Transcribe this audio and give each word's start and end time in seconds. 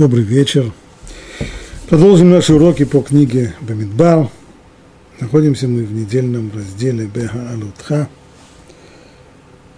Добрый 0.00 0.24
вечер. 0.24 0.72
Продолжим 1.90 2.30
наши 2.30 2.54
уроки 2.54 2.86
по 2.86 3.02
книге 3.02 3.54
Бамидбар. 3.60 4.30
Находимся 5.20 5.68
мы 5.68 5.84
в 5.84 5.92
недельном 5.92 6.50
разделе 6.54 7.04
Беха 7.04 7.50
Алутха. 7.50 8.08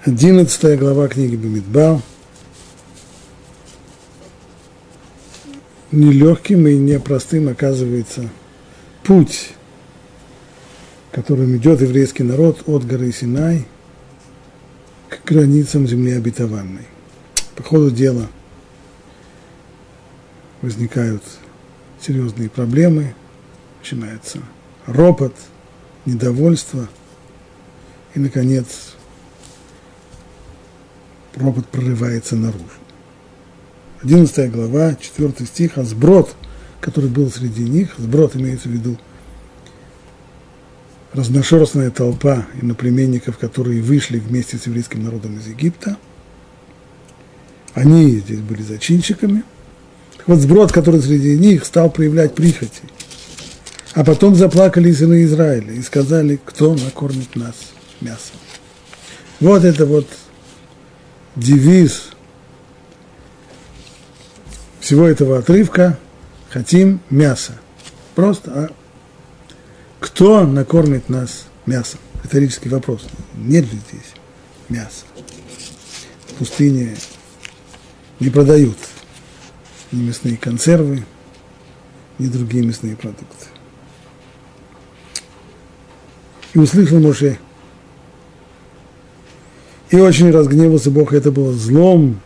Одиннадцатая 0.04 0.76
глава 0.76 1.08
книги 1.08 1.34
Бамидбар. 1.34 2.00
Нелегким 5.90 6.68
и 6.68 6.76
непростым 6.76 7.48
оказывается 7.48 8.28
путь, 9.02 9.50
которым 11.10 11.56
идет 11.56 11.80
еврейский 11.80 12.22
народ 12.22 12.62
от 12.68 12.86
горы 12.86 13.10
Синай 13.10 13.66
к 15.08 15.24
границам 15.24 15.88
земли 15.88 16.12
обетованной. 16.12 16.86
По 17.56 17.64
ходу 17.64 17.90
дела– 17.90 18.28
возникают 20.62 21.22
серьезные 22.00 22.48
проблемы, 22.48 23.14
начинается 23.80 24.38
ропот, 24.86 25.34
недовольство, 26.06 26.88
и, 28.14 28.20
наконец, 28.20 28.94
ропот 31.34 31.66
прорывается 31.68 32.36
наружу. 32.36 32.64
11 34.02 34.50
глава, 34.50 34.94
4 34.94 35.46
стих, 35.46 35.78
а 35.78 35.84
сброд, 35.84 36.34
который 36.80 37.10
был 37.10 37.30
среди 37.30 37.62
них, 37.62 37.94
сброд 37.98 38.34
имеется 38.36 38.68
в 38.68 38.72
виду 38.72 38.98
разношерстная 41.12 41.90
толпа 41.90 42.46
иноплеменников, 42.60 43.38
которые 43.38 43.82
вышли 43.82 44.18
вместе 44.18 44.56
с 44.56 44.66
еврейским 44.66 45.04
народом 45.04 45.38
из 45.38 45.46
Египта, 45.46 45.98
они 47.74 48.18
здесь 48.18 48.40
были 48.40 48.62
зачинщиками– 48.62 49.42
вот 50.26 50.38
сброд, 50.38 50.72
который 50.72 51.00
среди 51.00 51.38
них 51.38 51.64
стал 51.64 51.90
проявлять 51.90 52.34
прихоти. 52.34 52.82
А 53.94 54.04
потом 54.04 54.34
заплакали 54.34 54.92
сыны 54.92 55.24
Израиля 55.24 55.72
и 55.72 55.82
сказали, 55.82 56.40
кто 56.44 56.74
накормит 56.74 57.36
нас 57.36 57.54
мясом. 58.00 58.36
Вот 59.40 59.64
это 59.64 59.84
вот 59.86 60.08
девиз 61.36 62.10
всего 64.80 65.06
этого 65.06 65.38
отрывка 65.38 65.98
«Хотим 66.50 67.00
мясо». 67.10 67.52
Просто, 68.14 68.50
а 68.50 68.70
кто 70.00 70.46
накормит 70.46 71.08
нас 71.08 71.44
мясом? 71.66 72.00
Риторический 72.22 72.68
вопрос. 72.68 73.02
Нет 73.34 73.64
ли 73.64 73.78
здесь 73.88 74.12
мяса? 74.68 75.04
В 76.28 76.34
пустыне 76.34 76.96
не 78.20 78.30
продают 78.30 78.76
ни 79.92 80.02
мясные 80.02 80.36
консервы, 80.36 81.04
ни 82.18 82.26
другие 82.26 82.64
мясные 82.64 82.96
продукты. 82.96 83.46
И 86.54 86.58
услышал 86.58 86.98
Моше. 86.98 87.38
И 89.90 89.96
очень 89.96 90.30
разгневался 90.30 90.90
Бог, 90.90 91.12
это 91.12 91.30
было 91.30 91.52
злом 91.52 92.20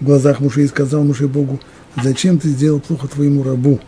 в 0.00 0.04
глазах 0.04 0.40
Муше, 0.40 0.62
и 0.62 0.68
сказал 0.68 1.04
Муше 1.04 1.28
Богу, 1.28 1.60
зачем 2.02 2.38
ты 2.38 2.48
сделал 2.48 2.80
плохо 2.80 3.08
твоему 3.08 3.42
рабу? 3.42 3.80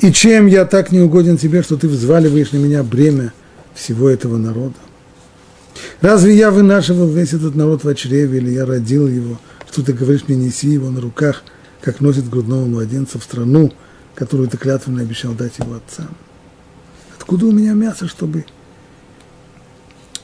И 0.00 0.12
чем 0.12 0.46
я 0.46 0.64
так 0.64 0.92
не 0.92 1.00
угоден 1.00 1.36
тебе, 1.36 1.62
что 1.62 1.76
ты 1.76 1.88
взваливаешь 1.88 2.52
на 2.52 2.58
меня 2.58 2.82
бремя 2.82 3.32
всего 3.74 4.08
этого 4.08 4.36
народа? 4.36 4.74
Разве 6.00 6.36
я 6.36 6.50
вынашивал 6.50 7.08
весь 7.08 7.32
этот 7.32 7.54
народ 7.54 7.84
в 7.84 7.94
чреве, 7.94 8.38
или 8.38 8.50
я 8.50 8.66
родил 8.66 9.06
его, 9.06 9.38
что 9.70 9.84
ты 9.84 9.92
говоришь 9.92 10.24
мне, 10.26 10.36
неси 10.36 10.68
его 10.68 10.90
на 10.90 11.00
руках– 11.00 11.44
как 11.80 12.00
носит 12.00 12.28
грудного 12.28 12.66
младенца 12.66 13.18
в 13.18 13.24
страну, 13.24 13.72
которую 14.14 14.48
ты 14.48 14.56
клятвенно 14.56 15.02
обещал 15.02 15.32
дать 15.32 15.58
его 15.58 15.74
отцам. 15.74 16.08
Откуда 17.16 17.46
у 17.46 17.52
меня 17.52 17.72
мясо, 17.72 18.08
чтобы 18.08 18.44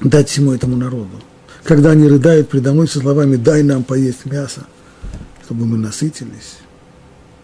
дать 0.01 0.29
всему 0.29 0.53
этому 0.53 0.77
народу? 0.77 1.23
Когда 1.63 1.93
они 1.93 2.09
рыдают 2.09 2.49
предо 2.49 2.73
мной 2.73 2.89
со 2.89 2.99
словами 2.99 3.37
«дай 3.37 3.63
нам 3.63 3.85
поесть 3.85 4.27
мясо», 4.27 4.67
чтобы 5.45 5.67
мы 5.67 5.79
насытились. 5.79 6.59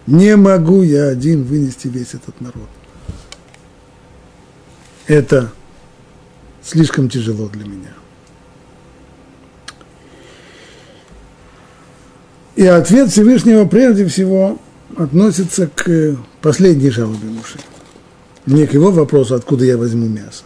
Не 0.07 0.37
могу 0.37 0.83
я 0.83 1.09
один 1.09 1.45
вынести 1.45 1.89
весь 1.89 2.15
этот 2.15 2.41
народ. 2.41 2.69
Это 5.07 5.53
слишком 6.63 7.09
тяжело 7.09 7.49
для 7.49 7.65
меня. 7.65 7.95
И 12.61 12.67
ответ 12.67 13.09
Всевышнего 13.09 13.65
прежде 13.65 14.05
всего 14.05 14.59
относится 14.95 15.67
к 15.67 16.19
последней 16.43 16.91
жалобе 16.91 17.27
Муши. 17.29 17.59
Не 18.45 18.67
к 18.67 18.75
его 18.75 18.91
вопросу, 18.91 19.35
откуда 19.35 19.65
я 19.65 19.79
возьму 19.79 20.07
мясо, 20.07 20.45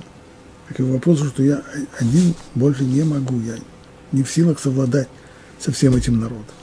а 0.69 0.75
к 0.75 0.79
его 0.79 0.93
вопросу, 0.93 1.25
что 1.25 1.43
я 1.43 1.65
один 1.99 2.37
больше 2.55 2.85
не 2.85 3.03
могу, 3.03 3.41
я 3.41 3.57
не 4.13 4.23
в 4.23 4.31
силах 4.31 4.61
совладать 4.61 5.09
со 5.59 5.73
всем 5.73 5.97
этим 5.97 6.21
народом. 6.21 6.55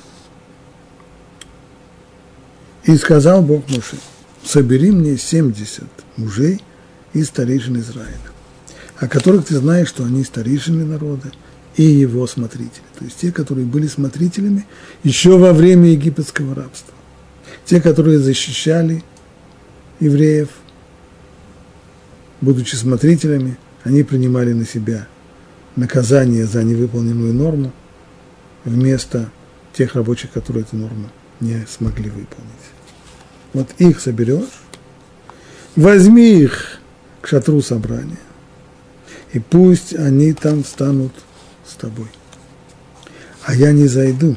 И 2.86 2.96
сказал 2.96 3.42
Бог 3.42 3.68
Муше, 3.68 3.98
собери 4.46 4.92
мне 4.92 5.18
70 5.18 5.84
мужей 6.16 6.62
из 7.12 7.28
старейшин 7.28 7.78
Израиля, 7.78 8.32
о 9.00 9.10
которых 9.10 9.48
ты 9.48 9.58
знаешь, 9.58 9.90
что 9.90 10.06
они 10.06 10.24
старейшины 10.24 10.86
народа, 10.86 11.30
и 11.78 11.84
его 11.84 12.28
смотрители. 12.28 12.84
То 12.98 13.06
есть 13.06 13.18
те, 13.18 13.32
которые 13.32 13.66
были 13.66 13.88
смотрителями 13.88 14.66
еще 15.04 15.38
во 15.38 15.54
время 15.54 15.90
египетского 15.90 16.56
рабства. 16.56 16.94
Те, 17.66 17.80
которые 17.80 18.20
защищали 18.20 19.04
евреев, 20.00 20.50
будучи 22.42 22.76
смотрителями, 22.76 23.58
они 23.84 24.04
принимали 24.04 24.54
на 24.54 24.66
себя 24.66 25.08
наказание 25.76 26.46
за 26.46 26.64
невыполненную 26.64 27.34
норму 27.34 27.72
вместо 28.66 29.32
тех 29.74 29.96
рабочих, 29.96 30.32
которые 30.32 30.64
эту 30.64 30.76
норму 30.76 31.10
не 31.40 31.66
смогли 31.70 32.10
выполнить. 32.10 32.52
Вот 33.54 33.70
их 33.78 34.00
соберешь, 34.00 34.50
возьми 35.76 36.42
их 36.42 36.80
к 37.22 37.28
шатру 37.28 37.62
собрания, 37.62 38.20
и 39.34 39.40
пусть 39.40 39.96
они 39.96 40.34
там 40.34 40.66
станут 40.66 41.14
с 41.72 41.76
тобой. 41.76 42.08
А 43.44 43.56
я 43.56 43.72
не 43.72 43.88
зайду 43.88 44.36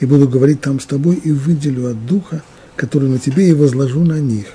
и 0.00 0.06
буду 0.06 0.28
говорить 0.28 0.60
там 0.60 0.80
с 0.80 0.86
тобой 0.86 1.16
и 1.16 1.30
выделю 1.30 1.90
от 1.90 2.06
духа, 2.06 2.42
который 2.76 3.08
на 3.08 3.18
тебе, 3.18 3.48
и 3.48 3.54
возложу 3.54 4.00
на 4.00 4.18
них. 4.18 4.46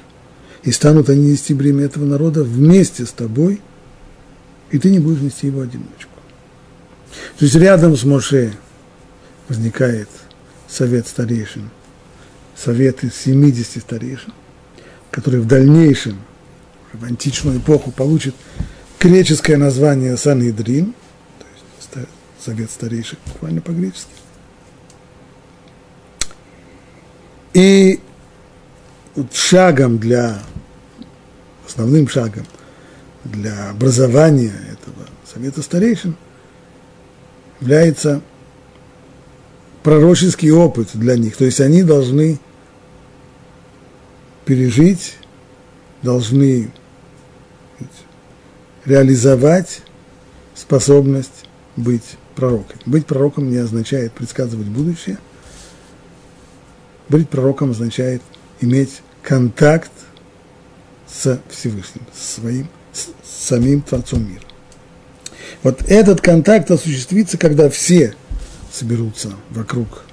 И 0.64 0.72
станут 0.72 1.10
они 1.10 1.32
нести 1.32 1.54
бремя 1.54 1.86
этого 1.86 2.06
народа 2.06 2.44
вместе 2.44 3.06
с 3.06 3.12
тобой, 3.12 3.62
и 4.72 4.78
ты 4.78 4.90
не 4.90 5.00
будешь 5.00 5.22
нести 5.22 5.48
его 5.48 5.62
одиночку. 5.62 6.12
То 7.40 7.46
есть 7.46 7.56
рядом 7.56 7.96
с 7.96 8.04
Моше 8.04 8.54
возникает 9.48 10.10
совет 10.68 11.08
старейшин, 11.08 11.70
совет 12.56 13.04
из 13.04 13.16
70 13.16 13.82
старейшин, 13.82 14.34
который 15.10 15.40
в 15.40 15.48
дальнейшем, 15.48 16.18
в 16.92 17.04
античную 17.06 17.60
эпоху, 17.60 17.92
получит 17.92 18.36
греческое 19.00 19.58
название 19.58 20.18
Санедрин– 20.18 20.94
совет 22.48 22.72
старейших, 22.72 23.20
буквально 23.26 23.60
по-гречески. 23.60 24.10
И 27.54 28.00
шагом 29.34 29.98
для, 29.98 30.40
основным 31.68 32.08
шагом 32.08 32.46
для 33.26 33.72
образования 33.72 34.54
этого 34.72 35.08
совета 35.26 35.62
старейшин 35.62 36.16
является 37.60 38.22
пророческий 39.84 40.52
опыт 40.52 40.92
для 40.94 41.18
них. 41.18 41.36
То 41.36 41.44
есть 41.44 41.60
они 41.60 41.84
должны 41.84 42.40
пережить, 44.46 45.18
должны 46.02 46.72
реализовать 48.86 49.82
способность 50.56 51.46
быть 51.76 52.18
пророком. 52.38 52.78
Быть 52.86 53.08
пророком 53.08 53.50
не 53.50 53.58
означает 53.58 54.14
предсказывать 54.14 54.68
будущее. 54.68 55.18
Быть 57.10 57.28
пророком 57.28 57.72
означает 57.72 58.22
иметь 58.62 59.02
контакт 59.24 59.92
с 61.12 61.40
Всевышним, 61.50 62.04
с 62.14 62.36
своим, 62.36 62.68
с 62.94 63.08
самим 63.48 63.82
Творцом 63.82 64.30
мира. 64.30 64.44
Вот 65.64 65.82
этот 65.88 66.22
контакт 66.22 66.70
осуществится, 66.70 67.40
когда 67.40 67.70
все 67.72 68.14
соберутся 68.72 69.32
вокруг 69.50 70.04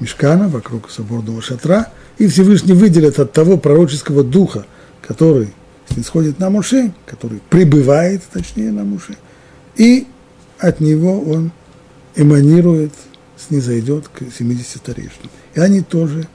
мешкана, 0.00 0.48
вокруг 0.48 0.90
соборного 0.90 1.40
шатра, 1.40 1.90
и 2.18 2.26
Всевышний 2.26 2.74
выделит 2.74 3.18
от 3.18 3.32
того 3.32 3.56
пророческого 3.56 4.22
духа, 4.22 4.66
который 5.00 5.54
исходит 5.96 6.38
на 6.38 6.50
Муше, 6.50 6.92
который 7.06 7.40
пребывает, 7.48 8.22
точнее, 8.30 8.70
на 8.70 8.84
Муше, 8.84 9.16
и 9.76 10.06
от 10.58 10.80
него 10.80 11.20
он 11.20 11.52
эманирует, 12.16 12.92
снизойдет 13.36 14.08
к 14.08 14.22
70 14.36 14.76
старейшинам. 14.76 15.30
И 15.54 15.60
они 15.60 15.80
тоже 15.82 16.28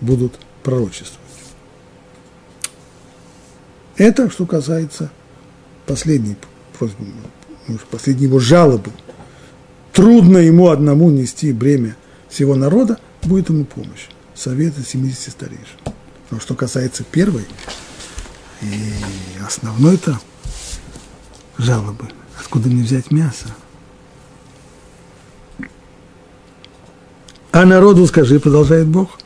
будут 0.00 0.38
пророчествовать. 0.62 1.18
Это 3.96 4.30
что 4.30 4.46
касается 4.46 5.10
последней 5.86 6.36
просьбы, 6.78 7.06
последней 7.90 8.24
его 8.24 8.38
жалобы. 8.38 8.90
Трудно 9.92 10.38
ему 10.38 10.68
одному 10.68 11.10
нести 11.10 11.52
бремя 11.52 11.96
всего 12.28 12.54
народа, 12.54 12.98
будет 13.22 13.50
ему 13.50 13.64
помощь. 13.64 14.08
Совета 14.34 14.82
70 14.82 15.32
старейшин. 15.32 15.78
Но 16.30 16.38
что 16.40 16.54
касается 16.54 17.04
первой 17.04 17.44
и 18.62 18.92
основной-то 19.44 20.18
жалобы, 21.58 22.08
откуда 22.40 22.68
мне 22.68 22.82
взять 22.82 23.10
мясо? 23.10 23.46
А 27.52 27.64
народу 27.64 28.06
скажи, 28.06 28.38
продолжает 28.40 28.86
Бог, 28.86 29.18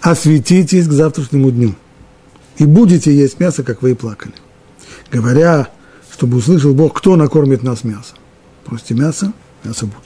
осветитесь 0.00 0.86
к 0.86 0.92
завтрашнему 0.92 1.50
дню, 1.50 1.74
и 2.58 2.64
будете 2.64 3.14
есть 3.14 3.40
мясо, 3.40 3.62
как 3.62 3.82
вы 3.82 3.92
и 3.92 3.94
плакали. 3.94 4.34
Говоря, 5.10 5.68
чтобы 6.12 6.38
услышал 6.38 6.74
Бог, 6.74 6.96
кто 6.96 7.16
накормит 7.16 7.62
нас 7.62 7.84
мясом. 7.84 8.18
Просите 8.64 8.94
мясо, 8.94 9.32
мясо 9.64 9.86
будет. 9.86 10.02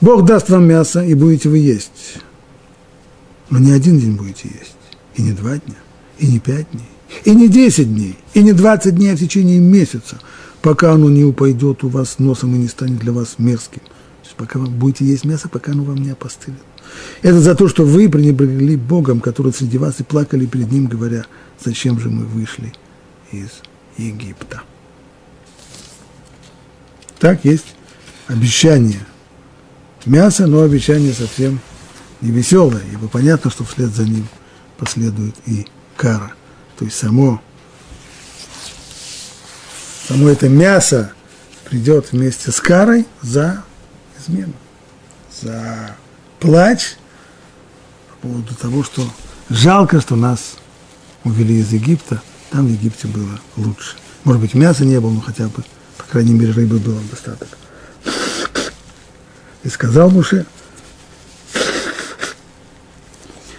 Бог 0.00 0.24
даст 0.24 0.50
вам 0.50 0.66
мясо, 0.66 1.02
и 1.02 1.14
будете 1.14 1.48
вы 1.48 1.58
есть. 1.58 2.18
Но 3.48 3.58
не 3.58 3.72
один 3.72 3.98
день 3.98 4.16
будете 4.16 4.48
есть, 4.48 4.76
и 5.14 5.22
не 5.22 5.32
два 5.32 5.56
дня, 5.56 5.76
и 6.18 6.26
не 6.26 6.38
пять 6.38 6.70
дней, 6.72 6.90
и 7.24 7.34
не 7.34 7.48
десять 7.48 7.92
дней, 7.92 8.18
и 8.34 8.42
не 8.42 8.52
двадцать 8.52 8.96
дней 8.96 9.12
а 9.12 9.16
в 9.16 9.20
течение 9.20 9.58
месяца, 9.58 10.18
пока 10.62 10.92
оно 10.92 11.08
не 11.08 11.24
упадет 11.24 11.84
у 11.84 11.88
вас 11.88 12.18
носом 12.18 12.54
и 12.54 12.58
не 12.58 12.68
станет 12.68 12.98
для 12.98 13.12
вас 13.12 13.36
мерзким. 13.38 13.80
То 13.80 14.24
есть 14.24 14.36
пока 14.36 14.58
вы 14.58 14.66
будете 14.66 15.04
есть 15.04 15.24
мясо, 15.24 15.48
пока 15.48 15.72
оно 15.72 15.84
вам 15.84 15.96
не 15.96 16.10
опостылит. 16.10 16.58
Это 17.22 17.40
за 17.40 17.54
то, 17.54 17.68
что 17.68 17.84
вы 17.84 18.08
пренебрегли 18.08 18.76
Богом, 18.76 19.20
который 19.20 19.52
среди 19.52 19.78
вас 19.78 20.00
и 20.00 20.04
плакали 20.04 20.46
перед 20.46 20.70
Ним, 20.70 20.86
говоря, 20.86 21.26
зачем 21.64 21.98
же 22.00 22.10
мы 22.10 22.24
вышли 22.24 22.72
из 23.32 23.50
Египта. 23.96 24.62
Так 27.18 27.44
есть 27.44 27.74
обещание 28.26 29.00
мяса, 30.04 30.46
но 30.46 30.62
обещание 30.62 31.12
совсем 31.12 31.60
не 32.20 32.30
веселое, 32.30 32.82
ибо 32.92 33.08
понятно, 33.08 33.50
что 33.50 33.64
вслед 33.64 33.90
за 33.90 34.04
ним 34.04 34.26
последует 34.78 35.34
и 35.46 35.66
кара. 35.96 36.32
То 36.78 36.84
есть 36.84 36.98
само, 36.98 37.40
само 40.08 40.28
это 40.28 40.48
мясо 40.48 41.12
придет 41.64 42.12
вместе 42.12 42.52
с 42.52 42.60
карой 42.60 43.06
за 43.22 43.64
измену, 44.20 44.52
за 45.42 45.96
плач 46.38 46.96
по 48.08 48.28
поводу 48.28 48.54
того, 48.54 48.84
что 48.84 49.10
жалко, 49.48 50.00
что 50.00 50.16
нас 50.16 50.56
увели 51.24 51.60
из 51.60 51.72
Египта, 51.72 52.22
там 52.50 52.66
в 52.66 52.70
Египте 52.70 53.08
было 53.08 53.40
лучше. 53.56 53.96
Может 54.24 54.42
быть, 54.42 54.54
мяса 54.54 54.84
не 54.84 55.00
было, 55.00 55.10
но 55.10 55.20
хотя 55.20 55.48
бы, 55.48 55.64
по 55.96 56.04
крайней 56.04 56.34
мере, 56.34 56.52
рыбы 56.52 56.78
было 56.78 57.00
достаток. 57.10 57.48
И 59.62 59.68
сказал 59.68 60.10
Муше, 60.10 60.46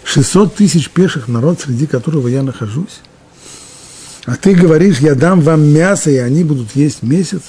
600 0.07 0.55
тысяч 0.55 0.89
пеших 0.89 1.27
народ, 1.27 1.59
среди 1.59 1.85
которого 1.85 2.29
я 2.29 2.41
нахожусь. 2.41 3.01
А 4.25 4.37
ты 4.37 4.55
говоришь, 4.55 4.99
я 4.99 5.15
дам 5.15 5.41
вам 5.41 5.61
мясо, 5.61 6.09
и 6.09 6.15
они 6.15 6.45
будут 6.45 6.75
есть 6.75 7.03
месяц. 7.03 7.41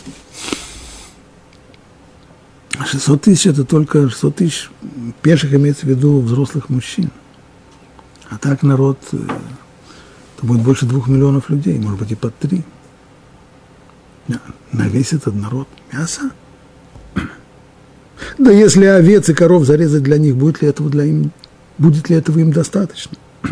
600 2.84 3.22
тысяч– 3.22 3.46
это 3.46 3.64
только 3.64 4.08
600 4.08 4.36
тысяч 4.36 4.70
пеших 5.22 5.54
имеется 5.54 5.86
в 5.86 5.88
виду 5.88 6.20
взрослых 6.20 6.68
мужчин. 6.68 7.12
А 8.28 8.38
так 8.38 8.64
народ, 8.64 8.98
э, 9.12 9.18
это 10.36 10.46
будет 10.46 10.62
больше 10.62 10.84
двух 10.84 11.06
миллионов 11.06 11.50
людей, 11.50 11.78
может 11.78 12.00
быть 12.00 12.10
и 12.10 12.16
под 12.16 12.36
три. 12.38 12.64
На 14.72 14.88
весь 14.88 15.12
этот 15.12 15.34
народ 15.34 15.68
мясо? 15.92 16.32
Да 18.36 18.50
если 18.50 18.84
овец 18.84 19.28
и 19.28 19.34
коров 19.34 19.64
зарезать 19.64 20.02
для 20.02 20.18
них, 20.18 20.34
будет 20.36 20.60
ли 20.60 20.68
этого, 20.68 20.90
для 20.90 21.04
им, 21.04 21.30
будет 21.78 22.10
ли 22.10 22.16
этого 22.16 22.38
им 22.38 22.52
достаточно? 22.52 23.16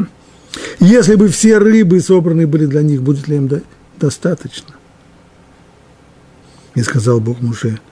Если 0.81 1.15
бы 1.15 1.29
все 1.29 1.59
рыбы 1.59 2.01
собраны 2.01 2.47
были 2.47 2.67
для 2.67 2.83
них, 2.83 3.03
будет 3.03 3.29
ли 3.29 3.37
им 3.37 3.49
до, 3.49 3.63
достаточно? 3.99 4.75
И 6.75 6.83
сказал 6.83 7.21
Бог 7.21 7.41
Муше– 7.41 7.81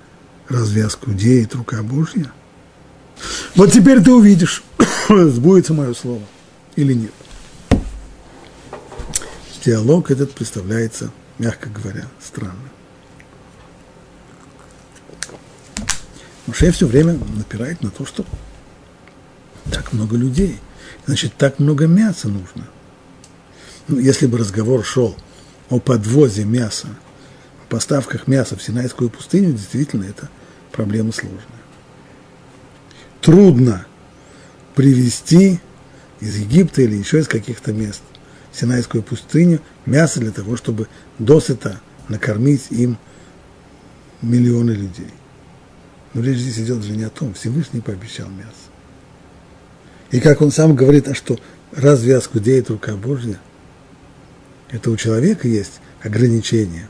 разве 0.49 0.85
оскудеет 0.85 1.55
рука 1.55 1.83
Божья? 1.83 2.31
Вот 3.55 3.73
теперь 3.73 4.03
ты 4.03 4.13
увидишь, 4.13 4.63
сбудется 5.09 5.73
мое 5.73 5.95
слово 5.95 6.23
или 6.77 6.93
нет. 6.93 7.13
Диалог 9.65 10.11
этот 10.11 10.33
представляется, 10.33 11.11
мягко 11.39 11.71
говоря, 11.71 12.07
странным. 12.21 12.69
Муше 16.47 16.71
все 16.73 16.87
время 16.87 17.19
напирает 17.37 17.81
на 17.83 17.91
то, 17.91 18.05
что 18.05 18.27
так 19.71 19.93
много 19.93 20.17
людей, 20.17 20.59
значит, 21.07 21.35
так 21.37 21.59
много 21.59 21.87
мяса 21.87 22.29
нужно. 22.29 22.69
Ну, 23.89 23.99
если 23.99 24.27
бы 24.27 24.39
разговор 24.39 24.85
шел 24.85 25.17
о 25.71 25.79
подвозе 25.79 26.45
мяса 26.45 26.89
поставках 27.75 28.29
мяса 28.29 28.57
в 28.57 28.63
Синайскую 28.63 29.11
пустыню, 29.11 29.51
действительно, 29.51 30.05
это 30.05 30.29
проблема 30.71 31.11
сложная. 31.11 31.43
Трудно 33.21 33.85
привезти 34.77 35.59
из 36.21 36.37
Египта 36.37 36.83
или 36.83 36.95
еще 36.95 37.19
из 37.19 37.27
каких-то 37.27 37.73
мест 37.73 38.03
в 38.53 38.61
Синайскую 38.61 39.03
пустыню 39.03 39.61
мясо 39.87 40.21
для 40.21 40.31
того, 40.31 40.57
чтобы 40.57 40.87
досыта 41.19 41.81
накормить 42.09 42.67
им 42.71 42.97
миллионы 44.23 44.71
людей. 44.71 45.11
Но 46.13 46.23
речь 46.23 46.39
здесь 46.39 46.61
идет 46.65 46.85
же 46.85 46.93
не 46.93 47.03
о 47.03 47.11
том, 47.11 47.35
Всевышний 47.35 47.81
пообещал 47.81 48.29
мясо. 48.29 48.64
И 50.15 50.21
как 50.21 50.43
он 50.43 50.53
сам 50.53 50.77
говорит, 50.77 51.09
а 51.09 51.15
что, 51.15 51.41
разве 51.73 52.17
оскудеет 52.17 52.71
рука 52.71 52.95
Божья? 52.95 53.41
Это 54.71 54.93
у 54.93 54.97
человека 54.97 55.49
есть 55.49 55.81
ограничения 56.05 56.89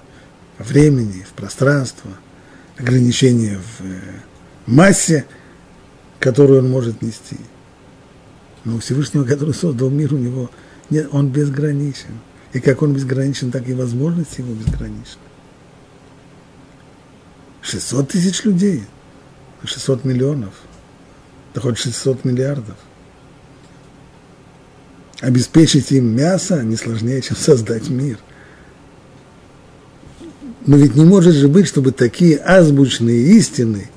времени, 0.58 1.22
в 1.22 1.32
пространство, 1.32 2.10
ограничения 2.76 3.56
в 3.56 3.80
э, 3.82 4.00
массе, 4.66 5.24
которую 6.20 6.58
он 6.58 6.68
может 6.68 7.00
нести. 7.00 7.38
Но 8.64 8.76
у 8.76 8.80
Всевышнего, 8.80 9.24
который 9.24 9.54
создал 9.54 9.88
мир, 9.88 10.12
у 10.12 10.18
него 10.18 10.50
нет, 10.90 11.08
он 11.10 11.30
безграничен. 11.30 12.20
И 12.52 12.60
как 12.60 12.82
он 12.82 12.92
безграничен, 12.92 13.50
так 13.50 13.66
и 13.70 13.72
возможности 13.72 14.42
его 14.42 14.52
безграничны. 14.52 15.22
600 17.62 18.06
тысяч 18.06 18.44
людей, 18.44 18.84
600 19.64 20.04
миллионов, 20.04 20.52
да 21.54 21.62
хоть 21.62 21.78
600 21.78 22.26
миллиардов. 22.26 22.76
Обеспечить 25.24 25.90
им 25.92 26.14
мясо 26.14 26.62
не 26.62 26.76
сложнее, 26.76 27.22
чем 27.22 27.36
создать 27.36 27.88
мир– 27.88 28.18
но 30.66 30.76
ведь 30.76 30.94
не 30.94 31.04
может 31.04 31.34
же 31.34 31.48
быть, 31.48 31.66
чтобы 31.66 31.92
такие 31.92 32.38
азбучные 32.38 33.36
истины 33.36 33.90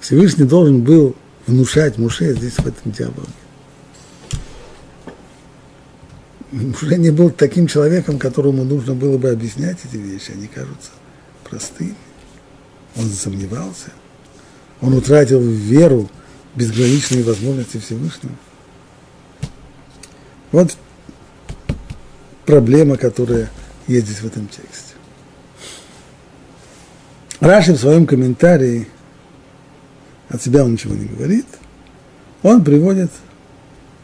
Всевышний 0.00 0.44
должен 0.44 0.82
был 0.82 1.16
внушать 1.46 1.96
Муше 1.96 2.34
здесь 2.34 2.54
в 2.54 2.66
этом 2.66 2.92
диалоге. 2.92 3.28
Муше 6.52 6.96
не 6.96 7.10
был 7.10 7.30
таким 7.30 7.66
человеком, 7.66 8.18
которому 8.18 8.64
нужно 8.64 8.94
было 8.94 9.16
бы 9.16 9.30
объяснять 9.30 9.78
эти 9.84 9.96
вещи, 9.96 10.32
они 10.32 10.48
кажутся 10.48 10.90
простыми. 11.48 11.94
Он 12.96 13.04
засомневался, 13.04 13.92
он 14.80 14.94
утратил 14.94 15.40
веру, 15.40 16.10
безграничные 16.56 17.22
возможности 17.22 17.78
Всевышнего. 17.78 18.34
Вот 20.52 20.76
проблема, 22.44 22.96
которая 22.96 23.50
есть 23.86 24.06
здесь 24.06 24.20
в 24.20 24.26
этом 24.26 24.48
тексте. 24.48 24.94
Раши 27.40 27.72
в 27.72 27.78
своем 27.78 28.06
комментарии, 28.06 28.88
от 30.28 30.42
себя 30.42 30.64
он 30.64 30.72
ничего 30.72 30.94
не 30.94 31.06
говорит, 31.06 31.46
он 32.42 32.62
приводит 32.64 33.10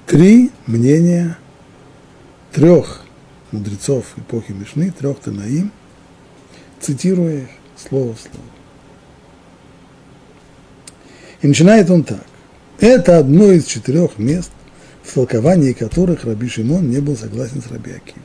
три 0.07 0.50
мнения 0.67 1.37
трех 2.53 3.03
мудрецов 3.53 4.07
эпохи 4.17 4.53
Мишны, 4.53 4.91
трех 4.91 5.19
Танаим, 5.21 5.73
цитируя 6.81 7.43
их 7.43 7.49
слово 7.76 8.15
в 8.15 8.21
слово. 8.21 8.47
И 11.43 11.49
начинает 11.49 11.91
он 11.91 12.05
так. 12.05 12.25
Это 12.81 13.19
одно 13.19 13.50
из 13.53 13.67
четырех 13.67 14.19
мест, 14.19 14.50
в 15.07 15.15
толковании 15.15 15.73
которых 15.73 16.25
Раби 16.25 16.49
Шимон 16.49 16.91
не 16.91 17.01
был 17.01 17.17
согласен 17.17 17.63
с 17.63 17.71
Раби 17.71 17.93
Аким. 17.93 18.23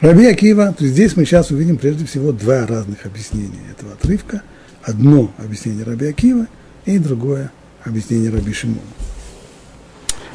Раби 0.00 0.26
Акива, 0.26 0.74
здесь 0.78 1.16
мы 1.16 1.24
сейчас 1.24 1.50
увидим 1.50 1.76
прежде 1.78 2.04
всего 2.04 2.30
два 2.30 2.66
разных 2.66 3.06
объяснения 3.06 3.62
этого 3.70 3.94
отрывка. 3.94 4.42
одно 4.82 5.32
объяснение 5.38 5.82
Раби 5.84 6.06
Акива 6.06 6.46
и 6.84 6.98
другое 6.98 7.50
объяснение 7.84 8.30
Раби 8.30 8.52
Шимона. 8.52 8.80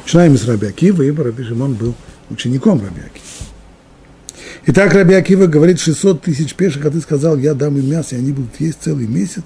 Начинаем 0.02 0.36
с 0.36 0.44
Раби 0.44 0.66
Акива, 0.66 1.02
ибо 1.02 1.24
Раби 1.24 1.44
Шимон 1.44 1.74
был 1.74 1.94
учеником 2.30 2.80
Раби 2.80 3.00
Акива. 3.00 3.48
Итак, 4.66 4.92
Раби 4.92 5.14
Акива 5.14 5.46
говорит, 5.46 5.80
600 5.80 6.22
тысяч 6.22 6.54
пеших, 6.54 6.84
а 6.84 6.90
ты 6.90 7.00
сказал, 7.00 7.38
я 7.38 7.54
дам 7.54 7.78
им 7.78 7.88
мясо, 7.88 8.16
и 8.16 8.18
они 8.18 8.32
будут 8.32 8.60
есть 8.60 8.78
целый 8.82 9.06
месяц. 9.06 9.44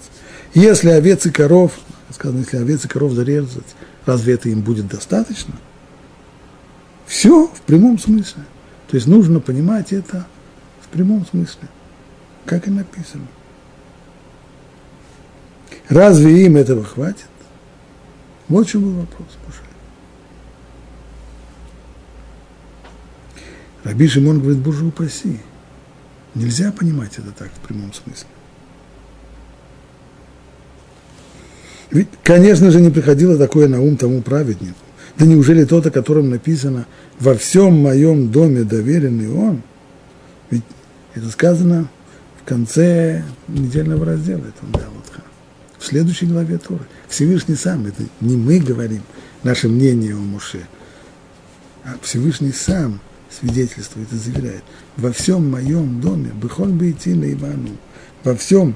Если 0.54 0.88
овец 0.88 1.26
и 1.26 1.30
коров, 1.30 1.72
сказано, 2.10 2.40
если 2.40 2.58
овец 2.58 2.84
и 2.84 2.88
коров 2.88 3.12
зарезать, 3.12 3.74
разве 4.06 4.34
это 4.34 4.48
им 4.48 4.60
будет 4.60 4.86
достаточно? 4.86 5.54
Все 7.06 7.48
в 7.48 7.60
прямом 7.62 7.98
смысле. 7.98 8.44
То 8.88 8.96
есть 8.96 9.08
нужно 9.08 9.40
понимать 9.40 9.92
это 9.92 10.26
в 10.80 10.88
прямом 10.88 11.26
смысле, 11.26 11.68
как 12.44 12.68
и 12.68 12.70
написано. 12.70 13.26
Разве 15.88 16.46
им 16.46 16.56
этого 16.56 16.84
хватит? 16.84 17.26
Вот 18.48 18.66
в 18.66 18.70
чем 18.70 18.82
был 18.82 19.00
вопрос, 19.00 19.28
Пуша. 19.44 19.58
Раби 23.82 24.08
Шимон 24.08 24.40
говорит, 24.40 24.60
боже 24.60 24.84
упаси. 24.86 25.40
Нельзя 26.34 26.72
понимать 26.72 27.18
это 27.18 27.32
так 27.32 27.50
в 27.52 27.66
прямом 27.66 27.92
смысле. 27.92 28.28
Ведь, 31.94 32.08
конечно 32.22 32.70
же, 32.70 32.82
не 32.82 32.90
приходило 32.90 33.38
такое 33.38 33.68
на 33.68 33.80
ум 33.80 33.96
тому 33.96 34.20
праведнику. 34.20 34.76
Да 35.16 35.24
неужели 35.24 35.64
тот, 35.64 35.86
о 35.86 35.90
котором 35.90 36.28
написано 36.28 36.86
«во 37.18 37.34
всем 37.34 37.80
моем 37.80 38.30
доме 38.30 38.64
доверенный 38.64 39.30
он»? 39.30 39.62
Ведь 40.50 40.64
это 41.14 41.30
сказано 41.30 41.88
в 42.42 42.46
конце 42.46 43.24
недельного 43.48 44.04
раздела 44.04 44.40
этого 44.40 44.70
Далатха. 44.72 45.22
В 45.78 45.86
следующей 45.86 46.26
главе 46.26 46.58
Торы. 46.58 46.84
Всевышний 47.08 47.54
сам, 47.54 47.86
это 47.86 48.02
не 48.20 48.36
мы 48.36 48.58
говорим, 48.58 49.00
наше 49.42 49.68
мнение 49.68 50.14
о 50.14 50.18
Муше, 50.18 50.66
а 51.84 51.94
Всевышний 52.02 52.52
сам– 52.52 53.00
свидетельствует 53.40 54.12
и 54.12 54.16
заверяет, 54.16 54.62
во 54.96 55.12
всем 55.12 55.50
моем 55.50 56.00
доме, 56.00 56.30
быхон 56.34 56.76
бы 56.76 56.90
идти 56.90 57.14
на 57.14 57.32
Ивану, 57.32 57.76
во 58.22 58.34
всем 58.36 58.74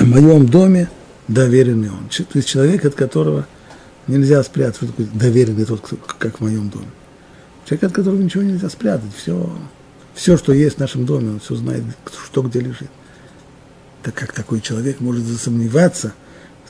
моем 0.00 0.46
доме 0.46 0.88
доверенный 1.28 1.90
он. 1.90 2.08
То 2.08 2.38
есть 2.38 2.48
человек, 2.48 2.84
от 2.84 2.94
которого 2.94 3.46
нельзя 4.06 4.42
спрятать, 4.42 4.76
что 4.76 4.86
такое 4.86 5.06
доверенный 5.06 5.64
тот, 5.64 5.80
кто, 5.80 5.96
как 5.96 6.38
в 6.38 6.40
моем 6.40 6.70
доме. 6.70 6.88
Человек, 7.66 7.84
от 7.84 7.92
которого 7.92 8.20
ничего 8.20 8.42
нельзя 8.42 8.68
спрятать, 8.70 9.14
все, 9.14 9.50
все, 10.14 10.36
что 10.38 10.52
есть 10.52 10.76
в 10.76 10.80
нашем 10.80 11.04
доме, 11.04 11.32
он 11.32 11.40
все 11.40 11.54
знает, 11.54 11.84
что 12.24 12.42
где 12.42 12.60
лежит. 12.60 12.90
Так 14.02 14.14
как 14.14 14.32
такой 14.32 14.60
человек 14.60 15.00
может 15.00 15.24
засомневаться, 15.24 16.14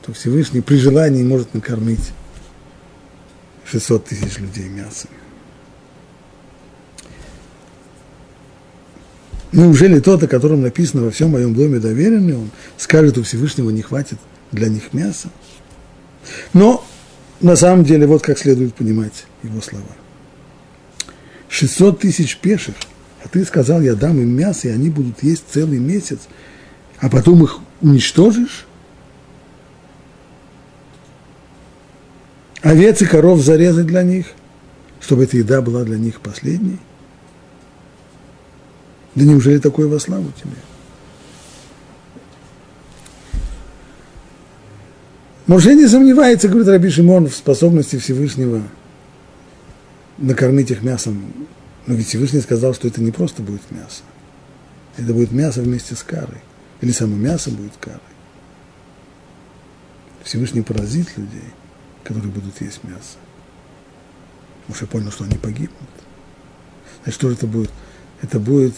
что 0.03 0.13
Всевышний 0.13 0.61
при 0.61 0.77
желании 0.77 1.23
может 1.23 1.55
накормить 1.55 2.13
600 3.65 4.07
тысяч 4.07 4.39
людей 4.39 4.69
мясом. 4.69 5.11
Неужели 9.53 10.01
тот, 10.01 10.23
о 10.23 10.29
котором 10.29 10.63
написано 10.63 11.05
во 11.05 11.11
всем 11.11 11.31
моем 11.31 11.55
доме 11.55 11.79
доверенный, 11.79 12.37
он 12.37 12.51
скажет, 12.77 13.17
у 13.19 13.23
Всевышнего 13.23 13.71
не 13.71 13.83
хватит 13.83 14.19
для 14.53 14.69
них 14.69 14.93
мяса? 14.93 15.31
Но 16.53 16.85
на 17.41 17.57
самом 17.57 17.85
деле 17.85 18.07
вот 18.07 18.23
как 18.23 18.39
следует 18.39 18.75
понимать 18.75 19.25
его 19.43 19.61
слова. 19.61 19.85
600 21.49 22.01
тысяч 22.01 22.37
пеших, 22.37 22.75
а 23.25 23.29
ты 23.29 23.45
сказал, 23.45 23.81
я 23.81 23.95
дам 23.95 24.21
им 24.21 24.31
мясо, 24.31 24.69
и 24.69 24.71
они 24.71 24.91
будут 24.91 25.23
есть 25.23 25.45
целый 25.51 25.79
месяц, 25.79 26.21
а 26.99 27.09
потом 27.09 27.45
их 27.45 27.59
уничтожишь? 27.81 28.67
Овец 32.63 33.01
и 33.03 33.07
коров 33.07 33.41
зарезать 33.41 33.87
для 33.87 34.03
них, 34.03 34.27
чтобы 35.01 35.25
эта 35.25 35.37
еда 35.37 35.63
была 35.63 35.85
для 35.85 35.97
них 35.97 36.21
последней? 36.21 36.79
Да 39.15 39.25
неужели 39.25 39.59
такое 39.59 39.89
во 39.89 39.99
славу 39.99 40.33
тебе? 40.37 40.57
Моше 45.49 45.75
не 45.75 45.89
сомневается, 45.89 46.47
говорит 46.49 46.69
Раби 46.69 46.91
Шимон, 46.91 47.27
в 47.27 47.35
способности 47.35 47.97
Всевышнего 47.97 48.63
накормить 50.19 50.71
их 50.71 50.83
мясом. 50.83 51.33
Но 51.87 51.95
ведь 51.95 52.09
Всевышний 52.09 52.43
сказал, 52.43 52.75
что 52.75 52.87
это 52.87 53.01
не 53.03 53.13
просто 53.13 53.43
будет 53.43 53.63
мясо. 53.71 54.03
Это 54.99 55.15
будет 55.15 55.33
мясо 55.33 55.63
вместе 55.63 55.95
с 55.95 56.03
карой. 56.03 56.43
Или 56.83 56.93
само 56.93 57.17
мясо 57.17 57.51
будет 57.51 57.73
карой. 57.81 57.99
Всевышний 60.23 60.61
поразит 60.61 61.17
людей, 61.17 61.51
которые 62.05 62.31
будут 62.31 62.61
есть 62.61 62.85
мясо. 62.85 63.17
Муж 64.67 64.81
понял, 64.81 65.11
что 65.11 65.25
они 65.25 65.39
погибнут. 65.39 65.89
Значит, 67.05 67.19
что 67.19 67.31
это 67.31 67.47
будет? 67.47 67.71
Это 68.21 68.39
будет 68.39 68.75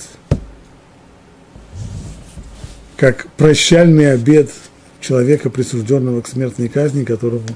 как 2.97 3.27
прощальный 3.33 4.12
обед 4.12 4.53
человека, 5.00 5.50
присужденного 5.50 6.21
к 6.21 6.28
смертной 6.28 6.69
казни, 6.69 7.04
которому 7.04 7.47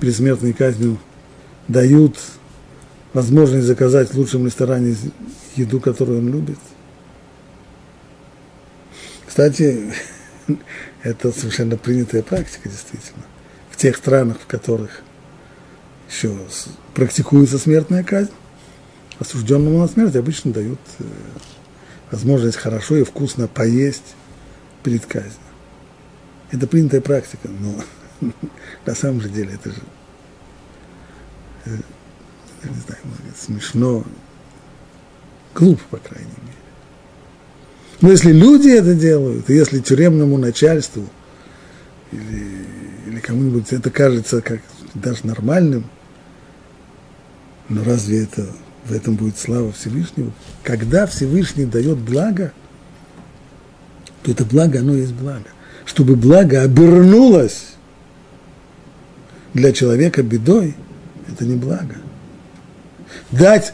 при 0.00 0.10
смертной 0.10 0.52
казни 0.52 0.98
дают 1.68 2.18
возможность 3.12 3.66
заказать 3.66 4.10
в 4.10 4.18
лучшем 4.18 4.46
ресторане 4.46 4.96
еду, 5.56 5.80
которую 5.80 6.18
он 6.18 6.32
любит. 6.32 6.58
Кстати, 9.26 9.92
это 11.02 11.32
совершенно 11.32 11.76
принятая 11.76 12.22
практика, 12.22 12.68
действительно. 12.68 13.24
В 13.70 13.76
тех 13.76 13.96
странах, 13.96 14.38
в 14.40 14.46
которых 14.46 15.02
еще 16.10 16.36
практикуется 16.94 17.58
смертная 17.58 18.02
казнь, 18.02 18.32
осужденному 19.18 19.78
на 19.78 19.88
смерть 19.88 20.16
обычно 20.16 20.52
дают 20.52 20.78
э, 20.98 21.04
возможность 22.10 22.56
хорошо 22.56 22.96
и 22.96 23.04
вкусно 23.04 23.46
поесть 23.46 24.14
перед 24.82 25.04
казнью. 25.06 25.47
Это 26.50 26.66
принятая 26.66 27.00
практика, 27.00 27.48
но 27.48 28.30
на 28.86 28.94
самом 28.94 29.20
же 29.20 29.28
деле 29.28 29.54
это 29.54 29.70
же 29.70 29.80
э, 31.66 31.76
я 32.64 32.70
не 32.70 32.80
знаю, 32.80 33.00
смешно, 33.36 34.04
глупо, 35.54 35.82
по 35.90 35.96
крайней 35.98 36.28
мере. 36.28 36.58
Но 38.00 38.10
если 38.10 38.32
люди 38.32 38.68
это 38.68 38.94
делают, 38.94 39.50
и 39.50 39.54
если 39.54 39.80
тюремному 39.80 40.38
начальству 40.38 41.08
или, 42.12 42.66
или 43.06 43.20
кому-нибудь 43.20 43.72
это 43.72 43.90
кажется 43.90 44.40
как 44.40 44.60
даже 44.94 45.26
нормальным, 45.26 45.84
но 47.68 47.84
разве 47.84 48.22
это 48.22 48.46
в 48.86 48.92
этом 48.92 49.16
будет 49.16 49.36
слава 49.36 49.72
Всевышнего? 49.72 50.32
Когда 50.62 51.06
Всевышний 51.06 51.66
дает 51.66 51.98
благо– 51.98 52.52
то 54.22 54.32
это 54.32 54.44
благо, 54.44 54.80
оно 54.80 54.94
есть 54.94 55.14
благо. 55.14 55.46
Чтобы 55.88 56.16
благо 56.16 56.60
обернулось 56.60 57.68
для 59.54 59.72
человека 59.72 60.22
бедой, 60.22 60.74
это 61.26 61.46
не 61.46 61.56
благо. 61.56 61.94
Дать 63.30 63.72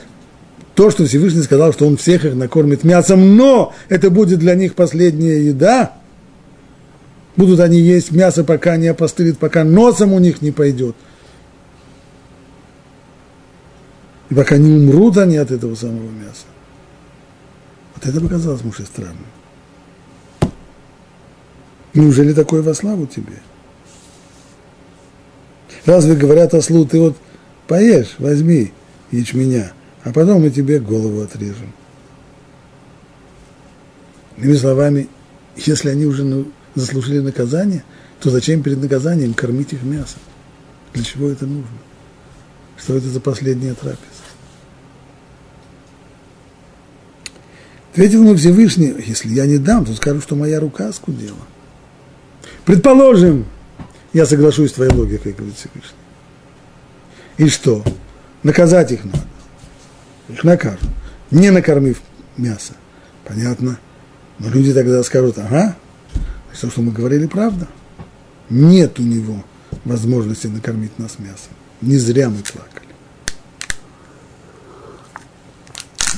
то, 0.76 0.92
что 0.92 1.06
Всевышний 1.06 1.42
сказал, 1.42 1.72
что 1.72 1.88
он 1.88 1.96
всех 1.96 2.24
их 2.24 2.36
накормит 2.36 2.84
мясом, 2.84 3.36
но 3.36 3.74
это 3.88 4.10
будет 4.10 4.38
для 4.38 4.54
них 4.54 4.76
последняя 4.76 5.44
еда, 5.44 5.94
будут 7.34 7.58
они 7.58 7.80
есть 7.80 8.12
мясо, 8.12 8.44
пока 8.44 8.76
не 8.76 8.86
опостылит, 8.86 9.38
пока 9.38 9.64
носом 9.64 10.12
у 10.12 10.20
них 10.20 10.40
не 10.40 10.52
пойдет. 10.52 10.94
И 14.30 14.34
пока 14.36 14.56
не 14.56 14.72
умрут 14.72 15.18
они 15.18 15.36
от 15.36 15.50
этого 15.50 15.74
самого 15.74 16.10
мяса. 16.10 16.46
Вот 17.96 18.06
это 18.06 18.20
показалось 18.20 18.62
Муше 18.62 18.84
странным. 18.84 19.26
Неужели 21.94 22.32
такое 22.32 22.60
во 22.60 22.74
славу 22.74 23.06
тебе? 23.06 23.40
Разве 25.86 26.16
говорят 26.16 26.52
ослу, 26.54 26.84
ты 26.84 26.98
вот 26.98 27.16
поешь, 27.68 28.16
возьми 28.18 28.72
ячменя, 29.10 29.72
а 30.02 30.12
потом 30.12 30.42
мы 30.42 30.50
тебе 30.50 30.80
голову 30.80 31.22
отрежем. 31.22 31.72
Иными 34.36 34.56
словами, 34.56 35.08
если 35.56 35.90
они 35.90 36.06
уже 36.06 36.46
заслужили 36.74 37.20
наказание, 37.20 37.84
то 38.20 38.30
зачем 38.30 38.62
перед 38.62 38.82
наказанием 38.82 39.34
кормить 39.34 39.72
их 39.72 39.82
мясом? 39.82 40.20
Для 40.94 41.04
чего 41.04 41.28
это 41.28 41.46
нужно? 41.46 41.68
Что 42.76 42.96
это 42.96 43.08
за 43.08 43.20
последняя 43.20 43.74
трапеза? 43.74 44.00
Ответил 47.92 48.24
ему 48.24 48.34
Всевышний, 48.34 48.92
если 49.06 49.28
я 49.28 49.46
не 49.46 49.58
дам, 49.58 49.84
то 49.84 49.94
скажу, 49.94 50.20
что 50.20 50.34
моя 50.34 50.58
рука 50.58 50.92
скудела. 50.92 51.36
Предположим, 52.64 53.46
я 54.12 54.26
соглашусь 54.26 54.70
с 54.70 54.74
твоей 54.74 54.92
логикой, 54.92 55.32
говорит 55.32 55.56
Всевышний. 55.56 55.98
И 57.36 57.48
что? 57.48 57.84
Наказать 58.42 58.92
их 58.92 59.04
надо. 59.04 59.24
Их 60.28 60.44
накажут. 60.44 60.88
Не 61.30 61.50
накормив 61.50 62.00
мясо. 62.36 62.72
Понятно. 63.24 63.78
Но 64.38 64.48
люди 64.48 64.72
тогда 64.72 65.02
скажут, 65.02 65.38
ага, 65.38 65.76
То, 66.60 66.70
что 66.70 66.80
мы 66.80 66.92
говорили, 66.92 67.26
правда. 67.26 67.68
Нет 68.48 68.98
у 68.98 69.02
него 69.02 69.42
возможности 69.84 70.46
накормить 70.46 70.98
нас 70.98 71.18
мясом. 71.18 71.52
Не 71.80 71.96
зря 71.96 72.30
мы 72.30 72.38
плакали. 72.38 72.84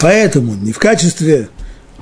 Поэтому 0.01 0.55
не 0.55 0.73
в 0.73 0.79
качестве 0.79 1.49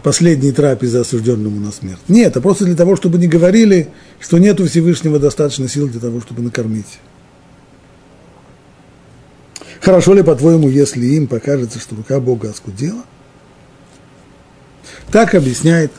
последней 0.03 0.53
трапезы 0.53 0.99
осужденному 0.99 1.61
на 1.61 1.73
смерть. 1.73 2.01
Нет, 2.09 2.37
а 2.37 2.41
просто 2.41 2.65
для 2.65 2.77
того, 2.77 2.97
чтобы 2.97 3.19
не 3.19 3.27
говорили, 3.27 3.89
что 4.25 4.39
нет 4.39 4.59
у 4.59 4.67
Всевышнего 4.67 5.19
достаточно 5.19 5.69
сил 5.69 5.87
для 5.87 6.01
того, 6.01 6.19
чтобы 6.23 6.41
накормить. 6.41 6.99
Хорошо 9.83 10.15
ли, 10.15 10.23
по-твоему, 10.23 10.71
если 10.71 11.05
им 11.05 11.27
покажется, 11.27 11.79
что 11.79 11.95
рука 11.95 12.19
Бога 12.21 12.49
оскудела? 12.49 13.05
Так 15.13 15.35
объясняет 15.35 15.93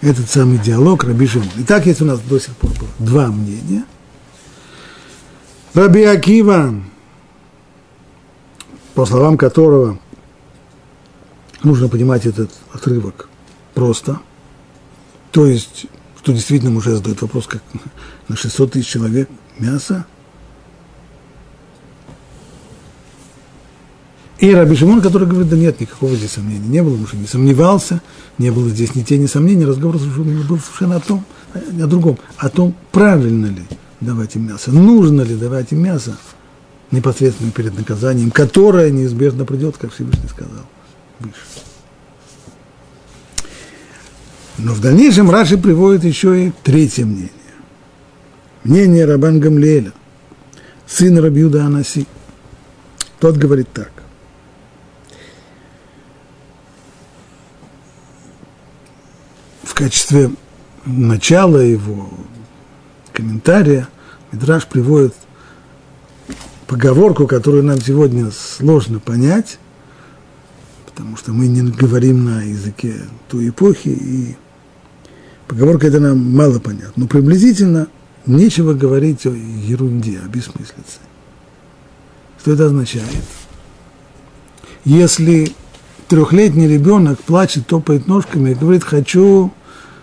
этот 0.00 0.28
самый 0.28 0.58
диалог 0.58 1.04
Раби 1.04 1.28
Шимон. 1.28 1.46
Итак, 1.58 1.86
есть 1.86 2.02
у 2.02 2.04
нас 2.04 2.18
до 2.18 2.40
сих 2.40 2.56
пор 2.56 2.72
два 2.98 3.28
мнения. 3.28 3.84
Раби 5.72 6.02
Акива, 6.02 6.74
по 8.94 9.06
словам 9.06 9.38
которого 9.38 10.00
нужно 11.62 11.88
понимать 11.88 12.26
этот 12.26 12.50
отрывок 12.72 13.28
просто, 13.74 14.18
то 15.30 15.46
есть, 15.46 15.86
что 16.22 16.32
действительно 16.32 16.76
уже 16.76 16.96
задает 16.96 17.22
вопрос, 17.22 17.46
как 17.46 17.62
на 18.28 18.36
600 18.36 18.72
тысяч 18.72 18.88
человек 18.88 19.28
мясо– 19.58 20.06
И 24.40 24.54
Раби 24.54 24.74
Шимон, 24.74 25.02
который 25.02 25.28
говорит, 25.28 25.50
да 25.50 25.56
нет, 25.56 25.80
никакого 25.80 26.16
здесь 26.16 26.32
сомнения 26.32 26.66
не 26.66 26.82
было, 26.82 26.96
муж 26.96 27.12
не 27.12 27.26
сомневался, 27.26 28.00
не 28.38 28.50
было 28.50 28.70
здесь 28.70 28.94
ни 28.94 29.02
тени 29.02 29.26
сомнений, 29.26 29.66
разговор 29.66 29.98
был 29.98 30.58
совершенно 30.58 30.96
о 30.96 31.00
том, 31.00 31.26
о 31.52 31.86
другом, 31.86 32.18
о 32.38 32.48
том, 32.48 32.74
правильно 32.90 33.46
ли 33.46 33.64
давать 34.00 34.36
им 34.36 34.48
мясо, 34.48 34.72
нужно 34.72 35.20
ли 35.20 35.36
давать 35.36 35.72
им 35.72 35.82
мясо 35.82 36.16
непосредственно 36.90 37.50
перед 37.50 37.76
наказанием, 37.76 38.30
которое 38.30 38.90
неизбежно 38.90 39.44
придет, 39.44 39.76
как 39.76 39.92
Всевышний 39.92 40.28
сказал, 40.30 40.64
выше. 41.18 41.34
Но 44.62 44.74
в 44.74 44.80
дальнейшем 44.80 45.30
Раши 45.30 45.58
приводит 45.58 46.04
еще 46.04 46.46
и 46.46 46.52
третье 46.62 47.04
мнение. 47.04 47.30
Мнение 48.64 49.06
Рабан 49.06 49.40
Гамлеля, 49.40 49.92
сына 50.86 51.20
Рабиуда 51.22 51.64
Анаси. 51.64 52.06
Тот 53.18 53.36
говорит 53.36 53.72
так. 53.72 53.90
качестве 59.80 60.30
начала 60.84 61.56
его 61.56 62.10
комментария 63.14 63.88
Мидраш 64.30 64.66
приводит 64.66 65.14
поговорку, 66.66 67.26
которую 67.26 67.64
нам 67.64 67.80
сегодня 67.80 68.30
сложно 68.30 68.98
понять, 68.98 69.58
потому 70.84 71.16
что 71.16 71.32
мы 71.32 71.46
не 71.46 71.62
говорим 71.62 72.26
на 72.26 72.42
языке 72.42 72.94
той 73.30 73.48
эпохи, 73.48 73.88
и 73.88 74.36
поговорка 75.50 75.88
это 75.88 75.98
нам 75.98 76.34
мало 76.34 76.60
понятна. 76.60 76.92
Но 76.94 77.06
приблизительно 77.06 77.88
нечего 78.24 78.72
говорить 78.72 79.26
о 79.26 79.30
ерунде, 79.30 80.20
о 80.24 80.28
бессмыслице. 80.28 81.00
Что 82.40 82.52
это 82.52 82.66
означает? 82.66 83.04
Если 84.84 85.52
трехлетний 86.08 86.68
ребенок 86.68 87.18
плачет, 87.20 87.66
топает 87.66 88.06
ножками 88.06 88.50
и 88.50 88.54
говорит, 88.54 88.84
хочу 88.84 89.52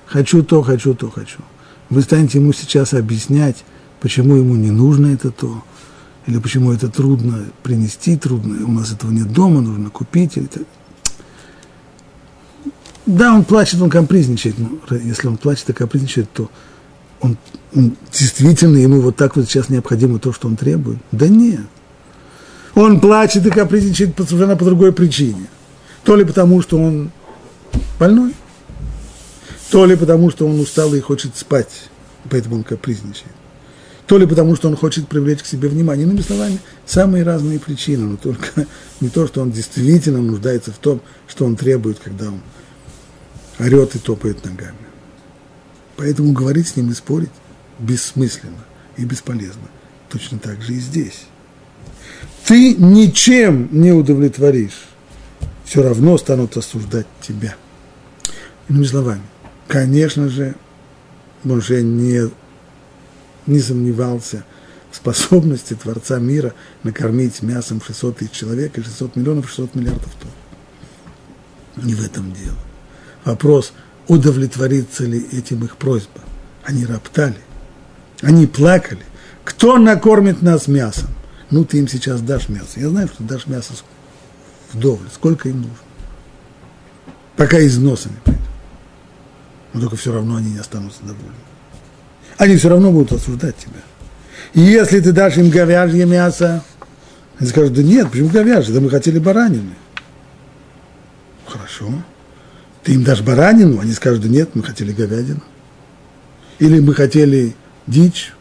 хочу 0.05 0.43
то, 0.43 0.61
хочу 0.61 0.93
то, 0.93 1.09
хочу. 1.09 1.39
Вы 1.89 2.01
станете 2.01 2.39
ему 2.39 2.53
сейчас 2.53 2.93
объяснять, 2.93 3.63
почему 4.01 4.35
ему 4.35 4.55
не 4.55 4.71
нужно 4.71 5.07
это 5.07 5.31
то, 5.31 5.63
или 6.25 6.39
почему 6.39 6.73
это 6.73 6.89
трудно 6.89 7.45
принести, 7.63 8.17
трудно, 8.17 8.65
у 8.65 8.71
нас 8.71 8.91
этого 8.91 9.11
нет 9.11 9.31
дома, 9.31 9.61
нужно 9.61 9.89
купить. 9.89 10.37
Это... 10.37 10.61
Да, 13.07 13.33
он 13.33 13.45
плачет, 13.45 13.81
он 13.81 13.89
капризничает, 13.89 14.55
но 14.59 14.97
если 14.97 15.27
он 15.27 15.37
плачет 15.37 15.69
и 15.69 15.73
капризничает, 15.73 16.29
то 16.33 16.51
он, 17.21 17.37
он 17.73 17.95
действительно 18.11 18.75
ему 18.75 18.99
вот 18.99 19.15
так 19.15 19.37
вот 19.37 19.45
сейчас 19.45 19.69
необходимо 19.69 20.19
то, 20.19 20.33
что 20.33 20.49
он 20.49 20.57
требует? 20.57 20.99
Да 21.13 21.27
нет. 21.29 21.61
Он 22.75 22.99
плачет 22.99 23.45
и 23.45 23.49
капризничает 23.49 24.13
совершенно 24.17 24.57
по 24.57 24.65
другой 24.65 24.91
причине. 24.91 25.47
То 26.03 26.17
ли 26.17 26.25
потому, 26.25 26.61
что 26.61 26.77
он 26.77 27.11
больной, 27.97 28.33
то 29.71 29.85
ли 29.85 29.95
потому, 29.95 30.29
что 30.29 30.45
он 30.45 30.59
устал 30.59 30.93
и 30.93 30.99
хочет 30.99 31.37
спать, 31.37 31.89
поэтому 32.29 32.57
он 32.57 32.63
капризничает. 32.63 33.33
То 34.05 34.17
ли 34.17 34.25
потому, 34.25 34.57
что 34.57 34.67
он 34.67 34.75
хочет 34.75 35.07
привлечь 35.07 35.43
к 35.43 35.45
себе 35.45 35.69
внимание. 35.69 36.05
Иными 36.05 36.21
словами, 36.21 36.59
самые 36.85 37.23
разные 37.23 37.59
причины, 37.59 38.05
но 38.05 38.17
только 38.17 38.67
не 38.99 39.07
то, 39.07 39.27
что 39.27 39.41
он 39.41 39.51
действительно 39.51 40.21
нуждается 40.21 40.71
в 40.73 40.77
том, 40.77 40.99
что 41.27 41.45
он 41.45 41.55
требует, 41.55 41.99
когда 41.99 42.27
он 42.27 42.41
орет 43.59 43.95
и 43.95 43.99
топает 43.99 44.43
ногами. 44.45 44.75
Поэтому 45.95 46.31
говорить 46.31 46.67
с 46.67 46.75
ним 46.75 46.91
и 46.91 46.93
спорить 46.93 47.31
бессмысленно 47.79 48.65
и 48.97 49.05
бесполезно. 49.05 49.69
Точно 50.09 50.39
так 50.39 50.61
же 50.61 50.73
и 50.73 50.79
здесь. 50.79 51.25
Ты 52.45 52.75
ничем 52.75 53.67
не 53.71 53.91
удовлетворишь, 53.91 54.87
все 55.65 55.83
равно 55.83 56.17
станут 56.17 56.55
осуждать 56.55 57.07
тебя. 57.21 57.55
Иными 58.69 58.85
словами, 58.85 59.23
Конечно 59.67 60.29
же, 60.29 60.55
Моше 61.43 61.81
не, 61.81 62.29
не 63.45 63.59
сомневался 63.59 64.45
в 64.91 64.95
способности 64.95 65.73
Творца 65.73 66.19
мира 66.19 66.53
накормить 66.83 67.41
мясом 67.41 67.81
600 67.81 68.17
тысяч 68.17 68.31
человек 68.31 68.77
и 68.77 68.81
600 68.81 69.15
миллионов, 69.17 69.49
600 69.49 69.75
миллиардов 69.75 70.13
тонн. 70.15 71.85
Не 71.85 71.93
в 71.93 72.03
этом 72.03 72.31
дело. 72.31 72.57
Вопрос, 73.27 73.73
удовлетворится 74.07 75.03
ли 75.03 75.19
этим 75.33 75.65
их 75.65 75.75
просьба. 75.75 76.21
Они 76.63 76.85
роптали, 76.85 77.37
они 78.21 78.47
плакали. 78.47 79.03
Кто 79.43 79.77
накормит 79.77 80.41
нас 80.41 80.67
мясом? 80.67 81.09
Ну, 81.51 81.65
ты 81.65 81.79
им 81.79 81.89
сейчас 81.89 82.21
дашь 82.21 82.47
мясо. 82.47 82.79
Я 82.79 82.89
знаю, 82.89 83.09
что 83.09 83.23
дашь 83.23 83.47
мясо 83.47 83.73
вдоволь. 84.71 85.09
Сколько 85.13 85.49
им 85.49 85.57
нужно? 85.57 85.77
Пока 87.35 87.59
из 87.59 87.77
носа 87.77 88.07
не 88.07 88.15
пойдет 88.15 88.41
но 89.73 89.81
только 89.81 89.97
все 89.97 90.13
равно 90.13 90.37
они 90.37 90.51
не 90.51 90.59
останутся 90.59 91.01
довольны. 91.01 91.35
Они 92.37 92.55
все 92.55 92.69
равно 92.69 92.91
будут 92.91 93.11
осуждать 93.11 93.57
тебя. 93.57 93.81
И 94.53 94.61
если 94.61 95.01
ты 95.01 95.11
дашь 95.11 95.37
им 95.37 95.49
говяжье 95.49 96.05
мясо, 96.05 96.63
они 97.37 97.49
скажут, 97.49 97.73
да 97.73 97.83
нет, 97.83 98.09
почему 98.09 98.29
говяжье? 98.29 98.73
Да 98.73 98.79
мы 98.79 98.89
хотели 98.89 99.19
баранины. 99.19 99.75
Хорошо. 101.45 101.91
Ты 102.87 102.93
им 102.93 103.03
дашь 103.03 103.19
баранину, 103.19 103.81
они 103.81 103.91
скажут, 103.91 104.23
нет, 104.23 104.51
мы 104.53 104.63
хотели 104.63 104.93
говядину. 104.93 105.41
Или 106.57 106.79
мы 106.79 106.93
хотели 106.93 107.53
дичь, 107.85 108.31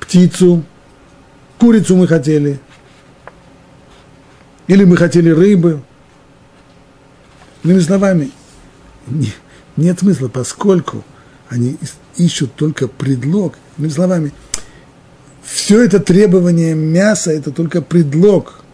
птицу, 0.00 0.64
курицу 1.60 1.94
мы 1.94 2.08
хотели. 2.08 2.58
Или 4.66 4.82
мы 4.82 4.96
хотели 4.96 5.30
рыбы. 5.30 5.84
Иными 7.62 7.78
словами, 7.78 8.32
не, 9.06 9.32
нет 9.76 10.00
смысла, 10.00 10.26
поскольку 10.26 11.04
они 11.48 11.78
ищут 12.16 12.56
только 12.56 12.88
предлог. 12.88 13.54
Иными 13.78 13.92
словами, 13.92 14.32
все 15.44 15.80
это 15.84 16.00
требование 16.00 16.74
мяса– 16.74 17.30
это 17.32 17.52
только 17.52 17.82
предлог 17.82 18.64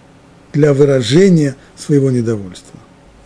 для 0.54 0.72
выражения 0.72 1.54
своего 1.76 2.10
недовольства. 2.10 2.80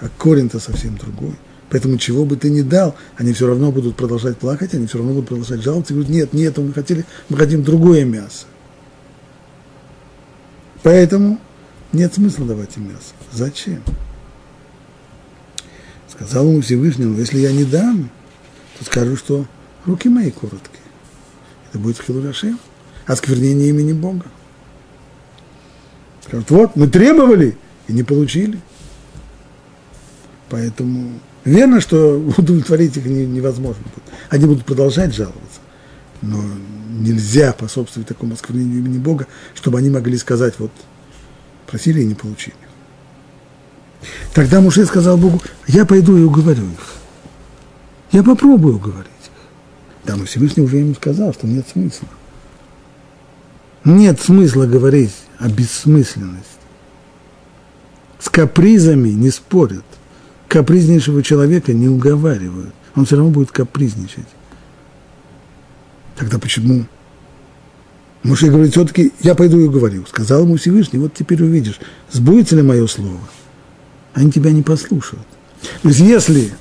А 0.05 0.09
корень-то 0.19 0.61
совсем 0.61 0.99
другой. 0.99 1.35
Поэтому 1.71 1.97
чего 1.97 2.27
бы 2.27 2.37
ты 2.37 2.51
ни 2.51 2.61
дал, 2.61 2.95
они 3.17 3.33
все 3.33 3.47
равно 3.47 3.73
будут 3.73 3.97
продолжать 3.97 4.37
плакать, 4.37 4.75
они 4.75 4.87
все 4.87 4.99
равно 4.99 5.15
будут 5.15 5.29
продолжать 5.29 5.63
жаловаться 5.63 5.95
и 5.95 5.97
говорят, 5.97 6.13
нет, 6.13 6.33
нет, 6.35 6.59
мы 6.59 6.75
хотели, 6.75 7.07
мы 7.31 7.39
хотим 7.39 7.63
другое 7.63 8.05
мясо. 8.05 8.45
Поэтому 10.83 11.41
нет 11.95 12.13
смысла 12.13 12.45
давать 12.45 12.77
им 12.77 12.89
мясо. 12.89 13.15
Зачем? 13.33 13.83
Сказал 16.13 16.47
ему 16.49 16.61
Всевышний, 16.61 17.07
ну 17.07 17.19
если 17.19 17.39
я 17.39 17.51
не 17.51 17.65
дам, 17.65 18.11
то 18.79 18.85
скажу, 18.85 19.17
что 19.17 19.47
руки 19.87 20.11
мои 20.11 20.31
короткие. 20.31 20.85
Это 21.71 21.79
будет 21.79 21.99
хилурашем, 21.99 22.61
осквернение 23.07 23.71
имени 23.71 23.95
Бога. 23.95 24.27
Скажут, 26.27 26.51
вот, 26.51 26.77
мы 26.77 26.89
требовали 26.89 27.57
и 27.89 27.95
не 27.95 28.03
получили. 28.03 28.61
Поэтому 30.55 31.19
верно, 31.45 31.81
что 31.81 32.17
удовлетворить 32.39 32.97
их 32.97 33.07
невозможно 33.07 33.83
будет. 33.83 34.15
Они 34.31 34.47
будут 34.47 34.65
продолжать 34.65 35.13
жаловаться. 35.13 35.61
Но 36.23 36.41
нельзя 36.91 37.51
способствовать 37.51 38.07
такому 38.07 38.35
осквернению 38.35 38.79
имени 38.79 38.99
Бога, 38.99 39.27
чтобы 39.57 39.79
они 39.79 39.91
могли 39.91 40.17
сказать, 40.17 40.55
вот, 40.59 40.71
просили 41.67 42.03
и 42.03 42.05
не 42.05 42.15
получили. 42.15 42.55
Тогда 44.33 44.61
Муше 44.61 44.87
сказал 44.87 45.17
Богу, 45.17 45.43
я 45.67 45.85
пойду 45.85 46.17
и 46.17 46.23
уговорю 46.23 46.71
их. 46.71 46.95
Я 48.13 48.23
попробую 48.23 48.77
уговорить 48.77 49.11
их. 49.25 50.07
Да, 50.07 50.15
но 50.15 50.25
Всевышний 50.27 50.63
уже 50.63 50.77
ему 50.77 50.95
сказал, 50.95 51.35
что 51.35 51.49
нет 51.49 51.67
смысла. 51.67 52.07
Нет 53.85 54.21
смысла 54.21 54.67
говорить 54.67 55.17
о 55.41 55.49
бессмысленности. 55.49 56.47
С 58.21 58.29
капризами 58.29 59.09
не 59.09 59.31
спорят. 59.31 59.83
Капризнейшего 60.49 61.23
человека 61.23 61.73
не 61.73 61.89
уговаривают. 61.89 62.75
Он 62.95 63.07
все 63.07 63.17
равно 63.17 63.31
будет 63.31 63.51
капризничать. 63.51 64.27
Тогда 66.17 66.39
почему? 66.39 66.87
Муж 68.23 68.43
говорит, 68.43 68.73
все-таки 68.73 69.13
я 69.21 69.35
пойду 69.35 69.59
и 69.59 69.69
говорю. 69.69 70.05
Сказал 70.07 70.43
ему 70.43 70.57
Всевышний, 70.57 70.99
вот 70.99 71.13
теперь 71.15 71.43
увидишь, 71.43 71.79
сбудется 72.11 72.57
ли 72.57 72.63
мое 72.63 72.87
слово. 72.87 73.21
Они 74.15 74.31
тебя 74.31 74.51
не 74.51 74.63
послушают. 74.63 75.27
То 75.83 75.89
есть 75.89 76.01
если 76.01 76.53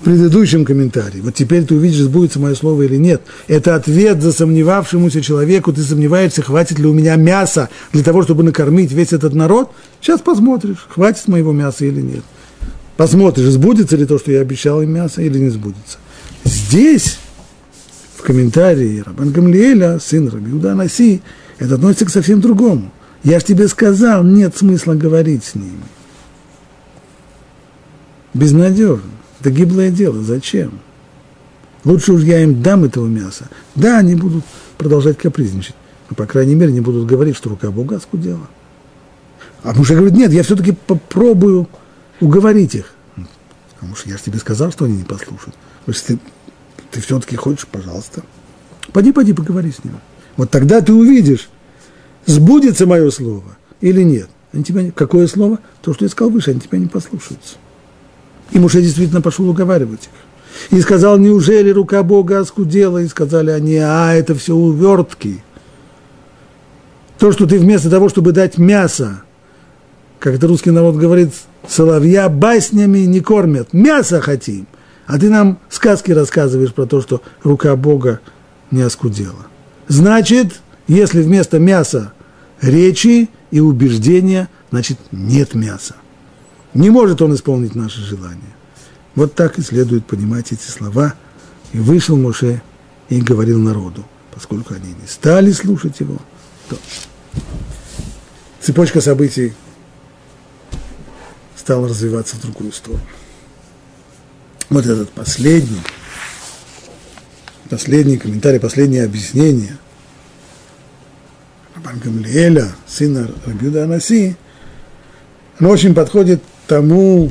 в 0.00 0.04
предыдущем 0.04 0.64
комментарии, 0.64 1.20
вот 1.20 1.34
теперь 1.34 1.64
ты 1.64 1.76
увидишь, 1.76 2.00
сбудется 2.00 2.40
мое 2.40 2.56
слово 2.56 2.82
или 2.82 2.96
нет, 2.96 3.22
это 3.46 3.76
ответ 3.76 4.20
за 4.20 4.32
сомневавшемуся 4.32 5.22
человеку, 5.22 5.72
ты 5.72 5.82
сомневаешься, 5.82 6.42
хватит 6.42 6.80
ли 6.80 6.86
у 6.86 6.92
меня 6.92 7.14
мяса 7.14 7.68
для 7.92 8.02
того, 8.02 8.22
чтобы 8.22 8.42
накормить 8.42 8.90
весь 8.90 9.12
этот 9.12 9.34
народ, 9.34 9.70
сейчас 10.00 10.20
посмотришь, 10.20 10.88
хватит 10.88 11.28
моего 11.28 11.52
мяса 11.52 11.84
или 11.84 12.00
нет. 12.00 12.24
Посмотришь, 13.02 13.48
сбудется 13.48 13.96
ли 13.96 14.06
то, 14.06 14.16
что 14.16 14.30
я 14.30 14.42
обещал 14.42 14.80
им 14.80 14.92
мясо, 14.92 15.22
или 15.22 15.36
не 15.36 15.48
сбудется. 15.48 15.98
Здесь 16.44 17.18
в 18.16 18.22
комментарии 18.22 19.02
Рабан 19.04 19.32
Гамлиэля, 19.32 19.98
сын 19.98 20.28
Рабиуда 20.28 20.76
Наси, 20.76 21.20
это 21.58 21.74
относится 21.74 22.06
к 22.06 22.10
совсем 22.10 22.40
другому. 22.40 22.92
Я 23.24 23.40
же 23.40 23.46
тебе 23.46 23.66
сказал, 23.66 24.22
нет 24.22 24.56
смысла 24.56 24.94
говорить 24.94 25.42
с 25.42 25.56
ними. 25.56 25.82
Безнадежно. 28.34 29.10
Это 29.40 29.50
гиблое 29.50 29.90
дело. 29.90 30.22
Зачем? 30.22 30.78
Лучше 31.82 32.12
уж 32.12 32.22
я 32.22 32.40
им 32.44 32.62
дам 32.62 32.84
этого 32.84 33.08
мяса. 33.08 33.48
Да, 33.74 33.98
они 33.98 34.14
будут 34.14 34.44
продолжать 34.78 35.18
капризничать. 35.18 35.74
Но, 36.08 36.14
по 36.14 36.26
крайней 36.26 36.54
мере, 36.54 36.72
не 36.72 36.80
будут 36.80 37.06
говорить, 37.06 37.34
что 37.34 37.50
рука 37.50 37.72
Бога 37.72 37.98
скудела. 37.98 38.46
А 39.64 39.72
муж 39.74 39.90
говорит, 39.90 40.14
нет, 40.14 40.32
я 40.32 40.44
все-таки 40.44 40.70
попробую 40.70 41.66
уговорить 42.22 42.74
их. 42.74 42.94
Потому 43.74 43.96
что 43.96 44.08
я 44.08 44.16
же 44.16 44.22
тебе 44.22 44.38
сказал, 44.38 44.72
что 44.72 44.84
они 44.84 44.98
не 44.98 45.04
послушают. 45.04 45.56
Если 45.86 46.14
ты 46.14 46.20
ты 46.92 47.00
все-таки 47.00 47.36
хочешь, 47.36 47.66
пожалуйста. 47.66 48.22
Пойди, 48.92 49.12
пойди, 49.12 49.32
поговори 49.32 49.72
с 49.72 49.82
ним. 49.82 49.94
Вот 50.36 50.50
тогда 50.50 50.80
ты 50.82 50.92
увидишь, 50.92 51.48
сбудется 52.26 52.86
мое 52.86 53.10
слово 53.10 53.56
или 53.80 54.02
нет. 54.02 54.28
Они 54.52 54.62
тебя 54.62 54.82
не... 54.82 54.90
Какое 54.90 55.26
слово? 55.26 55.58
То, 55.80 55.94
что 55.94 56.04
я 56.04 56.10
сказал 56.10 56.30
выше, 56.30 56.50
они 56.50 56.60
тебя 56.60 56.78
не 56.78 56.86
послушаются. 56.86 57.56
И 58.50 58.58
Муше 58.58 58.82
действительно 58.82 59.22
пошел 59.22 59.48
уговаривать 59.48 60.02
их. 60.02 60.76
И 60.78 60.80
сказал, 60.82 61.16
неужели 61.16 61.70
рука 61.70 62.02
Бога 62.02 62.38
оскудела? 62.38 62.98
И 62.98 63.08
сказали 63.08 63.50
они, 63.50 63.76
а, 63.76 64.12
это 64.12 64.34
все 64.34 64.54
увертки. 64.54 65.42
То, 67.18 67.32
что 67.32 67.46
ты 67.46 67.58
вместо 67.58 67.88
того, 67.88 68.10
чтобы 68.10 68.32
дать 68.32 68.58
мясо, 68.58 69.22
как 70.18 70.34
это 70.34 70.46
русский 70.46 70.70
народ 70.70 70.96
говорит, 70.96 71.32
соловья 71.68 72.28
баснями 72.28 73.00
не 73.00 73.20
кормят, 73.20 73.72
мясо 73.72 74.20
хотим– 74.20 74.66
а 75.06 75.18
ты 75.18 75.28
нам 75.28 75.58
сказки 75.68 76.12
рассказываешь 76.12 76.72
про 76.72 76.86
то, 76.86 77.02
что 77.02 77.22
рука 77.42 77.74
Бога 77.76 78.20
не 78.70 78.82
оскудела. 78.82 79.46
Значит, 79.88 80.60
если 80.88 81.22
вместо 81.22 81.58
мяса 81.58 82.12
речи 82.60 83.28
и 83.50 83.60
убеждения, 83.60 84.48
значит, 84.70 84.98
нет 85.10 85.54
мяса. 85.54 85.96
Не 86.72 86.90
может 86.90 87.20
он 87.20 87.34
исполнить 87.34 87.74
наши 87.74 88.00
желания. 88.00 88.40
Вот 89.14 89.34
так 89.34 89.58
и 89.58 89.62
следует 89.62 90.06
понимать 90.06 90.52
эти 90.52 90.66
слова. 90.70 91.14
И 91.72 91.78
вышел 91.78 92.16
Моше 92.16 92.62
и 93.08 93.20
говорил 93.20 93.58
народу, 93.58 94.04
поскольку 94.34 94.74
они 94.74 94.88
не 94.88 95.06
стали 95.06 95.52
слушать 95.52 96.00
его, 96.00 96.18
то 96.68 96.76
цепочка 98.60 99.00
событий 99.00 99.52
стала 101.62 101.88
развиваться 101.88 102.34
в 102.34 102.40
другую 102.40 102.72
сторону. 102.72 103.04
Вот 104.68 104.84
этот 104.84 105.10
последний, 105.10 105.80
последний 107.70 108.16
комментарий, 108.16 108.58
последнее 108.58 109.04
объяснение 109.04 109.76
Рабан 111.76 112.00
Гамлиэля, 112.00 112.72
сына 112.88 113.30
Рабиуда 113.46 113.84
Анаси, 113.84 114.34
оно 115.60 115.70
очень 115.70 115.94
подходит 115.94 116.42
тому, 116.66 117.30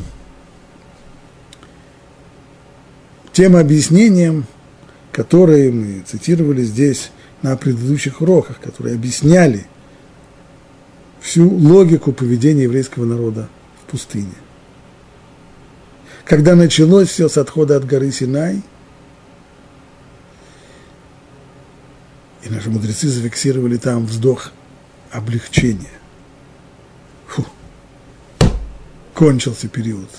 тем 3.34 3.58
объяснениям, 3.58 4.46
которые 5.12 5.74
мы 5.74 6.06
цитировали 6.08 6.63
здесь 6.63 7.12
на 7.41 7.58
предыдущих 7.58 8.22
уроках, 8.22 8.62
которые 8.62 8.96
объясняли 8.96 9.65
всю 11.20 11.50
логику 11.50 12.13
поведения 12.13 12.63
еврейского 12.63 13.04
народа 13.04 13.50
пустыне– 13.91 14.34
когда 16.32 16.56
началось 16.56 17.10
все 17.10 17.27
с 17.27 17.38
отхода 17.38 17.75
от 17.75 17.86
горы 17.86 18.12
Синай, 18.12 18.62
и 22.43 22.49
наши 22.49 22.69
мудрецы 22.69 23.10
зафиксировали 23.10 23.75
там 23.77 24.06
вздох 24.06 24.51
облегчения. 25.12 25.91
Фу. 27.27 27.45
Кончился 29.13 29.67
период 29.67 30.10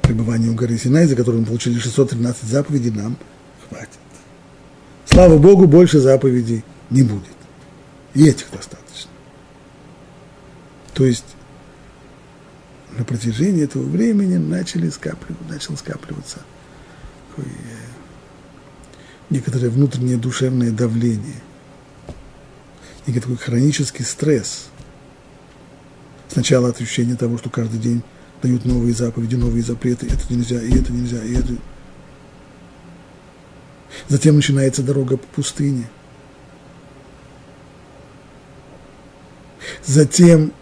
пребывания 0.00 0.48
у 0.48 0.54
горы 0.54 0.78
Синай, 0.78 1.06
за 1.06 1.16
который 1.16 1.40
мы 1.40 1.46
получили 1.46 1.78
613 1.78 2.44
заповедей, 2.44 2.90
нам 2.90 3.16
хватит. 3.68 3.90
Слава 5.04 5.36
Богу, 5.38 5.66
больше 5.66 6.00
заповедей 6.00 6.64
не 6.90 7.02
будет. 7.02 7.36
И 8.14 8.26
этих 8.26 8.50
достаточно. 8.50 9.10
То 10.94 11.04
есть 11.04 11.24
на 12.98 13.04
протяжении 13.04 13.64
этого 13.64 13.84
времени 13.84 14.36
начали 14.36 14.88
скапливаться, 14.90 15.48
начал 15.48 15.76
скапливаться 15.76 16.40
такое, 17.30 17.52
некоторое 19.30 19.70
внутреннее 19.70 20.18
душевное 20.18 20.70
давление, 20.70 21.40
некий 23.06 23.20
хронический 23.36 24.04
стресс. 24.04 24.66
Сначала 26.28 26.70
ощущение 26.70 27.16
того, 27.16 27.38
что 27.38 27.50
каждый 27.50 27.78
день 27.78 28.02
дают 28.42 28.64
новые 28.64 28.94
заповеди, 28.94 29.36
новые 29.36 29.62
запреты, 29.62 30.06
это 30.06 30.32
нельзя, 30.32 30.60
и 30.62 30.78
это 30.78 30.92
нельзя, 30.92 31.22
и 31.22 31.34
это. 31.34 31.54
Затем 34.08 34.36
начинается 34.36 34.82
дорога 34.82 35.16
по 35.16 35.26
пустыне. 35.26 35.88
Затем 39.84 40.52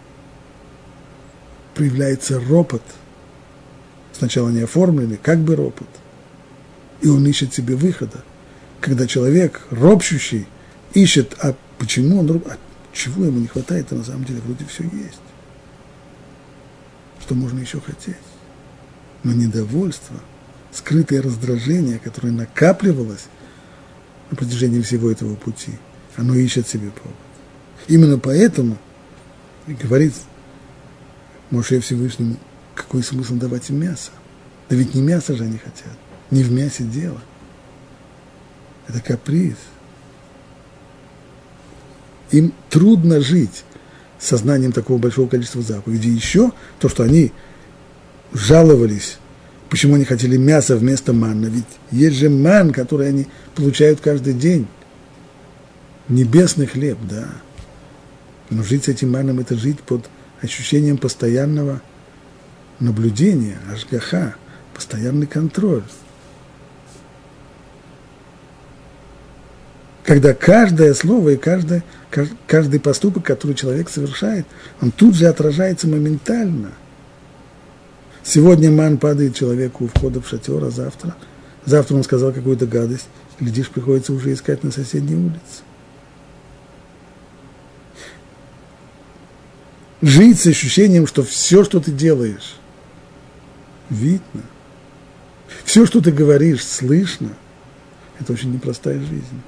проявляется 1.81 2.39
ропот, 2.39 2.83
сначала 4.13 4.49
не 4.49 4.61
оформленный, 4.61 5.17
как 5.17 5.39
бы 5.39 5.55
ропот, 5.55 5.87
и 7.01 7.07
он 7.07 7.25
ищет 7.25 7.55
себе 7.55 7.75
выхода. 7.75 8.23
Когда 8.79 9.07
человек, 9.07 9.61
ропщущий, 9.71 10.45
ищет, 10.93 11.35
а 11.39 11.55
почему 11.79 12.19
он 12.19 12.43
а 12.45 12.57
чего 12.93 13.25
ему 13.25 13.39
не 13.39 13.47
хватает, 13.47 13.87
а 13.89 13.95
на 13.95 14.03
самом 14.03 14.25
деле 14.25 14.41
вроде 14.41 14.63
все 14.65 14.83
есть. 14.83 15.21
Что 17.19 17.33
можно 17.33 17.59
еще 17.59 17.81
хотеть? 17.81 18.15
Но 19.23 19.33
недовольство, 19.33 20.17
скрытое 20.71 21.23
раздражение, 21.23 21.97
которое 21.97 22.31
накапливалось 22.31 23.25
на 24.29 24.37
протяжении 24.37 24.81
всего 24.81 25.09
этого 25.09 25.33
пути, 25.33 25.71
оно 26.15 26.35
ищет 26.35 26.67
себе 26.67 26.91
повод. 26.91 27.17
Именно 27.87 28.19
поэтому 28.19 28.77
говорит 29.65 30.13
Моше 31.51 31.79
Всевышнему, 31.81 32.37
какой 32.75 33.03
смысл 33.03 33.35
давать 33.35 33.69
им 33.69 33.79
мясо? 33.81 34.11
Да 34.69 34.75
ведь 34.75 34.95
не 34.95 35.01
мясо 35.01 35.35
же 35.35 35.43
они 35.43 35.57
хотят, 35.57 35.93
не 36.31 36.43
в 36.43 36.51
мясе 36.51 36.83
дело. 36.83 37.21
Это 38.87 39.01
каприз. 39.01 39.57
Им 42.31 42.53
трудно 42.69 43.19
жить 43.19 43.65
сознанием 44.17 44.71
такого 44.71 44.97
большого 44.97 45.27
количества 45.27 45.61
заповедей. 45.61 46.11
Еще 46.11 46.51
то, 46.79 46.87
что 46.87 47.03
они 47.03 47.33
жаловались, 48.33 49.17
почему 49.69 49.95
они 49.95 50.05
хотели 50.05 50.37
мясо 50.37 50.77
вместо 50.77 51.11
манна. 51.11 51.47
Ведь 51.47 51.65
есть 51.91 52.15
же 52.17 52.29
ман, 52.29 52.71
который 52.71 53.09
они 53.09 53.27
получают 53.55 53.99
каждый 53.99 54.33
день. 54.33 54.67
Небесный 56.07 56.65
хлеб, 56.65 56.97
да. 57.09 57.27
Но 58.49 58.63
жить 58.63 58.85
с 58.85 58.87
этим 58.89 59.11
маном– 59.11 59.39
это 59.41 59.55
жить 59.55 59.79
под 59.81 60.09
ощущением 60.41 60.97
постоянного 60.97 61.81
наблюдения, 62.79 63.57
ажгаха, 63.71 64.35
постоянный 64.73 65.27
контроль. 65.27 65.83
Когда 70.03 70.33
каждое 70.33 70.93
слово 70.93 71.29
и 71.29 71.37
каждое, 71.37 71.83
каждый 72.47 72.79
поступок, 72.79 73.23
который 73.23 73.55
человек 73.55 73.89
совершает, 73.89 74.45
он 74.81 74.91
тут 74.91 75.15
же 75.15 75.27
отражается 75.27 75.87
моментально. 75.87 76.71
Сегодня 78.23 78.71
ман 78.71 78.97
падает 78.97 79.35
человеку 79.35 79.85
у 79.85 79.87
входа 79.87 80.21
в 80.21 80.27
шатер, 80.27 80.63
а 80.63 80.69
завтра 80.69 81.15
Завтра 81.65 81.95
он 81.95 82.03
сказал 82.03 82.31
какую-то 82.31 82.65
гадость, 82.65 83.07
глядишь, 83.39 83.69
приходится 83.69 84.13
уже 84.13 84.33
искать 84.33 84.63
на 84.63 84.71
соседней 84.71 85.15
улице. 85.15 85.63
Жить 90.01 90.39
с 90.39 90.47
ощущением, 90.47 91.05
что 91.05 91.23
все, 91.23 91.63
что 91.63 91.79
ты 91.79 91.91
делаешь, 91.91 92.55
видно. 93.89 94.43
Все, 95.63 95.85
что 95.85 96.01
ты 96.01 96.11
говоришь, 96.11 96.65
слышно. 96.65 97.29
Это 98.19 98.33
очень 98.33 98.51
непростая 98.51 98.99
жизнь. 98.99 99.41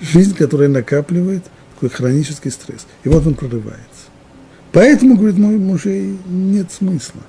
Жизнь, 0.00 0.34
которая 0.34 0.68
накапливает 0.68 1.44
такой 1.74 1.90
хронический 1.90 2.50
стресс. 2.50 2.86
И 3.04 3.08
вот 3.08 3.26
он 3.26 3.34
прорывается. 3.34 4.08
Поэтому, 4.72 5.16
говорит 5.16 5.38
мой 5.38 5.56
мужей, 5.56 6.18
нет 6.26 6.72
смысла. 6.72 7.22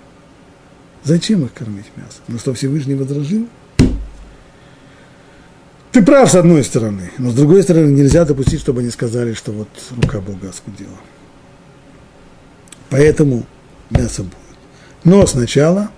Зачем 1.04 1.46
их 1.46 1.54
кормить 1.54 1.86
мясом? 1.96 2.24
Ну 2.28 2.40
что, 2.40 2.54
Всевышний 2.54 2.96
возражил? 2.96 3.48
Ты 6.00 6.06
прав, 6.06 6.32
с 6.32 6.36
одной 6.36 6.64
стороны, 6.64 7.12
но 7.18 7.30
с 7.30 7.34
другой 7.34 7.62
стороны 7.62 7.92
нельзя 7.92 8.24
допустить, 8.24 8.62
чтобы 8.62 8.80
они 8.80 8.90
сказали, 8.90 9.34
что 9.34 9.52
вот 9.52 9.68
рука 10.02 10.22
Бога 10.22 10.48
оскудела. 10.48 10.96
Поэтому 12.90 13.46
мясо 13.90 14.24
будет. 14.24 14.38
Но 15.04 15.28
сначала, 15.28 15.92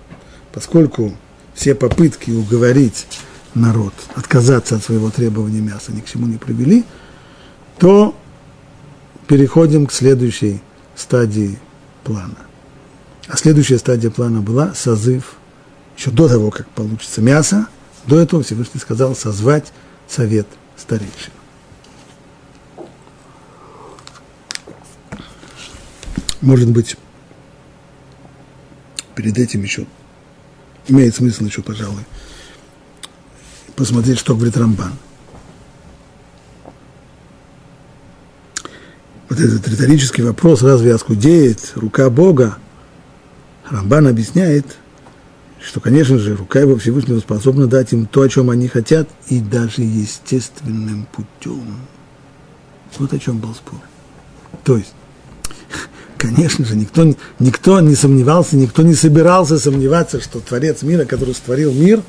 поскольку 0.54 1.16
все 1.54 1.76
попытки 1.76 2.32
уговорить 2.32 3.06
народ 3.54 3.94
отказаться 4.16 4.78
от 4.78 4.84
своего 4.84 5.12
требования 5.12 5.62
мяса 5.62 5.92
ни 5.92 6.00
к 6.00 6.10
чему 6.10 6.26
не 6.26 6.38
привели, 6.38 6.84
то 7.78 8.16
переходим 9.28 9.86
к 9.86 9.94
следующей 9.94 10.64
стадии 10.96 11.60
плана. 12.04 12.40
А 13.28 13.38
следующая 13.38 13.78
стадия 13.78 14.10
плана 14.10 14.42
была 14.42 14.74
созыв, 14.74 15.36
еще 15.96 16.10
до 16.10 16.28
того, 16.28 16.50
как 16.50 16.68
получится 16.70 17.22
мясо, 17.22 17.68
до 18.08 18.20
этого 18.20 18.42
Всевышний 18.42 18.80
сказал 18.80 19.16
созвать 19.16 19.72
совет 20.12 20.48
старейшин. 20.76 21.32
Может 26.42 26.70
быть, 26.70 26.98
перед 29.16 29.38
этим 29.38 29.64
еще 29.64 29.86
имеет 30.88 31.16
смысл 31.16 31.46
еще, 31.46 31.62
пожалуй, 31.62 32.04
посмотреть, 33.76 34.20
что 34.20 34.36
говорит 34.36 34.58
Рамбан. 34.58 34.94
Вот 39.30 39.40
этот 39.40 39.66
риторический 39.68 40.24
вопрос, 40.24 40.62
разве 40.62 40.94
оскудеет 40.94 41.72
рука 41.76 42.10
Бога? 42.10 42.58
Рамбан 43.70 44.08
объясняет, 44.08 44.78
что, 45.64 45.80
конечно 45.80 46.18
же, 46.18 46.36
рука 46.36 46.60
его 46.60 46.76
Всевышнего 46.78 47.20
способна 47.20 47.68
дать 47.68 47.94
им 47.94 48.08
то, 48.08 48.22
о 48.22 48.30
чем 48.30 48.50
они 48.50 48.68
хотят, 48.68 49.08
и 49.28 49.40
даже 49.40 49.84
естественным 49.84 51.08
путем. 51.12 51.78
Вот 52.98 53.14
о 53.14 53.20
чем 53.20 53.38
был 53.38 53.54
спор. 53.54 53.80
То 54.64 54.78
есть, 54.78 54.94
конечно 56.18 56.66
же, 56.66 56.76
никто, 56.76 57.14
никто 57.40 57.80
не 57.80 57.96
сомневался, 57.96 58.58
никто 58.58 58.82
не 58.82 58.96
собирался 58.96 59.60
сомневаться, 59.60 60.20
что 60.20 60.40
Творец 60.40 60.82
мира, 60.82 61.06
который 61.06 61.36
створил 61.36 61.72
мир, 61.72 62.02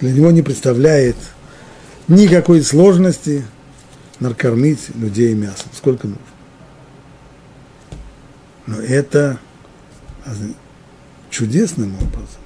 для 0.00 0.12
него 0.12 0.30
не 0.30 0.42
представляет 0.42 1.16
никакой 2.08 2.62
сложности 2.62 3.44
накормить 4.20 4.94
людей 4.94 5.34
мясом, 5.34 5.70
сколько 5.74 6.08
нужно. 6.08 6.22
Но 8.66 8.80
это 8.80 9.40
чудесным 11.30 11.94
образом 11.96 12.41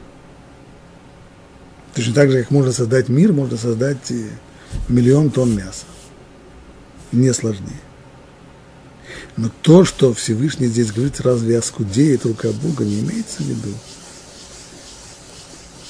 Точно 1.97 2.13
так 2.13 2.31
же, 2.31 2.43
как 2.43 2.51
можно 2.51 2.73
создать 2.73 3.09
мир, 3.09 3.33
можно 3.33 3.57
создать 3.57 4.13
миллион 4.87 5.31
тонн 5.31 5.57
мяса. 5.57 5.87
Не 7.11 7.33
сложнее. 7.33 7.81
Но 9.39 9.51
то, 9.63 9.87
что 9.87 10.13
Всевышний 10.13 10.67
здесь 10.67 10.93
говорит, 10.93 11.23
разве 11.23 11.59
оскудеет 11.59 12.27
рука 12.27 12.51
Бога, 12.53 12.85
не 12.85 13.01
имеется 13.01 13.43
в 13.43 13.47
виду 13.47 13.71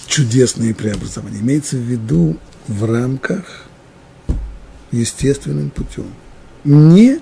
чудесные 0.06 0.76
преобразования. 0.76 1.40
Имеется 1.40 1.76
в 1.76 1.80
виду 1.80 2.38
в 2.68 2.84
рамках 2.84 3.64
естественным 4.92 5.70
путем. 5.70 6.06
Не 6.62 7.18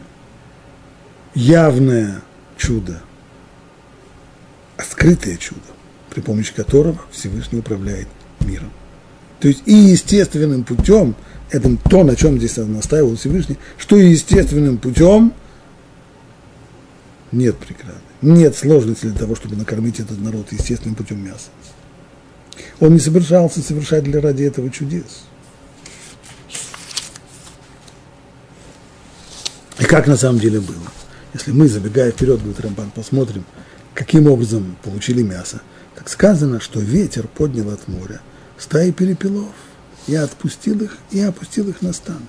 явное 1.35 2.21
чудо, 2.59 3.03
а 4.77 4.83
скрытое 4.83 5.39
чудо, 5.39 5.63
при 6.11 6.21
помощи 6.21 6.53
которого 6.55 7.01
Всевышний 7.11 7.61
управляет 7.61 8.09
миром. 8.45 8.71
То 9.45 9.49
есть 9.49 9.63
и 9.67 9.75
естественным 9.75 10.65
путем, 10.65 11.15
это 11.51 11.77
то, 11.91 12.03
на 12.03 12.17
чем 12.17 12.39
здесь 12.39 12.57
настаивал 12.57 13.15
Всевышний, 13.17 13.59
что 13.77 13.97
и 13.97 14.09
естественным 14.09 14.79
путем 14.79 15.35
нет 17.31 17.59
преграды, 17.59 17.99
нет 18.23 18.57
сложности 18.57 19.05
для 19.05 19.19
того, 19.19 19.35
чтобы 19.35 19.57
накормить 19.57 20.01
этот 20.01 20.19
народ 20.19 20.51
естественным 20.51 20.95
путем 20.95 21.23
мяса. 21.23 21.51
Он 22.81 22.95
не 22.95 23.01
совершался 23.01 23.61
совершать 23.61 24.05
для 24.05 24.21
ради 24.21 24.45
этого 24.45 24.71
чудес. 24.71 25.25
И 29.79 29.85
как 29.85 30.07
на 30.07 30.17
самом 30.17 30.39
деле 30.39 30.61
было? 30.61 30.91
Если 31.35 31.53
мы, 31.53 31.69
забегая 31.69 32.13
вперед, 32.13 32.39
говорит 32.39 32.61
Рамбан, 32.61 32.93
посмотрим, 32.93 33.45
каким 33.93 34.27
образом 34.27 34.77
получили 34.83 35.23
мясо, 35.23 35.61
так 35.97 36.09
сказано, 36.09 36.61
что 36.61 36.81
ветер 36.81 37.29
поднял 37.29 37.69
от 37.71 37.87
моря– 37.89 38.23
стаи 38.59 38.91
перепелов. 38.91 39.55
Я 40.07 40.23
отпустил 40.23 40.81
их 40.83 40.99
и 41.11 41.21
опустил 41.21 41.69
их 41.69 41.81
на 41.81 41.93
стан. 41.93 42.21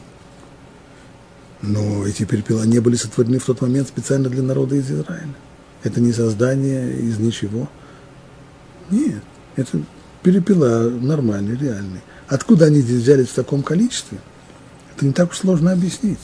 Но 1.61 2.05
эти 2.05 2.23
перепела 2.23 2.63
не 2.63 2.79
были 2.79 2.95
сотворены 2.95 3.39
в 3.39 3.45
тот 3.45 3.61
момент 3.61 3.87
специально 3.87 4.29
для 4.29 4.43
народа 4.43 4.75
из 4.75 4.89
Израиля. 4.89 5.35
Это 5.83 5.99
не 5.99 6.13
создание 6.13 6.97
из 6.97 7.19
ничего. 7.19 7.69
Нет, 8.89 9.21
это 9.55 9.79
перепела 10.23 10.89
нормальные, 10.89 11.57
реальные. 11.57 12.01
Откуда 12.27 12.65
они 12.65 12.81
здесь 12.81 13.01
взялись 13.01 13.27
в 13.27 13.33
таком 13.35 13.61
количестве? 13.61 14.19
Это 14.95 15.05
не 15.05 15.11
так 15.11 15.31
уж 15.31 15.37
сложно 15.37 15.71
объяснить. 15.71 16.19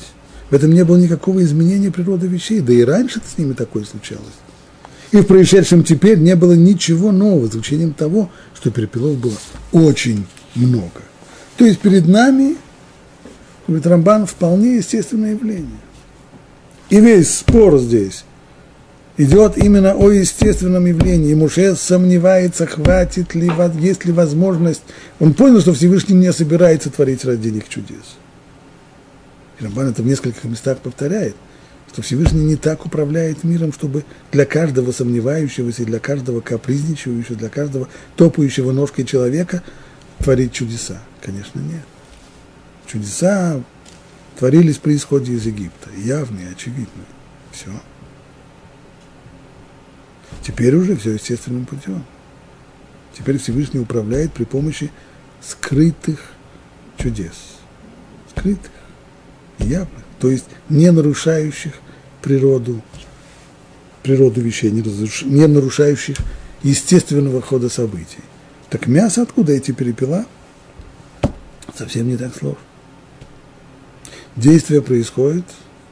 В 0.49 0.53
этом 0.53 0.71
не 0.71 0.83
было 0.83 0.97
никакого 0.97 1.43
изменения 1.43 1.91
природы 1.91 2.27
вещей, 2.27 2.61
да 2.61 2.73
и 2.73 2.83
раньше 2.83 3.21
с 3.25 3.37
ними 3.37 3.53
такое 3.53 3.83
случалось. 3.83 4.25
И 5.11 5.17
в 5.17 5.25
происшедшем 5.25 5.83
теперь 5.83 6.17
не 6.19 6.35
было 6.35 6.53
ничего 6.53 7.11
нового, 7.11 7.43
за 7.43 7.49
исключением 7.49 7.93
того, 7.93 8.29
что 8.55 8.71
перепелов 8.71 9.17
было 9.17 9.37
очень 9.73 10.25
много. 10.55 11.01
То 11.57 11.65
есть 11.65 11.79
перед 11.79 12.07
нами, 12.07 12.55
говорит 13.67 13.87
Рамбан, 13.87 14.25
вполне 14.25 14.77
естественное 14.77 15.31
явление. 15.31 15.81
И 16.89 16.99
весь 16.99 17.39
спор 17.39 17.77
здесь 17.79 18.23
идет 19.17 19.57
именно 19.57 19.95
о 19.95 20.09
естественном 20.11 20.85
явлении. 20.85 21.33
Муше 21.33 21.75
сомневается, 21.75 22.65
хватит 22.65 23.35
ли, 23.35 23.51
есть 23.79 24.05
ли 24.05 24.13
возможность. 24.13 24.81
Он 25.19 25.33
понял, 25.33 25.59
что 25.59 25.73
Всевышний 25.73 26.15
не 26.15 26.31
собирается 26.31 26.89
творить 26.89 27.25
ради 27.25 27.49
них 27.49 27.67
чудес. 27.67 28.17
И 29.59 29.63
Рамбан 29.63 29.89
это 29.89 30.03
в 30.03 30.05
нескольких 30.05 30.45
местах 30.45 30.77
повторяет– 30.77 31.35
что 31.91 32.01
Всевышний 32.01 32.45
не 32.45 32.55
так 32.55 32.85
управляет 32.85 33.43
миром, 33.43 33.73
чтобы 33.73 34.05
для 34.31 34.45
каждого 34.45 34.93
сомневающегося, 34.93 35.83
для 35.83 35.99
каждого 35.99 36.39
капризничающего, 36.39 37.35
для 37.35 37.49
каждого 37.49 37.89
топающего 38.15 38.71
ножкой 38.71 39.03
человека 39.03 39.61
творить 40.19 40.53
чудеса. 40.53 41.01
Конечно, 41.21 41.59
нет. 41.59 41.83
Чудеса 42.87 43.61
творились 44.39 44.77
при 44.77 44.95
исходе 44.95 45.33
из 45.33 45.45
Египта, 45.45 45.89
явные, 45.97 46.51
очевидные. 46.51 46.87
Все. 47.51 47.71
Теперь 50.43 50.75
уже 50.75 50.95
все 50.95 51.11
естественным 51.11 51.65
путем. 51.65 52.05
Теперь 53.17 53.37
Всевышний 53.37 53.81
управляет 53.81 54.31
при 54.31 54.45
помощи 54.45 54.91
скрытых 55.41 56.31
чудес. 56.97 57.57
Скрытых, 58.33 58.71
явных 59.59 60.05
то 60.21 60.29
есть 60.29 60.45
не 60.69 60.91
нарушающих 60.91 61.73
природу, 62.21 62.79
природу 64.03 64.39
вещей, 64.39 64.69
не, 64.69 64.83
разруш... 64.83 65.23
не 65.23 65.47
нарушающих 65.47 66.15
естественного 66.61 67.41
хода 67.41 67.69
событий. 67.69 68.19
Так 68.69 68.85
мясо 68.85 69.23
откуда 69.23 69.53
эти 69.53 69.71
перепела? 69.71 70.27
Совсем 71.75 72.07
не 72.07 72.17
так 72.17 72.35
сложно. 72.35 72.61
Действие 74.35 74.83
происходит 74.83 75.45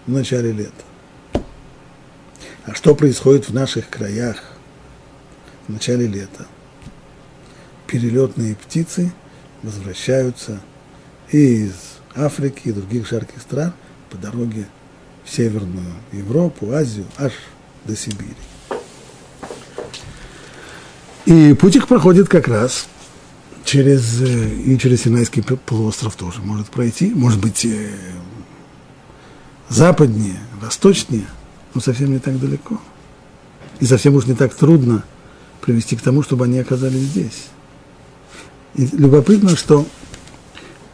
в 0.05 0.11
начале 0.11 0.51
лета. 0.51 1.43
А 2.65 2.75
что 2.75 2.93
происходит 2.93 3.49
в 3.49 3.53
наших 3.53 3.89
краях 3.89 4.43
в 5.67 5.73
начале 5.73 6.05
лета? 6.05 6.45
Перелетные 7.87 8.55
птицы 8.55 9.11
возвращаются 9.63 10.61
из 11.31 11.73
Африки 12.15 12.67
и 12.67 12.71
других 12.71 13.09
жарких 13.09 13.41
стран– 13.41 13.73
по 14.09 14.17
дороге 14.17 14.67
в 15.23 15.29
Северную 15.29 15.93
Европу, 16.11 16.71
Азию, 16.71 17.05
аж 17.17 17.33
до 17.85 17.95
Сибири. 17.95 18.35
И 21.25 21.53
путь 21.53 21.75
их 21.75 21.87
проходит 21.87 22.27
как 22.27 22.47
раз 22.47 22.87
через, 23.63 24.21
и 24.21 24.77
через 24.79 25.03
Синайский 25.03 25.43
полуостров 25.43 26.15
тоже 26.15 26.41
может 26.41 26.69
пройти, 26.69 27.11
может 27.13 27.39
быть, 27.39 27.65
э, 27.65 27.91
западнее, 29.67 30.39
восточнее, 30.59 31.27
но 31.73 31.81
совсем 31.81 32.11
не 32.11 32.19
так 32.19 32.39
далеко. 32.39 32.79
И 33.79 33.85
совсем 33.85 34.15
уж 34.15 34.25
не 34.25 34.33
так 34.33 34.53
трудно 34.55 35.03
привести 35.61 35.95
к 35.95 36.01
тому, 36.01 36.23
чтобы 36.23 36.45
они 36.45 36.59
оказались 36.59 37.01
здесь. 37.01 37.47
И 38.75 38.87
любопытно, 38.93 39.55
что 39.55 39.85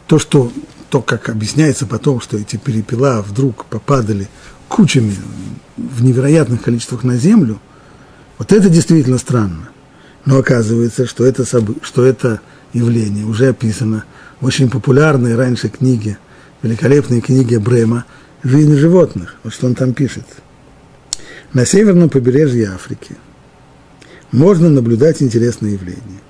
то, 0.06 0.18
что 0.18 0.52
то, 0.90 1.02
как 1.02 1.28
объясняется 1.28 1.86
потом, 1.86 2.20
что 2.20 2.38
эти 2.38 2.56
перепела 2.56 3.22
вдруг 3.22 3.64
попадали 3.66 4.28
кучами 4.68 5.14
в 5.76 6.02
невероятных 6.02 6.62
количествах 6.62 7.04
на 7.04 7.16
землю, 7.16 7.60
вот 8.38 8.52
это 8.52 8.68
действительно 8.68 9.18
странно. 9.18 9.70
Но 10.24 10.38
оказывается, 10.38 11.06
что 11.06 11.24
это, 11.24 11.44
что 11.44 12.04
это 12.04 12.40
явление 12.72 13.24
уже 13.24 13.48
описано 13.48 14.04
в 14.40 14.46
очень 14.46 14.70
популярной 14.70 15.36
раньше 15.36 15.68
книге, 15.68 16.18
великолепной 16.62 17.20
книге 17.20 17.58
Брема 17.58 18.04
«Жизнь 18.42 18.76
животных». 18.76 19.36
Вот 19.42 19.52
что 19.52 19.66
он 19.66 19.74
там 19.74 19.94
пишет. 19.94 20.24
На 21.52 21.64
северном 21.64 22.10
побережье 22.10 22.70
Африки 22.70 23.16
можно 24.32 24.68
наблюдать 24.68 25.22
интересное 25.22 25.70
явление, 25.70 26.20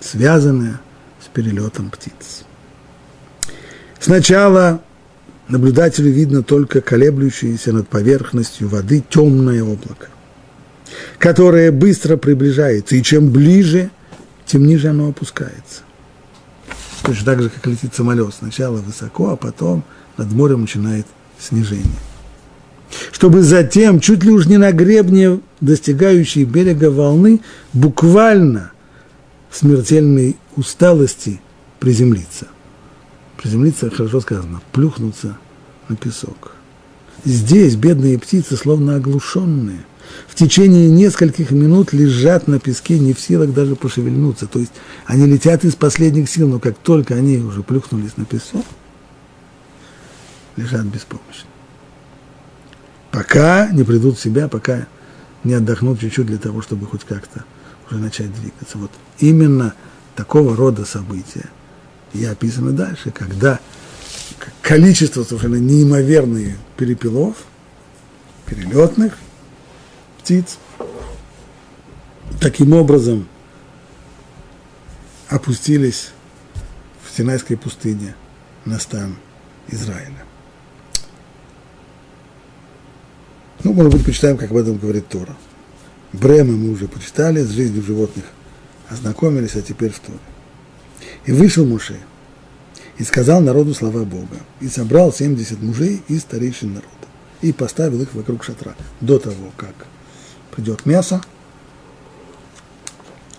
связанное 0.00 0.80
с 1.24 1.28
перелетом 1.28 1.90
птиц. 1.90 2.45
Сначала 4.06 4.82
наблюдателю 5.48 6.12
видно 6.12 6.44
только 6.44 6.80
колеблющееся 6.80 7.72
над 7.72 7.88
поверхностью 7.88 8.68
воды 8.68 9.02
темное 9.10 9.64
облако, 9.64 10.06
которое 11.18 11.72
быстро 11.72 12.16
приближается, 12.16 12.94
и 12.94 13.02
чем 13.02 13.32
ближе, 13.32 13.90
тем 14.44 14.64
ниже 14.64 14.90
оно 14.90 15.08
опускается. 15.08 15.82
Точно 17.02 17.24
так 17.24 17.42
же, 17.42 17.50
как 17.50 17.66
летит 17.66 17.96
самолет. 17.96 18.32
Сначала 18.32 18.76
высоко, 18.76 19.30
а 19.30 19.36
потом 19.36 19.82
над 20.16 20.30
морем 20.30 20.60
начинает 20.60 21.06
снижение. 21.40 21.98
Чтобы 23.10 23.42
затем, 23.42 23.98
чуть 23.98 24.22
ли 24.22 24.30
уж 24.30 24.46
не 24.46 24.56
на 24.56 24.70
гребне 24.70 25.40
достигающей 25.60 26.44
берега 26.44 26.92
волны, 26.92 27.40
буквально 27.72 28.70
в 29.50 29.56
смертельной 29.56 30.36
усталости 30.54 31.40
приземлиться. 31.80 32.46
Приземлиться, 33.46 33.90
хорошо 33.90 34.20
сказано, 34.20 34.60
плюхнуться 34.72 35.38
на 35.88 35.94
песок. 35.94 36.56
Здесь 37.24 37.76
бедные 37.76 38.18
птицы, 38.18 38.56
словно 38.56 38.96
оглушенные, 38.96 39.86
в 40.26 40.34
течение 40.34 40.90
нескольких 40.90 41.52
минут 41.52 41.92
лежат 41.92 42.48
на 42.48 42.58
песке, 42.58 42.98
не 42.98 43.14
в 43.14 43.20
силах 43.20 43.54
даже 43.54 43.76
пошевельнуться. 43.76 44.48
То 44.48 44.58
есть 44.58 44.72
они 45.04 45.26
летят 45.26 45.64
из 45.64 45.76
последних 45.76 46.28
сил, 46.28 46.48
но 46.48 46.58
как 46.58 46.76
только 46.76 47.14
они 47.14 47.38
уже 47.38 47.62
плюхнулись 47.62 48.16
на 48.16 48.24
песок, 48.24 48.64
лежат 50.56 50.84
беспомощно. 50.86 51.48
Пока 53.12 53.70
не 53.70 53.84
придут 53.84 54.18
в 54.18 54.20
себя, 54.20 54.48
пока 54.48 54.88
не 55.44 55.54
отдохнут 55.54 56.00
чуть-чуть 56.00 56.26
для 56.26 56.38
того, 56.38 56.62
чтобы 56.62 56.86
хоть 56.86 57.04
как-то 57.04 57.44
уже 57.88 58.00
начать 58.00 58.34
двигаться. 58.34 58.76
Вот 58.76 58.90
именно 59.20 59.72
такого 60.16 60.56
рода 60.56 60.84
события 60.84 61.48
и 62.16 62.24
описаны 62.24 62.72
дальше, 62.72 63.10
когда 63.10 63.60
количество 64.62 65.24
совершенно 65.24 65.56
неимоверных 65.56 66.56
перепелов, 66.76 67.36
перелетных 68.46 69.14
птиц, 70.18 70.58
таким 72.40 72.72
образом 72.72 73.28
опустились 75.28 76.10
в 77.04 77.16
Синайской 77.16 77.56
пустыне 77.56 78.14
на 78.64 78.78
стан 78.78 79.16
Израиля. 79.68 80.24
Ну, 83.64 83.72
может 83.72 83.92
быть, 83.92 84.04
почитаем, 84.04 84.36
как 84.36 84.50
об 84.50 84.56
этом 84.58 84.78
говорит 84.78 85.08
Тора. 85.08 85.36
Брема 86.12 86.52
мы 86.52 86.70
уже 86.70 86.88
почитали, 86.88 87.42
с 87.42 87.50
жизнью 87.50 87.82
животных 87.82 88.24
ознакомились, 88.88 89.56
а 89.56 89.62
теперь 89.62 89.90
в 89.90 89.98
Торе. 89.98 90.18
И 91.26 91.32
вышел 91.32 91.66
Муше, 91.66 91.98
и 92.98 93.04
сказал 93.04 93.40
народу 93.40 93.74
слова 93.74 94.04
Бога, 94.04 94.38
и 94.60 94.68
собрал 94.68 95.12
70 95.12 95.60
мужей 95.60 96.02
и 96.08 96.18
старейшин 96.18 96.68
народа, 96.68 96.90
и 97.42 97.52
поставил 97.52 98.00
их 98.00 98.14
вокруг 98.14 98.44
шатра, 98.44 98.74
до 99.00 99.18
того, 99.18 99.50
как 99.56 99.74
придет 100.52 100.86
мясо, 100.86 101.20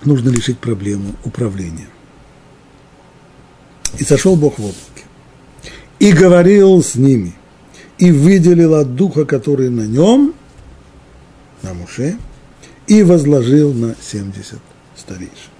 нужно 0.03 0.29
решить 0.29 0.59
проблему 0.59 1.15
управления. 1.23 1.87
И 3.97 4.03
сошел 4.03 4.35
Бог 4.35 4.59
в 4.59 4.65
облаке, 4.65 5.05
и 5.99 6.11
говорил 6.11 6.83
с 6.83 6.95
ними, 6.95 7.33
и 7.97 8.11
выделил 8.11 8.75
от 8.75 8.95
духа, 8.95 9.25
который 9.25 9.69
на 9.69 9.87
нем, 9.87 10.35
на 11.63 11.73
Муше, 11.73 12.17
и 12.85 13.01
возложил 13.01 13.73
на 13.73 13.95
70 14.01 14.59
старейшин. 14.95 15.51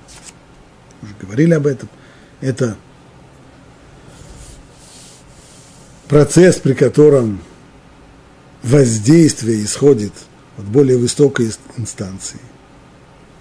Уже 1.02 1.13
говорили 1.22 1.54
об 1.54 1.66
этом 1.66 1.90
это 2.41 2.78
процесс, 6.08 6.58
при 6.58 6.73
котором 6.73 7.41
воздействие 8.63 9.63
исходит 9.63 10.13
от 10.58 10.65
более 10.65 10.97
высокой 10.97 11.52
инстанции 11.78 12.39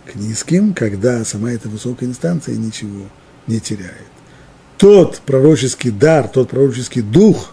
к 0.06 0.14
низким, 0.14 0.74
когда 0.74 1.24
сама 1.24 1.52
эта 1.52 1.68
высокая 1.68 2.08
инстанция 2.08 2.56
ничего 2.56 3.06
не 3.46 3.60
теряет. 3.60 4.06
Тот 4.78 5.20
пророческий 5.20 5.90
дар, 5.90 6.28
тот 6.28 6.50
пророческий 6.50 7.02
дух, 7.02 7.52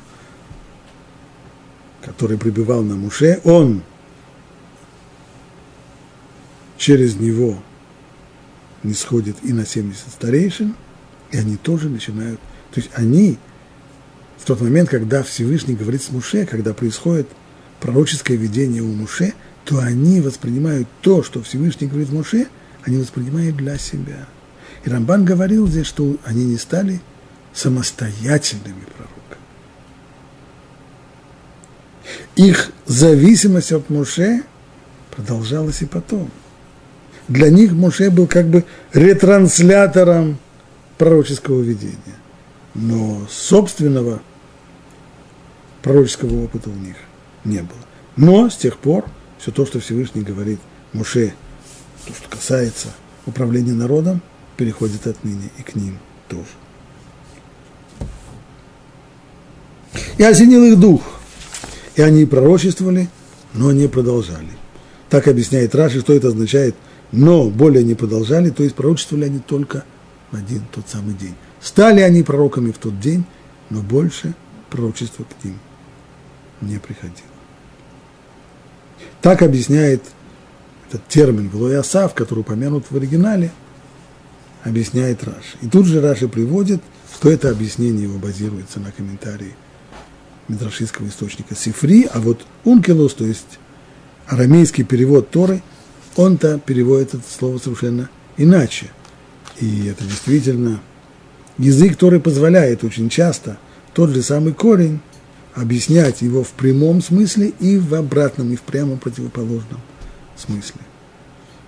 который 2.02 2.38
пребывал 2.38 2.84
на 2.84 2.96
Муше, 2.96 3.40
он 3.44 3.82
через 6.78 7.16
него 7.16 7.58
не 8.84 8.94
сходит 8.94 9.38
и 9.44 9.54
на 9.54 9.66
70 9.66 10.12
старейшин, 10.12 10.76
и 11.34 11.38
они 11.38 11.58
тоже 11.58 11.90
начинают, 11.90 12.40
то 12.72 12.80
есть 12.80 12.92
они 12.94 13.38
в 14.38 14.46
тот 14.46 14.62
момент, 14.62 14.90
когда 14.90 15.24
Всевышний 15.24 15.74
говорит 15.74 16.04
с 16.04 16.12
Муше, 16.12 16.46
когда 16.46 16.74
происходит 16.74 17.28
пророческое 17.80 18.38
видение 18.38 18.84
у 18.84 18.94
Муше, 18.94 19.34
то 19.66 19.80
они 19.80 20.22
воспринимают 20.22 20.88
то, 21.02 21.24
что 21.24 21.42
Всевышний 21.42 21.88
говорит 21.88 22.12
Муше, 22.12 22.48
они 22.84 22.98
воспринимают 22.98 23.58
для 23.58 23.78
себя. 23.78 24.28
И 24.86 24.90
Рамбан 24.90 25.26
говорил 25.26 25.68
здесь, 25.68 25.88
что 25.88 26.18
они 26.24 26.46
не 26.46 26.58
стали 26.58 27.02
самостоятельными 27.54 28.84
пророками. 28.96 29.42
Их 32.36 32.72
зависимость 32.86 33.72
от 33.72 33.90
Муше 33.90 34.44
продолжалась 35.10 35.82
и 35.82 35.86
потом. 35.86 36.30
Для 37.28 37.50
них 37.50 37.72
Муше 37.72 38.12
был 38.12 38.28
как 38.28 38.48
бы 38.48 38.66
ретранслятором 38.92 40.38
пророческого 40.98 41.62
видения. 41.62 41.98
Но 42.76 43.22
собственного 43.30 44.22
пророческого 45.82 46.44
опыта 46.44 46.70
у 46.70 46.74
них 46.74 46.96
не 47.44 47.60
было. 47.60 47.80
Но 48.16 48.50
с 48.50 48.56
тех 48.56 48.78
пор 48.78 49.06
все 49.40 49.52
то, 49.52 49.66
что 49.66 49.80
Всевышний 49.80 50.22
говорит 50.22 50.60
Муше, 50.94 51.34
то, 52.08 52.14
что 52.14 52.30
касается 52.30 52.90
управления 53.26 53.74
народом, 53.74 54.22
переходит 54.58 55.08
отныне 55.08 55.50
и 55.58 55.62
к 55.62 55.76
ним 55.76 55.98
тоже. 56.28 56.46
И 60.18 60.24
осенил 60.24 60.64
их 60.64 60.80
дух, 60.80 61.02
и 61.96 62.02
они 62.02 62.26
пророчествовали, 62.26 63.10
но 63.54 63.72
не 63.72 63.88
продолжали. 63.88 64.50
Так 65.10 65.28
объясняет 65.28 65.76
Раши, 65.76 66.00
что 66.00 66.14
это 66.14 66.30
означает, 66.30 66.76
но 67.12 67.50
более 67.50 67.84
не 67.84 67.94
продолжали, 67.94 68.50
то 68.50 68.64
есть 68.64 68.76
пророчествовали 68.76 69.26
они 69.26 69.40
только 69.40 69.84
в 70.34 70.36
один 70.36 70.64
тот 70.72 70.86
самый 70.90 71.14
день. 71.14 71.36
Стали 71.62 72.02
они 72.02 72.24
пророками 72.24 72.72
в 72.72 72.78
тот 72.78 73.00
день, 73.00 73.24
но 73.70 73.82
больше 73.82 74.34
пророчества 74.70 75.24
к 75.24 75.44
ним 75.46 75.60
не 76.62 76.80
приходило. 76.80 77.18
Так 79.22 79.42
объясняет 79.42 80.04
этот 80.90 81.08
термин 81.08 81.48
Велоясав, 81.48 82.14
который 82.14 82.40
упомянут 82.40 82.86
в 82.90 82.96
оригинале, 82.96 83.52
объясняет 84.64 85.24
Раши. 85.24 85.58
И 85.62 85.68
тут 85.68 85.86
же 85.86 86.02
Раши 86.02 86.28
приводит, 86.28 86.82
что 87.14 87.30
это 87.30 87.50
объяснение 87.50 88.04
его 88.04 88.18
базируется 88.18 88.80
на 88.80 88.92
комментарии 88.92 89.56
медрашистского 90.48 91.08
источника 91.08 91.56
Сифри, 91.56 92.10
а 92.12 92.20
вот 92.20 92.46
Ункелос, 92.66 93.14
то 93.14 93.26
есть 93.26 93.60
арамейский 94.28 94.84
перевод 94.84 95.30
Торы, 95.30 95.62
он-то 96.16 96.60
переводит 96.60 97.14
это 97.14 97.24
слово 97.38 97.60
совершенно 97.60 98.10
иначе– 98.36 98.92
и 99.60 99.88
это 99.88 100.04
действительно 100.04 100.80
язык, 101.58 101.94
который 101.94 102.20
позволяет 102.20 102.84
очень 102.84 103.10
часто 103.10 103.58
тот 103.94 104.10
же 104.10 104.24
самый 104.24 104.54
корень 104.54 105.00
объяснять 105.54 106.22
его 106.22 106.44
в 106.44 106.50
прямом 106.50 107.02
смысле 107.02 107.54
и 107.60 107.78
в 107.78 107.94
обратном, 107.94 108.52
и 108.52 108.56
в 108.56 108.62
прямом 108.62 108.98
противоположном 108.98 109.82
смысле. 110.36 110.82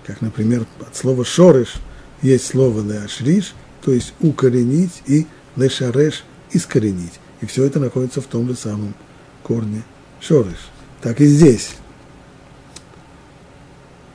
Как, 0.05 0.21
например, 0.21 0.65
от 0.81 0.95
слова 0.95 1.23
«шорыш» 1.23 1.75
есть 2.21 2.47
слово 2.47 2.81
леашриш, 2.81 3.53
то 3.83 3.91
есть 3.91 4.13
укоренить, 4.21 5.03
и 5.05 5.27
лешареш– 5.55 6.23
искоренить. 6.51 7.13
И 7.41 7.45
все 7.45 7.65
это 7.65 7.79
находится 7.79 8.21
в 8.21 8.25
том 8.25 8.47
же 8.47 8.55
самом 8.55 8.93
корне 9.43 9.83
шорыш. 10.19 10.69
Так 11.01 11.21
и 11.21 11.25
здесь. 11.25 11.75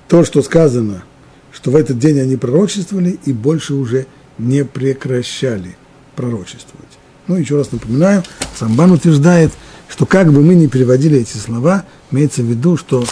То, 0.09 0.25
что 0.25 0.43
сказано, 0.43 1.05
что 1.61 1.71
в 1.71 1.77
этот 1.77 1.99
день 1.99 2.19
они 2.21 2.37
пророчествовали 2.37 3.19
и 3.27 3.33
больше 3.33 3.75
уже 3.75 4.07
не 4.39 4.65
прекращали 4.65 5.77
пророчествовать. 6.17 6.89
Ну, 7.27 7.37
еще 7.37 7.57
раз 7.57 7.71
напоминаю, 7.71 8.25
Самбан 8.59 8.93
утверждает, 8.93 9.53
что 9.89 10.07
как 10.07 10.33
бы 10.33 10.41
мы 10.41 10.55
ни 10.55 10.69
переводили 10.69 11.19
эти 11.19 11.37
слова, 11.37 11.85
имеется 12.11 12.41
в 12.43 12.47
виду, 12.47 12.79
что 12.79 13.05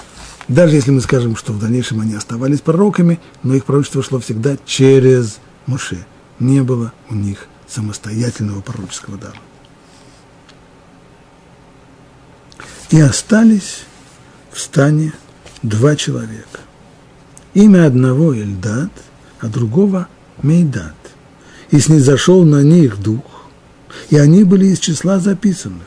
даже 0.49 0.77
если 0.77 0.91
мы 0.91 1.03
скажем, 1.03 1.37
что 1.37 1.53
в 1.53 1.59
дальнейшем 1.59 2.01
они 2.01 2.15
оставались 2.15 2.61
пророками, 2.61 3.21
но 3.43 3.55
их 3.55 3.67
пророчество 3.67 4.03
шло 4.03 4.19
всегда 4.19 4.57
через 4.65 5.39
Муше. 5.67 6.07
Не 6.39 6.63
было 6.63 6.93
у 7.11 7.15
них 7.15 7.49
самостоятельного 7.69 8.63
пророческого 8.63 9.19
дара. 9.19 9.37
И 12.91 12.99
остались 12.99 13.81
в 14.51 14.59
стане 14.59 15.13
два 15.63 15.95
человека. 15.97 16.61
Имя 17.55 17.87
одного 17.87 18.35
Эльдад, 18.35 18.91
а 19.41 19.47
другого 19.49 20.09
Мейдад. 20.43 20.95
И 21.71 21.81
снизошел 21.81 22.45
на 22.45 22.63
них 22.63 23.01
дух, 23.01 23.23
и 24.11 24.17
они 24.17 24.45
были 24.45 24.67
из 24.67 24.79
числа 24.79 25.19
записанных, 25.19 25.87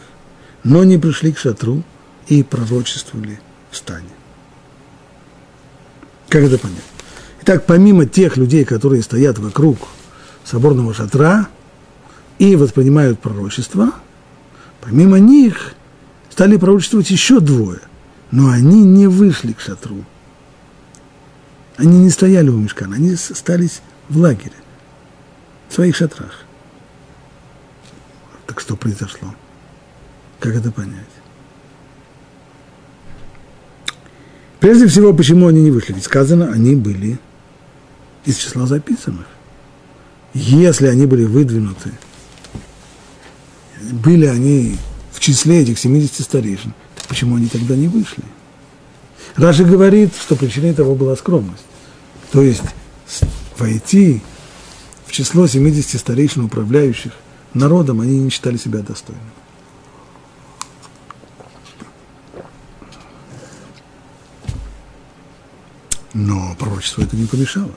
но 0.64 0.84
не 0.84 0.98
пришли 0.98 1.32
к 1.32 1.38
шатру 1.40 1.84
и 2.28 2.44
пророчествовали 2.44 3.40
в 3.72 3.78
стане. 3.78 4.10
Как 6.30 6.44
это 6.44 6.58
понять? 6.58 6.84
Итак, 7.42 7.66
помимо 7.66 8.06
тех 8.06 8.38
людей, 8.38 8.64
которые 8.64 9.02
стоят 9.02 9.40
вокруг 9.40 9.80
соборного 10.44 10.94
шатра 10.94 11.48
и 12.38 12.56
воспринимают 12.56 13.20
пророчество, 13.20 13.92
помимо 14.82 15.20
них 15.20 15.74
стали 16.30 16.58
пророчествовать 16.58 17.10
еще 17.10 17.40
двое, 17.40 17.80
но 18.32 18.50
они 18.50 18.82
не 18.84 19.08
вышли 19.08 19.54
к 19.54 19.60
шатру. 19.60 20.06
Они 21.78 22.00
не 22.00 22.10
стояли 22.10 22.50
у 22.50 22.58
мешкана, 22.58 22.96
они 22.96 23.14
остались 23.14 23.82
в 24.10 24.18
лагере, 24.18 24.54
в 25.70 25.74
своих 25.74 25.96
шатрах. 25.96 26.46
Так 28.46 28.60
что 28.60 28.76
произошло? 28.76 29.34
Как 30.40 30.56
это 30.56 30.72
понять? 30.72 31.06
Прежде 34.60 34.88
всего, 34.88 35.14
почему 35.14 35.48
они 35.48 35.62
не 35.62 35.72
вышли? 35.72 35.94
Ведь 35.94 36.04
сказано, 36.04 36.52
они 36.52 36.76
были 36.76 37.20
из 38.26 38.38
числа 38.38 38.68
записанных. 38.68 39.26
Если 40.34 40.88
они 40.88 41.06
были 41.06 41.24
выдвинуты, 41.24 41.92
были 43.92 44.28
они 44.28 44.78
в 45.12 45.20
числе 45.20 45.62
этих 45.62 45.80
70 45.80 46.22
старейшин, 46.22 46.74
так 46.96 47.08
почему 47.08 47.38
они 47.38 47.48
тогда 47.48 47.76
не 47.76 47.88
вышли? 47.88 48.24
Раши 49.36 49.64
говорит, 49.64 50.14
что 50.20 50.36
причиной 50.36 50.74
того 50.74 50.96
была 50.96 51.16
скромность. 51.16 51.64
То 52.32 52.42
есть 52.42 52.64
войти 53.58 54.22
в 55.06 55.12
число 55.12 55.48
70 55.48 56.00
старейшин 56.00 56.46
управляющих 56.46 57.14
народом, 57.54 58.02
они 58.02 58.20
не 58.20 58.30
считали 58.30 58.58
себя 58.58 58.80
достойными. 58.80 59.26
Но 66.14 66.56
пророчество 66.60 67.02
это 67.04 67.16
не 67.16 67.26
помешало. 67.26 67.72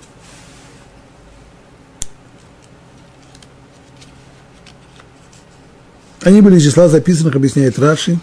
Они 6.22 6.40
были 6.40 6.58
числа 6.58 6.88
записанных, 6.88 7.36
объясняет 7.36 7.78
Раши. 7.78 8.18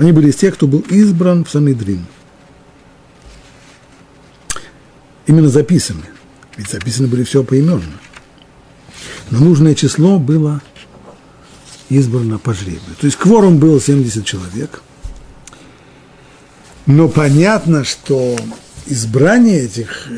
Они 0.00 0.12
были 0.12 0.30
из 0.30 0.36
тех, 0.36 0.54
кто 0.54 0.66
был 0.66 0.78
избран 0.88 1.44
в 1.44 1.50
Санедрин. 1.50 2.06
Именно 5.26 5.50
записаны. 5.50 6.04
Ведь 6.56 6.70
записаны 6.70 7.06
были 7.06 7.22
все 7.22 7.44
поименно. 7.44 8.00
Но 9.30 9.40
нужное 9.40 9.74
число 9.74 10.18
было 10.18 10.62
избрано 11.90 12.38
по 12.38 12.54
жребию. 12.54 12.96
То 12.98 13.04
есть 13.04 13.18
кворум 13.18 13.58
было 13.58 13.78
70 13.78 14.24
человек. 14.24 14.80
Но 16.86 17.10
понятно, 17.10 17.84
что 17.84 18.38
избрание 18.86 19.64
этих 19.64 20.08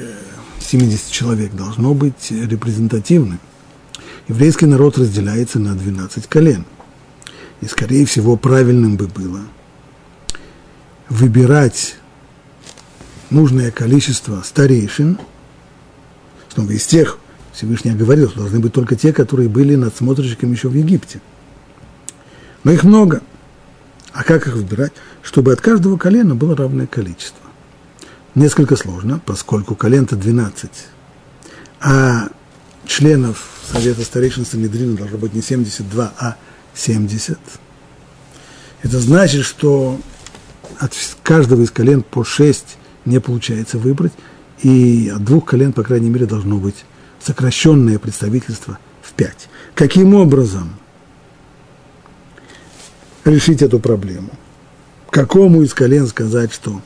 70 0.61 0.95
э, 0.95 1.11
человек 1.11 1.55
должно 1.57 1.93
быть 1.93 2.31
репрезентативным. 2.31 3.41
Еврейский 4.29 4.67
народ 4.67 4.97
разделяется 4.97 5.59
на 5.59 5.75
12 5.75 6.29
колен. 6.29 6.67
И, 7.61 7.67
скорее 7.67 8.07
всего, 8.07 8.37
правильным 8.37 8.97
бы 8.97 9.09
было 9.09 9.41
выбирать 11.13 11.97
нужное 13.31 13.71
количество 13.71 14.43
старейшин, 14.43 15.19
снова 16.49 16.71
из 16.71 16.87
тех, 16.87 17.19
Всевышний 17.53 17.93
говорил, 17.93 18.31
что 18.31 18.41
должны 18.41 18.61
быть 18.61 18.73
только 18.73 18.97
те, 18.97 19.13
которые 19.13 19.49
были 19.51 19.75
надсмотрщиками 19.75 20.55
еще 20.55 20.69
в 20.69 20.75
Египте. 20.75 21.21
Но 22.65 22.73
их 22.73 22.83
много. 22.83 23.21
А 24.13 24.25
как 24.25 24.47
их 24.47 24.55
выбирать? 24.55 24.93
Чтобы 25.23 25.53
от 25.53 25.61
каждого 25.61 25.99
колена 25.99 26.35
было 26.35 26.57
равное 26.57 26.87
количество. 26.87 27.41
Несколько 28.35 28.77
сложно, 28.77 29.21
поскольку 29.25 29.75
колен-то 29.75 30.17
12, 30.17 30.71
а 31.81 32.29
членов 32.87 33.49
Совета 33.71 34.03
старейшин 34.03 34.47
Санедрина 34.47 34.97
должно 34.97 35.19
быть 35.19 35.35
не 35.35 35.43
72, 35.43 36.13
а 36.19 36.37
70. 36.75 37.39
Это 38.83 38.99
значит, 38.99 39.45
что 39.45 40.01
от 40.79 40.93
каждого 41.23 41.63
из 41.63 41.71
колен 41.71 42.03
по 42.03 42.25
6 42.25 42.77
не 43.05 43.21
получается 43.21 43.79
выбрать, 43.79 44.13
и 44.63 45.13
от 45.15 45.25
двух 45.25 45.47
колен, 45.47 45.73
по 45.73 45.83
крайней 45.83 46.11
мере, 46.11 46.27
должно 46.27 46.59
быть 46.59 46.85
сокращенное 47.21 47.99
представительство 47.99 48.79
в 49.03 49.13
5. 49.13 49.49
Каким 49.75 50.15
образом 50.15 50.75
решить 53.25 53.63
эту 53.63 53.79
проблему? 53.79 54.31
Какому 55.11 55.63
из 55.63 55.75
колен 55.75 56.07
сказать, 56.07 56.53
что 56.53 56.81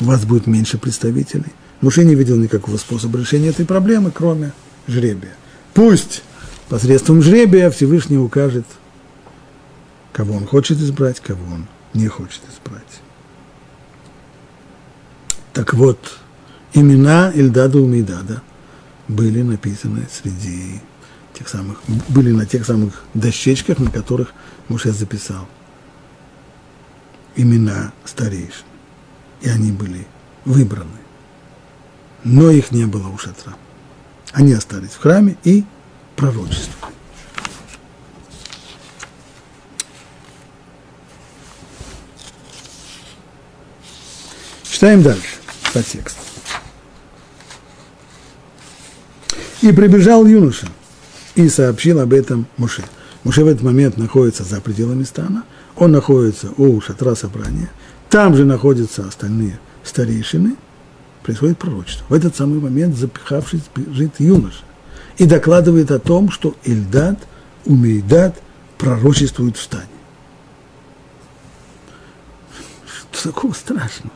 у 0.00 0.04
вас 0.04 0.24
будет 0.24 0.46
меньше 0.46 0.78
представителей? 0.78 1.52
Муше 1.80 2.04
не 2.04 2.14
видел 2.14 2.36
никакого 2.36 2.76
способа 2.76 3.18
решения 3.18 3.48
этой 3.48 3.66
проблемы, 3.66 4.10
кроме 4.10 4.52
жребия. 4.86 5.34
Пусть 5.74 6.22
посредством 6.68 7.20
жребия 7.20 7.70
Всевышний 7.70 8.16
укажет, 8.16 8.64
кого 10.12 10.34
он 10.34 10.46
хочет 10.46 10.78
избрать, 10.78 11.20
кого 11.20 11.44
он 11.52 11.66
не 11.92 12.08
хочет 12.08 12.40
избрать. 12.50 12.83
Так 15.54 15.72
вот, 15.72 16.18
имена 16.74 17.32
Ильдада 17.34 17.78
Умидада– 17.78 18.42
были 19.08 19.42
написаны 19.42 20.06
среди 20.10 20.80
тех 21.32 21.48
самых, 21.48 21.82
были 22.08 22.30
на 22.30 22.46
тех 22.46 22.64
самых 22.64 23.02
дощечках, 23.14 23.78
на 23.78 23.90
которых 23.90 24.32
Муше 24.68 24.92
записал 24.92 25.46
имена 27.36 27.92
старейшин. 28.04 28.64
И 29.42 29.48
они 29.48 29.72
были 29.72 30.06
выбраны. 30.44 30.90
Но 32.22 32.50
их 32.50 32.70
не 32.70 32.86
было 32.86 33.08
у 33.08 33.18
шатра. 33.18 33.54
Они 34.32 34.52
остались 34.52 34.92
в 34.92 35.00
храме 35.00 35.36
и 35.44 35.64
пророчествовали. 36.16 36.94
Читаем 44.62 45.02
дальше 45.02 45.33
по 45.74 45.82
тексту. 45.82 46.20
И 49.60 49.72
прибежал 49.72 50.24
юноша 50.24 50.68
и 51.34 51.48
сообщил 51.48 52.00
об 52.00 52.12
этом 52.12 52.46
Муше. 52.56 52.84
Муше 53.24 53.44
в 53.44 53.48
этот 53.48 53.62
момент 53.62 53.96
находится 53.96 54.44
за 54.44 54.60
пределами 54.60 55.02
стана, 55.02 55.44
он 55.76 55.90
находится 55.90 56.50
у 56.56 56.80
шатра 56.80 57.16
собрания, 57.16 57.70
там 58.08 58.36
же 58.36 58.44
находятся 58.44 59.06
остальные 59.06 59.58
старейшины, 59.82 60.56
происходит 61.24 61.58
пророчество. 61.58 62.06
В 62.08 62.12
этот 62.12 62.36
самый 62.36 62.60
момент 62.60 62.96
запихавшись 62.96 63.62
бежит 63.74 64.20
юноша 64.20 64.62
и 65.18 65.26
докладывает 65.26 65.90
о 65.90 65.98
том, 65.98 66.30
что 66.30 66.54
Ильдад, 66.62 67.18
Умейдад 67.64 68.36
пророчествуют 68.78 69.56
в 69.56 69.62
стане. 69.62 69.88
Что 73.12 73.32
такого 73.32 73.54
страшного? 73.54 74.12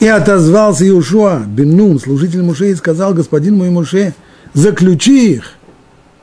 И 0.00 0.06
отозвался 0.06 0.88
Иушуа, 0.88 1.40
Беннун, 1.46 2.00
служитель 2.00 2.42
Муше, 2.42 2.70
и 2.70 2.74
сказал, 2.74 3.12
господин 3.12 3.58
мой 3.58 3.68
Муше, 3.68 4.14
заключи 4.54 5.34
их. 5.34 5.52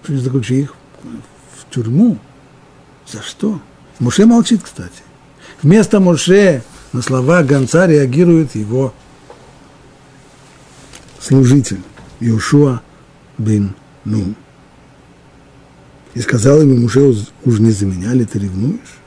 Что 0.04 0.18
заключи 0.18 0.62
их? 0.62 0.74
В 1.04 1.74
тюрьму. 1.74 2.18
За 3.08 3.22
что? 3.22 3.62
Муше 4.00 4.26
молчит, 4.26 4.62
кстати. 4.64 5.04
Вместо 5.62 6.00
Муше 6.00 6.64
на 6.92 7.04
слова 7.04 7.44
гонца 7.44 7.86
реагирует 7.86 8.56
его 8.56 8.94
служитель 11.20 11.82
Иошуа 12.20 12.82
бен 13.38 13.76
Нун. 14.06 14.36
И 16.16 16.22
сказал 16.22 16.62
ему 16.62 16.78
Муше, 16.78 17.02
уж 17.46 17.60
не 17.60 17.70
за 17.70 17.86
меня 17.86 18.14
ли 18.14 18.26
ты 18.26 18.40
ревнуешь? 18.40 18.98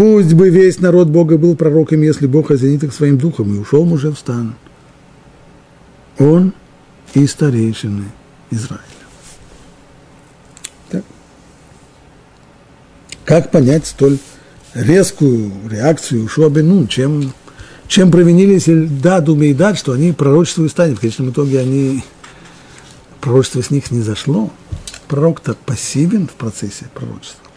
Пусть 0.00 0.32
бы 0.32 0.48
весь 0.48 0.80
народ 0.80 1.08
Бога 1.08 1.36
был 1.36 1.54
пророком, 1.56 2.00
если 2.00 2.26
Бог 2.26 2.50
озенит 2.50 2.82
их 2.82 2.94
своим 2.94 3.18
духом, 3.18 3.54
и 3.54 3.58
ушел 3.58 3.84
Муше 3.84 4.08
в 4.08 4.18
стан. 4.18 4.54
Он 6.18 6.54
и 7.12 7.26
старейшины 7.26 8.04
Израиля. 8.50 8.80
Так. 10.88 11.04
Как 13.26 13.50
понять 13.50 13.86
столь 13.86 14.16
резкую 14.72 15.52
реакцию 15.68 16.26
Шуабенун, 16.28 16.88
чем, 16.88 17.34
чем 17.86 18.10
провинились 18.10 18.70
Эльдад 18.70 19.28
и 19.28 19.34
Мейдад, 19.34 19.76
что 19.76 19.92
они 19.92 20.12
пророчествуют 20.12 20.72
станет. 20.72 20.96
В 20.96 21.00
конечном 21.02 21.28
итоге 21.28 21.60
они, 21.60 22.02
пророчество 23.20 23.62
с 23.62 23.70
них 23.70 23.90
не 23.90 24.00
зашло. 24.00 24.50
Пророк-то 25.08 25.52
пассивен 25.52 26.26
в 26.26 26.32
процессе 26.32 26.86
пророчества. 26.94 27.49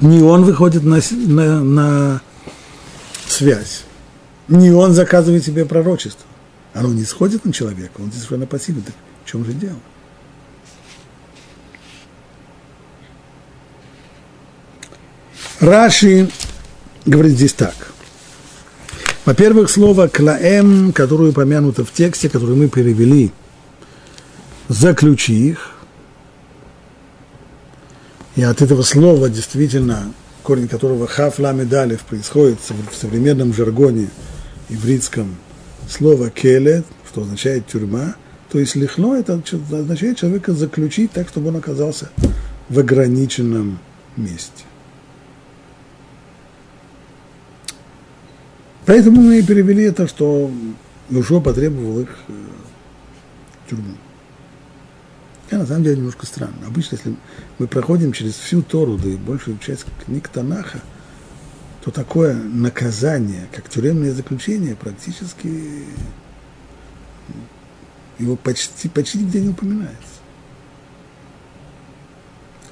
Не 0.00 0.22
он 0.22 0.44
выходит 0.44 0.82
на, 0.82 1.00
на, 1.10 1.62
на 1.62 2.22
связь, 3.26 3.84
не 4.48 4.70
он 4.70 4.92
заказывает 4.92 5.44
себе 5.44 5.64
пророчество. 5.66 6.26
Оно 6.72 6.88
не 6.88 7.04
сходит 7.04 7.44
на 7.44 7.52
человека, 7.52 7.92
он 7.98 8.06
здесь 8.06 8.22
совершенно 8.22 8.46
пассивен. 8.46 8.82
Так 8.82 8.94
в 9.24 9.30
чем 9.30 9.44
же 9.44 9.52
дело? 9.52 9.76
Раши 15.60 16.30
говорит 17.04 17.32
здесь 17.32 17.52
так. 17.52 17.74
Во-первых, 19.26 19.70
слово 19.70 20.08
«клаэм», 20.08 20.92
которое 20.92 21.30
упомянуто 21.30 21.84
в 21.84 21.92
тексте, 21.92 22.30
который 22.30 22.56
мы 22.56 22.68
перевели, 22.68 23.32
«заключи 24.68 25.50
их», 25.50 25.69
и 28.40 28.42
от 28.42 28.62
этого 28.62 28.80
слова 28.80 29.28
действительно, 29.28 30.14
корень 30.42 30.66
которого 30.66 31.06
«хав 31.06 31.38
ламедалев» 31.38 32.00
происходит 32.00 32.58
в 32.60 32.96
современном 32.96 33.52
жаргоне 33.52 34.08
ивритском 34.70 35.36
слово 35.86 36.30
«келет», 36.30 36.86
что 37.06 37.20
означает 37.20 37.66
«тюрьма», 37.66 38.14
то 38.50 38.58
есть 38.58 38.76
лихно 38.76 39.16
это 39.16 39.42
означает 39.70 40.16
человека 40.16 40.54
заключить 40.54 41.12
так, 41.12 41.28
чтобы 41.28 41.48
он 41.48 41.56
оказался 41.56 42.08
в 42.70 42.78
ограниченном 42.78 43.78
месте. 44.16 44.64
Поэтому 48.86 49.20
мы 49.20 49.40
и 49.40 49.42
перевели 49.42 49.84
это, 49.84 50.08
что 50.08 50.50
Юшо 51.10 51.42
потребовал 51.42 52.00
их 52.00 52.08
э, 52.28 52.32
тюрьму. 53.68 53.96
Я 55.50 55.58
на 55.58 55.66
самом 55.66 55.82
деле 55.82 55.96
немножко 55.96 56.26
странно. 56.26 56.66
Обычно, 56.66 56.96
если 56.96 57.16
мы 57.58 57.66
проходим 57.66 58.12
через 58.12 58.34
всю 58.34 58.62
Тору, 58.62 58.96
да 58.96 59.08
и 59.08 59.16
большую 59.16 59.58
часть 59.58 59.84
книг 60.04 60.28
Танаха, 60.28 60.80
то 61.84 61.90
такое 61.90 62.34
наказание, 62.34 63.48
как 63.52 63.68
тюремное 63.68 64.12
заключение, 64.12 64.76
практически 64.76 65.84
его 68.18 68.36
почти, 68.36 68.88
почти 68.88 69.18
нигде 69.18 69.40
не 69.40 69.48
упоминается. 69.48 69.96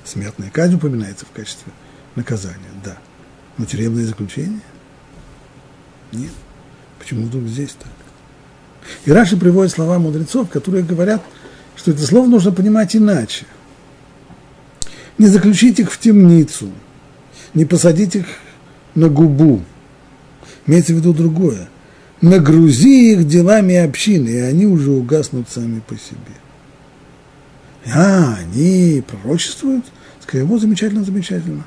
Смертная 0.04 0.50
казнь 0.50 0.74
упоминается 0.74 1.26
в 1.26 1.30
качестве 1.32 1.72
наказания, 2.14 2.70
да. 2.84 2.98
Но 3.56 3.64
тюремное 3.64 4.04
заключение– 4.06 4.60
нет. 6.12 6.32
Почему 6.98 7.26
вдруг 7.26 7.44
здесь 7.44 7.74
так? 7.78 7.92
И 9.04 9.12
Раши 9.12 9.36
приводит 9.36 9.72
слова 9.72 9.98
мудрецов, 9.98 10.48
которые 10.48 10.84
говорят, 10.84 11.22
что 11.88 11.96
это 11.96 12.06
слово 12.06 12.26
нужно 12.26 12.52
понимать 12.52 12.94
иначе. 12.94 13.46
Не 15.16 15.26
заключить 15.26 15.80
их 15.80 15.90
в 15.90 15.98
темницу, 15.98 16.68
не 17.54 17.64
посадить 17.64 18.14
их 18.14 18.26
на 18.94 19.08
губу. 19.08 19.62
Имеется 20.66 20.92
в 20.92 20.96
виду 20.96 21.14
другое. 21.14 21.68
Нагрузи 22.20 23.12
их 23.12 23.26
делами 23.26 23.76
общины, 23.76 24.28
и 24.28 24.38
они 24.38 24.66
уже 24.66 24.90
угаснут 24.90 25.48
сами 25.48 25.80
по 25.80 25.94
себе. 25.94 26.36
А, 27.94 28.36
они 28.38 29.02
пророчествуют? 29.06 29.86
Скажи, 30.20 30.44
вот 30.44 30.60
замечательно, 30.60 31.04
замечательно. 31.04 31.64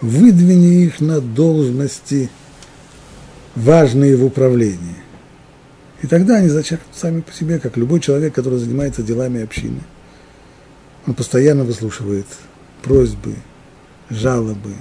Выдвини 0.00 0.86
их 0.86 1.00
на 1.00 1.20
должности– 1.20 2.30
важные 3.54 4.16
в 4.16 4.24
управлении. 4.24 5.01
И 6.02 6.08
тогда 6.08 6.36
они 6.36 6.48
зачеркнут 6.48 6.94
сами 6.94 7.20
по 7.20 7.32
себе, 7.32 7.60
как 7.60 7.76
любой 7.76 8.00
человек, 8.00 8.34
который 8.34 8.58
занимается 8.58 9.02
делами 9.02 9.42
общины. 9.42 9.80
Он 11.06 11.14
постоянно 11.14 11.62
выслушивает 11.62 12.26
просьбы, 12.82 13.36
жалобы, 14.10 14.74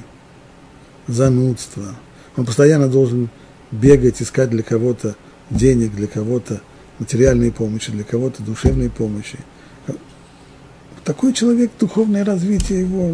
занудства. 1.07 1.95
Он 2.35 2.45
постоянно 2.45 2.87
должен 2.87 3.29
бегать, 3.71 4.21
искать 4.21 4.49
для 4.49 4.63
кого-то 4.63 5.15
денег, 5.51 5.93
для 5.95 6.07
кого-то 6.07 6.61
материальной 6.97 7.51
помощи, 7.51 7.91
для 7.91 8.03
кого-то 8.03 8.41
душевной 8.41 8.89
помощи. 8.89 9.37
Такой 11.03 11.33
человек, 11.33 11.71
духовное 11.79 12.25
развитие 12.25 12.81
его 12.81 13.11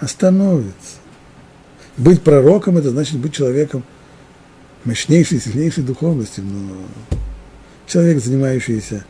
остановится. 0.00 0.98
Быть 1.96 2.22
пророком– 2.22 2.78
это 2.78 2.90
значит 2.90 3.18
быть 3.18 3.32
человеком– 3.32 3.84
мощнейшей, 4.84 5.40
сильнейшей 5.40 5.84
духовности, 5.84 6.40
но 6.40 6.76
человек, 7.86 8.22
занимающийся 8.22 9.04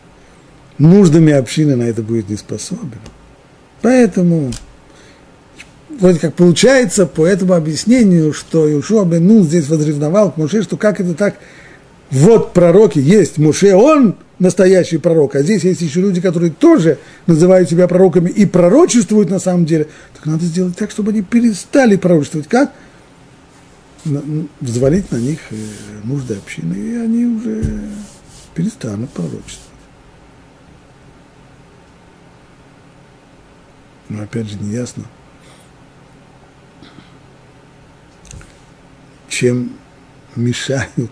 нуждами 0.78 1.32
общины, 1.32 1.76
на 1.76 1.84
это 1.84 2.02
будет 2.02 2.28
не 2.28 2.36
способен. 2.36 3.00
Поэтому 3.82 4.52
вроде 5.98 6.18
как 6.18 6.34
получается 6.34 7.06
по 7.06 7.26
этому 7.26 7.54
объяснению, 7.54 8.32
что 8.32 8.70
Иушуа 8.70 9.04
бен 9.04 9.26
Нун 9.26 9.44
здесь 9.44 9.68
возревновал 9.68 10.32
к 10.32 10.36
Муше, 10.36 10.62
что 10.62 10.76
как 10.76 11.00
это 11.00 11.14
так, 11.14 11.36
вот 12.10 12.52
пророки 12.52 12.98
есть 12.98 13.38
Муше, 13.38 13.74
он 13.74 14.16
настоящий 14.38 14.98
пророк, 14.98 15.34
а 15.34 15.42
здесь 15.42 15.64
есть 15.64 15.80
еще 15.80 16.00
люди, 16.00 16.20
которые 16.20 16.50
тоже 16.50 16.98
называют 17.26 17.68
себя 17.68 17.88
пророками 17.88 18.30
и 18.30 18.46
пророчествуют 18.46 19.30
на 19.30 19.40
самом 19.40 19.66
деле, 19.66 19.88
так 20.14 20.26
надо 20.26 20.44
сделать 20.44 20.76
так, 20.76 20.90
чтобы 20.90 21.10
они 21.10 21.22
перестали 21.22 21.96
пророчествовать. 21.96 22.48
Как? 22.48 22.72
Взвалить 24.04 25.10
на 25.10 25.16
них 25.16 25.40
э, 25.50 25.56
нужды 26.04 26.34
общины, 26.34 26.74
и 26.74 26.96
они 26.96 27.24
уже 27.24 27.90
перестанут 28.54 29.10
пророчествовать. 29.10 29.58
Но 34.08 34.22
опять 34.22 34.48
же 34.48 34.56
не 34.58 34.72
ясно, 34.72 35.04
чем 39.28 39.72
мешают 40.34 41.10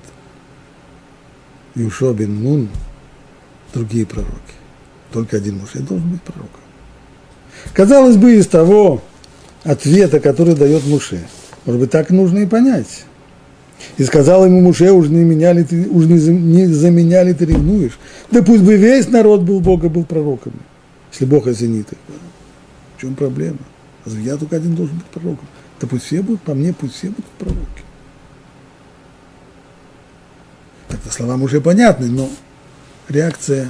Юшо 1.74 2.14
бен 2.14 2.70
другие 3.74 4.06
пророки. 4.06 4.32
Только 5.12 5.36
один 5.36 5.58
муж 5.58 5.72
должен 5.74 6.10
быть 6.10 6.22
пророком. 6.22 6.60
Казалось 7.74 8.16
бы, 8.16 8.36
из 8.36 8.46
того 8.46 9.02
ответа, 9.62 10.20
который 10.20 10.54
дает 10.54 10.84
Муше– 10.86 11.26
может 11.66 11.80
быть, 11.80 11.90
так 11.90 12.10
нужно 12.10 12.38
и 12.38 12.46
понять. 12.46 13.04
И 13.98 14.04
сказал 14.04 14.46
ему 14.46 14.60
Муше, 14.60 14.90
уж 14.92 15.08
не, 15.08 15.24
меня 15.24 15.52
ли 15.52 15.64
ты, 15.64 15.86
уж 15.88 16.06
не, 16.06 16.18
за, 16.18 16.32
не 16.32 16.66
за 16.66 16.90
меня 16.90 17.22
ли 17.24 17.34
ты 17.34 17.44
ревнуешь? 17.44 17.98
Да 18.30 18.42
пусть 18.42 18.62
бы 18.62 18.76
весь 18.76 19.08
народ 19.08 19.42
был 19.42 19.60
Бога, 19.60 19.88
был 19.88 20.04
пророком, 20.04 20.54
если 21.12 21.26
Бог 21.26 21.46
оценит 21.46 21.92
их. 21.92 21.98
В 22.96 23.00
чем 23.00 23.14
проблема? 23.14 23.58
Я 24.06 24.36
только 24.36 24.56
один 24.56 24.74
должен 24.76 24.96
быть 24.96 25.06
пророком. 25.06 25.46
Да 25.80 25.86
пусть 25.86 26.04
все 26.04 26.22
будут, 26.22 26.40
по 26.42 26.54
мне 26.54 26.72
пусть 26.72 26.94
все 26.94 27.08
будут 27.08 27.26
пророки. 27.38 27.82
Так-то 30.88 31.12
слова 31.12 31.36
Муше 31.36 31.60
понятны, 31.60 32.06
но 32.06 32.30
реакция 33.08 33.68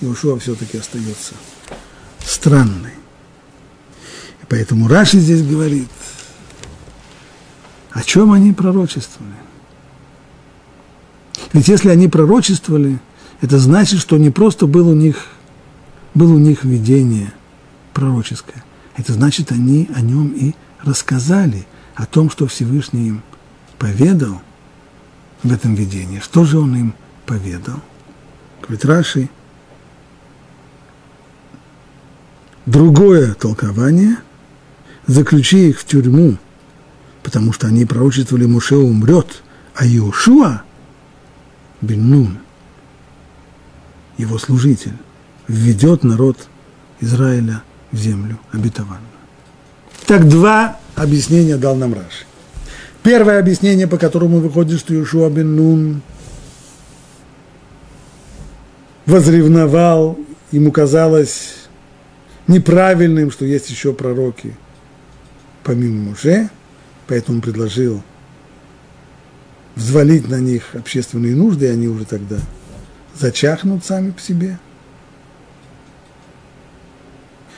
Иошуа 0.00 0.38
все-таки 0.38 0.78
остается 0.78 1.34
странной. 2.24 2.92
И 4.42 4.46
поэтому 4.48 4.88
Раши 4.88 5.18
здесь 5.18 5.42
говорит– 5.42 5.88
о 7.94 8.02
чем 8.02 8.32
они 8.32 8.52
пророчествовали? 8.52 9.32
Ведь 11.52 11.68
если 11.68 11.88
они 11.88 12.08
пророчествовали, 12.08 12.98
это 13.40 13.58
значит, 13.58 14.00
что 14.00 14.18
не 14.18 14.30
просто 14.30 14.66
было 14.66 14.90
у 14.90 14.94
них, 14.94 15.28
было 16.12 16.34
у 16.34 16.38
них 16.38 16.64
видение 16.64 17.32
пророческое. 17.92 18.64
Это 18.96 19.12
значит, 19.12 19.52
они 19.52 19.88
о 19.94 20.00
нем 20.00 20.28
и 20.28 20.54
рассказали, 20.82 21.66
о 21.94 22.06
том, 22.06 22.28
что 22.28 22.48
Всевышний 22.48 23.08
им 23.08 23.22
поведал 23.78 24.42
в 25.44 25.52
этом 25.52 25.76
видении. 25.76 26.18
Что 26.18 26.44
же 26.44 26.58
он 26.58 26.74
им 26.74 26.94
поведал? 27.24 27.80
Говорит 28.62 28.84
Раши, 28.84 29.28
другое 32.66 33.34
толкование, 33.34 34.16
заключи 35.06 35.68
их 35.68 35.78
в 35.78 35.84
тюрьму 35.84 36.38
потому 37.24 37.52
что 37.52 37.66
они 37.66 37.86
пророчествовали, 37.86 38.44
Муше 38.44 38.76
умрет, 38.76 39.42
а 39.74 39.84
Иошуа 39.84 40.62
Бен 41.80 42.38
его 44.16 44.38
служитель, 44.38 44.92
введет 45.48 46.04
народ 46.04 46.48
Израиля 47.00 47.62
в 47.90 47.96
землю 47.96 48.38
обетованную. 48.52 49.00
Так 50.06 50.28
два 50.28 50.78
объяснения 50.94 51.56
дал 51.56 51.74
нам 51.74 51.94
Раши. 51.94 52.26
Первое 53.02 53.40
объяснение, 53.40 53.88
по 53.88 53.98
которому 53.98 54.38
выходит, 54.38 54.78
что 54.78 54.94
Иешуа 54.94 55.28
бен 55.30 55.56
Нун 55.56 56.02
возревновал, 59.04 60.18
ему 60.52 60.70
казалось 60.70 61.66
неправильным, 62.46 63.30
что 63.30 63.44
есть 63.44 63.68
еще 63.68 63.92
пророки 63.92 64.54
помимо 65.64 66.10
Муше, 66.10 66.50
поэтому 67.06 67.40
предложил 67.40 68.02
взвалить 69.74 70.28
на 70.28 70.40
них 70.40 70.74
общественные 70.74 71.34
нужды, 71.34 71.66
и 71.66 71.70
они 71.70 71.88
уже 71.88 72.04
тогда 72.04 72.38
зачахнут 73.14 73.84
сами 73.84 74.10
по 74.10 74.20
себе. 74.20 74.58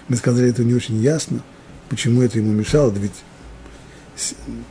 Мы 0.09 0.17
сказали, 0.17 0.51
это 0.51 0.65
не 0.65 0.75
очень 0.75 1.01
ясно, 1.01 1.43
почему 1.89 2.23
это 2.23 2.39
ему 2.39 2.53
мешало, 2.53 2.91
ведь 2.93 3.25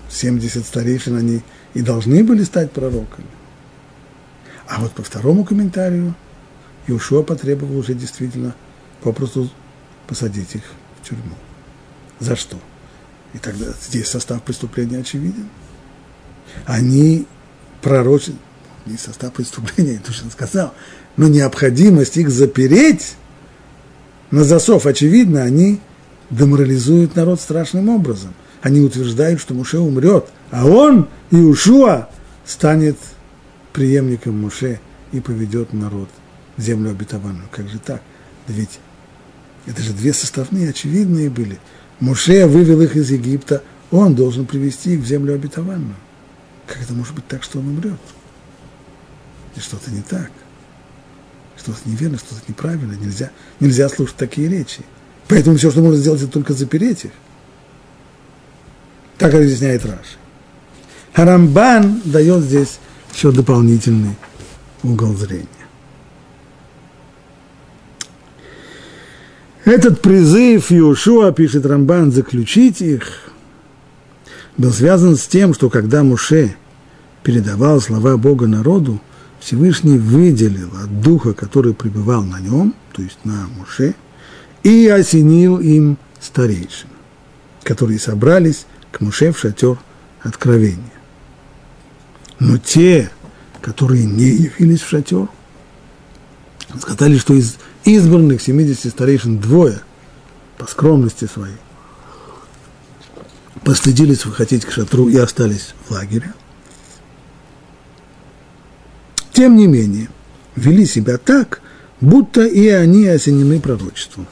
70 0.10 0.66
старейшин 0.66 1.18
они 1.18 1.42
и 1.74 1.82
должны 1.82 2.24
были 2.24 2.44
стать 2.44 2.72
пророками. 2.72 3.28
А 4.68 4.80
вот 4.80 4.94
по 4.94 5.04
второму 5.04 5.44
комментарию 5.44 6.16
Иушуа 6.88 7.22
потребовал 7.22 7.78
уже 7.78 7.94
действительно 7.94 8.56
попросту 9.02 9.50
посадить 10.08 10.56
их 10.56 10.64
в 11.00 11.08
тюрьму. 11.08 11.36
За 12.20 12.36
что? 12.36 12.58
И 13.36 13.38
тогда 13.38 13.66
здесь 13.86 14.08
состав 14.08 14.42
преступления 14.44 15.00
очевиден. 15.00 15.50
Они 16.66 17.28
пророчат, 17.82 18.36
не 18.86 18.98
состав 18.98 19.34
преступления, 19.34 19.94
я 19.96 20.00
точно 20.00 20.32
сказал, 20.32 20.74
но 21.18 21.28
необходимость 21.28 22.16
их 22.16 22.30
запереть 22.30 23.16
на 24.32 24.46
засов, 24.46 24.86
очевидно, 24.86 25.44
они 25.44 25.82
деморализуют 26.30 27.18
народ 27.18 27.42
страшным 27.42 27.90
образом. 27.90 28.34
Они 28.62 28.80
утверждают, 28.80 29.42
что 29.42 29.54
Муше 29.54 29.80
умрет, 29.80 30.28
а 30.50 30.66
он, 30.66 31.10
Иушуа, 31.30 32.10
станет 32.46 32.98
преемником 33.74 34.40
Муше 34.40 34.80
и 35.12 35.20
поведет 35.20 35.74
народ 35.74 36.08
в 36.56 36.62
землю 36.62 36.92
обетованную. 36.92 37.50
Как 37.52 37.68
же 37.68 37.80
так? 37.80 38.02
Да 38.48 38.54
ведь 38.54 38.80
это 39.66 39.82
же 39.82 39.92
две 39.92 40.14
составные 40.14 40.70
очевидные 40.70 41.30
были. 41.30 41.60
Муше 42.00 42.46
вывел 42.46 42.82
их 42.82 42.96
из 42.96 43.10
Египта, 43.12 43.64
он 43.91 44.16
должен 44.16 44.46
привести 44.46 44.96
их 44.96 45.02
в 45.02 45.06
землю 45.06 45.36
обетованную. 45.36 45.96
Как 46.68 46.82
это 46.82 46.93
может 46.93 47.14
быть 47.14 47.28
так, 47.28 47.43
что 47.43 47.60
он 47.60 47.70
умрет? 47.70 48.00
И 49.56 49.60
что-то 49.60 49.91
не 49.91 50.02
так. 50.02 50.32
Что-то 51.58 51.80
неверно, 51.86 52.18
что-то 52.18 52.41
неправильно. 52.48 52.93
Нельзя, 52.93 53.32
нельзя 53.60 53.88
слушать 53.88 54.18
такие 54.18 54.50
речи. 54.50 54.82
Поэтому 55.28 55.58
все, 55.58 55.72
что 55.72 55.82
можно 55.82 55.98
сделать, 55.98 56.22
это 56.22 56.32
только 56.32 56.54
запереть 56.54 57.06
их. 57.06 57.12
Так 59.18 59.34
разъясняет 59.34 59.86
Раши. 59.86 60.18
Харамбан 61.14 62.02
дает 62.04 62.43
здесь 62.43 62.80
еще 63.14 63.32
дополнительный 63.32 64.16
угол 64.84 65.16
зрения. 65.16 65.48
Этот 69.66 69.99
призыв 69.99 70.72
Иошуа, 70.72 71.32
пишет 71.32 71.66
Рамбан, 71.66 72.11
заключить 72.11 72.82
их, 72.82 73.32
был 74.57 74.72
связан 74.72 75.18
с 75.18 75.26
тем, 75.26 75.55
что 75.55 75.72
когда 75.72 76.03
Муше 76.03 76.55
передавал 77.24 77.82
слова 77.82 78.16
Бога 78.16 78.45
народу, 78.45 79.01
Всевышний 79.39 79.97
выделил 79.97 80.70
от 80.84 81.01
духа, 81.01 81.34
который 81.34 81.74
пребывал 81.74 82.24
на 82.24 82.39
нем, 82.39 82.76
то 82.93 83.01
есть 83.01 83.18
на 83.24 83.47
Муше, 83.57 83.95
и 84.61 84.88
осенил 84.88 85.59
им 85.59 85.97
старейшин, 86.22 86.89
которые 87.63 87.99
собрались 87.99 88.68
к 88.91 89.01
Муше 89.01 89.32
в 89.32 89.39
шатер 89.39 89.80
откровения. 90.22 90.93
Но 92.38 92.59
те, 92.59 93.09
которые 93.61 94.05
не 94.05 94.26
явились 94.26 94.82
в 94.82 94.89
шатер, 94.89 95.28
сказали, 96.80 97.18
что 97.18 97.34
из 97.34 97.57
избранных 97.86 98.42
70 98.42 98.92
старейшин 98.92 99.40
двое 99.40 99.82
по 100.58 100.66
скромности 100.66 101.26
своей 101.26 101.58
постыдились 103.64 104.26
выходить 104.26 104.64
к 104.64 104.72
шатру 104.72 105.10
и 105.10 105.18
остались 105.18 105.74
в 105.86 105.92
лагере. 105.92 106.34
Тем 109.34 109.56
не 109.56 109.68
менее, 109.68 110.10
вели 110.56 110.86
себя 110.86 111.18
так, 111.18 111.62
будто 112.00 112.46
и 112.46 112.68
они 112.68 113.08
осенены 113.08 113.60
пророчеством. 113.60 114.28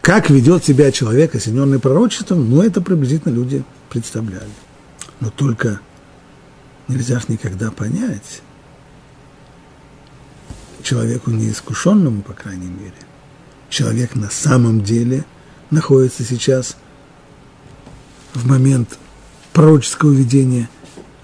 Как 0.00 0.30
ведет 0.30 0.64
себя 0.64 0.90
человек, 0.90 1.34
осененный 1.34 1.78
пророчеством, 1.78 2.48
ну, 2.48 2.62
это 2.62 2.80
приблизительно 2.80 3.32
люди 3.32 3.62
представляли. 3.90 4.48
Но 5.20 5.30
только 5.30 5.80
нельзя 6.88 7.20
же 7.20 7.26
никогда 7.28 7.70
понять, 7.70 8.40
человеку 10.88 11.30
неискушенному, 11.30 12.22
по 12.22 12.32
крайней 12.32 12.68
мере, 12.68 12.94
человек 13.68 14.14
на 14.14 14.30
самом 14.30 14.82
деле 14.82 15.26
находится 15.70 16.24
сейчас 16.24 16.78
в 18.32 18.46
момент 18.46 18.98
пророческого 19.52 20.12
видения, 20.12 20.70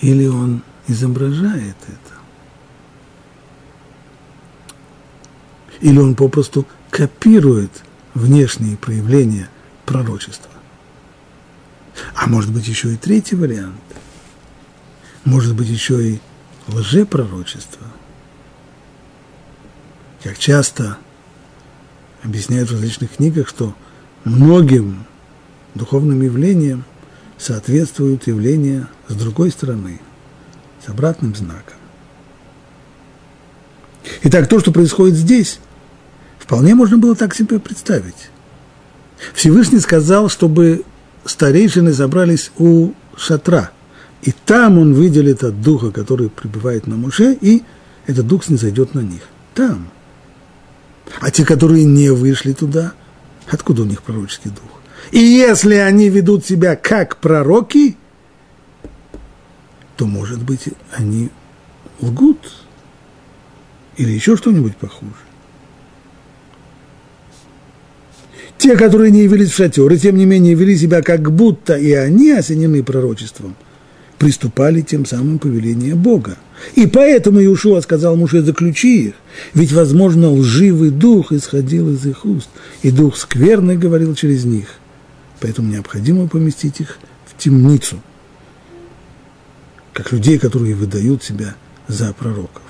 или 0.01 0.27
он 0.27 0.63
изображает 0.87 1.77
это. 1.87 2.15
Или 5.81 5.99
он 5.99 6.15
попросту 6.15 6.67
копирует 6.91 7.85
внешние 8.13 8.77
проявления 8.77 9.49
пророчества. 9.87 10.51
А 12.15 12.27
может 12.27 12.53
быть 12.53 12.69
еще 12.69 12.93
и 12.93 12.97
третий 12.97 13.37
вариант. 13.37 13.81
Может 15.25 15.55
быть 15.55 15.69
еще 15.69 16.07
и 16.07 16.21
лжепророчество– 16.69 17.87
как 20.25 20.39
часто 20.39 20.97
объясняют 22.23 22.71
в 22.71 22.73
различных 22.73 23.17
книгах, 23.17 23.47
что 23.47 23.75
многим 24.25 25.05
духовным 25.75 26.23
явлениям 26.23 26.85
соответствуют 27.37 28.27
явления 28.27 28.89
с 29.07 29.15
другой 29.15 29.51
стороны, 29.51 30.01
с 30.85 30.89
обратным 30.89 31.35
знаком. 31.35 31.77
Итак, 34.23 34.49
то, 34.49 34.61
что 34.61 34.73
происходит 34.73 35.15
здесь, 35.15 35.61
вполне 36.39 36.75
можно 36.75 36.97
было 36.97 37.15
так 37.15 37.35
себе 37.35 37.59
представить. 37.59 38.31
Всевышний 39.35 39.79
сказал, 39.79 40.31
чтобы 40.31 40.85
старейшины 41.27 41.93
забрались 41.93 42.51
у 42.57 42.93
шатра, 43.15 43.73
и 44.23 44.33
там 44.33 44.79
он 44.79 44.95
выделит 44.95 45.45
от 45.45 45.61
духа, 45.61 45.91
который 45.91 46.31
пребывает 46.31 46.87
на 46.87 46.97
Муше, 46.97 47.37
и 47.39 47.63
этот 48.07 48.27
дух 48.27 48.47
снизойдет 48.47 48.95
на 48.95 49.01
них. 49.01 49.21
Там. 49.53 49.91
А 51.21 51.31
те, 51.31 51.45
которые 51.45 51.85
не 51.85 52.11
вышли 52.11 52.53
туда, 52.53 52.95
откуда 53.49 53.83
у 53.83 53.87
них 53.87 54.03
пророческий 54.03 54.51
дух? 54.51 54.81
И 55.11 55.19
если 55.19 55.75
они 55.75 56.09
ведут 56.09 56.45
себя 56.45 56.77
как 56.77 57.19
пророки, 57.19 57.97
то, 59.97 60.07
может 60.07 60.43
быть, 60.43 60.69
они 60.93 61.31
лгут 62.01 62.39
или 63.97 64.11
еще 64.11 64.37
что-нибудь 64.37 64.77
похуже. 64.77 65.13
Те, 68.59 68.77
которые 68.77 69.11
не 69.11 69.25
явились 69.25 69.51
в 69.51 69.57
шатер, 69.57 69.93
и 69.93 69.99
тем 69.99 70.17
не 70.17 70.25
менее 70.25 70.55
вели 70.55 70.77
себя 70.77 71.03
как 71.03 71.31
будто 71.31 71.77
и 71.77 71.93
они 71.93 72.31
осенены 72.31 72.83
пророчеством, 72.83 73.57
приступали 74.25 74.81
тем 74.81 75.05
самым 75.05 75.39
повеление 75.39 75.95
Бога. 75.95 76.39
И 76.77 76.87
поэтому 76.87 77.45
Иушуа 77.45 77.83
сказал 77.83 78.17
Муше, 78.17 78.41
заключи 78.41 79.09
их, 79.09 79.15
ведь, 79.53 79.71
возможно, 79.73 80.33
лживый 80.33 80.89
дух 80.89 81.31
исходил 81.31 81.93
из 81.93 82.07
их 82.07 82.25
уст, 82.25 82.49
и 82.81 82.91
дух 82.91 83.19
скверный 83.19 83.77
говорил 83.77 84.15
через 84.15 84.47
них. 84.47 84.77
Поэтому 85.41 85.71
необходимо 85.71 86.27
поместить 86.27 86.81
их 86.81 86.97
в 87.27 87.37
темницу, 87.37 88.01
как 89.93 90.11
людей, 90.11 90.39
которые 90.39 90.75
выдают 90.75 91.23
себя 91.23 91.55
за 91.87 92.15
пророков. 92.15 92.63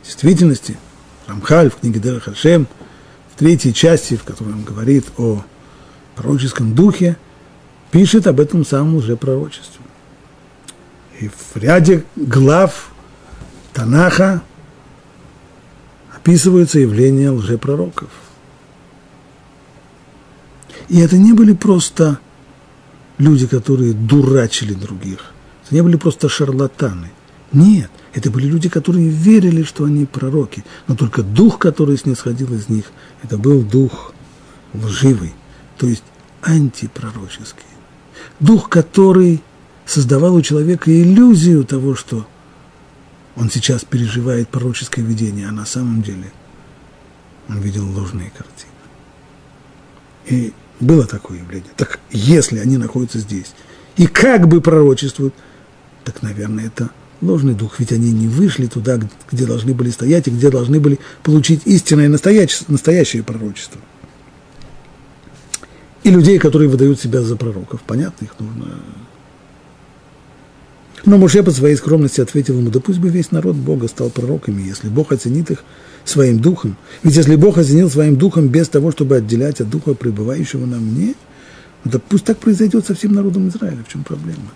В 0.00 0.06
действительности, 0.06 0.78
Рамхаль 1.26 1.68
в 1.68 1.80
книге 1.80 2.00
Дер 2.00 2.18
Хашем, 2.18 2.66
в 3.34 3.38
третьей 3.38 3.74
части, 3.74 4.16
в 4.16 4.24
которой 4.24 4.54
он 4.54 4.64
говорит 4.64 5.04
о 5.18 5.44
пророческом 6.16 6.74
духе, 6.74 7.18
пишет 7.90 8.26
об 8.26 8.40
этом 8.40 8.64
самом 8.64 8.96
лжепророчестве. 8.96 9.81
И 11.22 11.28
в 11.28 11.56
ряде 11.56 12.04
глав 12.16 12.90
Танаха 13.72 14.42
описываются 16.12 16.80
явления 16.80 17.30
лжепророков. 17.30 18.10
И 20.88 20.98
это 20.98 21.16
не 21.16 21.32
были 21.32 21.52
просто 21.52 22.18
люди, 23.18 23.46
которые 23.46 23.92
дурачили 23.92 24.74
других. 24.74 25.32
Это 25.64 25.76
не 25.76 25.82
были 25.82 25.94
просто 25.94 26.28
шарлатаны. 26.28 27.12
Нет, 27.52 27.90
это 28.14 28.28
были 28.32 28.48
люди, 28.48 28.68
которые 28.68 29.08
верили, 29.08 29.62
что 29.62 29.84
они 29.84 30.06
пророки, 30.06 30.64
но 30.88 30.96
только 30.96 31.22
дух, 31.22 31.60
который 31.60 31.98
снисходил 31.98 32.52
из 32.52 32.68
них, 32.68 32.86
это 33.22 33.38
был 33.38 33.62
дух 33.62 34.12
лживый, 34.74 35.34
то 35.78 35.86
есть 35.86 36.02
антипророческий. 36.42 37.62
Дух, 38.40 38.68
который 38.68 39.40
создавал 39.86 40.34
у 40.34 40.42
человека 40.42 40.90
иллюзию 40.90 41.64
того, 41.64 41.94
что 41.94 42.26
он 43.36 43.50
сейчас 43.50 43.84
переживает 43.84 44.48
пророческое 44.48 45.04
видение, 45.04 45.48
а 45.48 45.52
на 45.52 45.66
самом 45.66 46.02
деле 46.02 46.32
он 47.48 47.60
видел 47.60 47.86
ложные 47.86 48.30
картины. 48.30 48.70
И 50.26 50.52
было 50.80 51.06
такое 51.06 51.38
явление. 51.38 51.70
Так 51.76 52.00
если 52.10 52.58
они 52.58 52.76
находятся 52.76 53.18
здесь 53.18 53.52
и 53.96 54.06
как 54.06 54.48
бы 54.48 54.60
пророчествуют, 54.60 55.34
так, 56.04 56.22
наверное, 56.22 56.66
это 56.66 56.90
ложный 57.20 57.54
дух, 57.54 57.78
ведь 57.78 57.92
они 57.92 58.10
не 58.12 58.28
вышли 58.28 58.66
туда, 58.66 59.00
где 59.30 59.46
должны 59.46 59.74
были 59.74 59.90
стоять 59.90 60.26
и 60.28 60.30
где 60.30 60.50
должны 60.50 60.80
были 60.80 60.98
получить 61.22 61.62
истинное 61.64 62.08
настоящее, 62.08 62.64
настоящее 62.68 63.22
пророчество. 63.22 63.80
И 66.02 66.10
людей, 66.10 66.38
которые 66.40 66.68
выдают 66.68 67.00
себя 67.00 67.22
за 67.22 67.36
пророков. 67.36 67.80
Понятно, 67.86 68.24
их 68.24 68.34
нужно 68.40 68.80
но 71.04 71.18
Моше 71.18 71.42
по 71.42 71.50
своей 71.50 71.76
скромности 71.76 72.20
ответил 72.20 72.58
ему, 72.58 72.70
да 72.70 72.80
пусть 72.80 72.98
бы 72.98 73.08
весь 73.08 73.30
народ 73.30 73.56
Бога 73.56 73.88
стал 73.88 74.10
пророками, 74.10 74.62
если 74.62 74.88
Бог 74.88 75.12
оценит 75.12 75.50
их 75.50 75.64
своим 76.04 76.38
духом. 76.40 76.76
Ведь 77.02 77.16
если 77.16 77.36
Бог 77.36 77.58
оценил 77.58 77.90
своим 77.90 78.16
духом 78.16 78.48
без 78.48 78.68
того, 78.68 78.92
чтобы 78.92 79.16
отделять 79.16 79.60
от 79.60 79.68
духа, 79.68 79.94
пребывающего 79.94 80.66
на 80.66 80.78
мне, 80.78 81.14
ну, 81.84 81.90
да 81.90 81.98
пусть 81.98 82.24
так 82.24 82.38
произойдет 82.38 82.86
со 82.86 82.94
всем 82.94 83.12
народом 83.12 83.48
Израиля. 83.48 83.82
В 83.86 83.92
чем 83.92 84.04
проблема? 84.04 84.52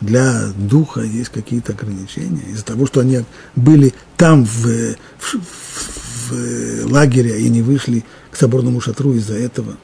Для 0.00 0.48
духа 0.56 1.02
есть 1.02 1.28
какие-то 1.28 1.72
ограничения. 1.72 2.42
Из-за 2.50 2.64
того, 2.64 2.86
что 2.86 3.00
они 3.00 3.24
были 3.54 3.92
там 4.16 4.46
в, 4.46 4.64
в, 5.18 5.34
в, 5.34 6.32
в 6.32 6.92
лагере 6.92 7.42
и 7.42 7.48
не 7.50 7.60
вышли 7.60 8.04
к 8.30 8.36
соборному 8.36 8.80
шатру 8.80 9.12
из-за 9.14 9.34
этого. 9.34 9.76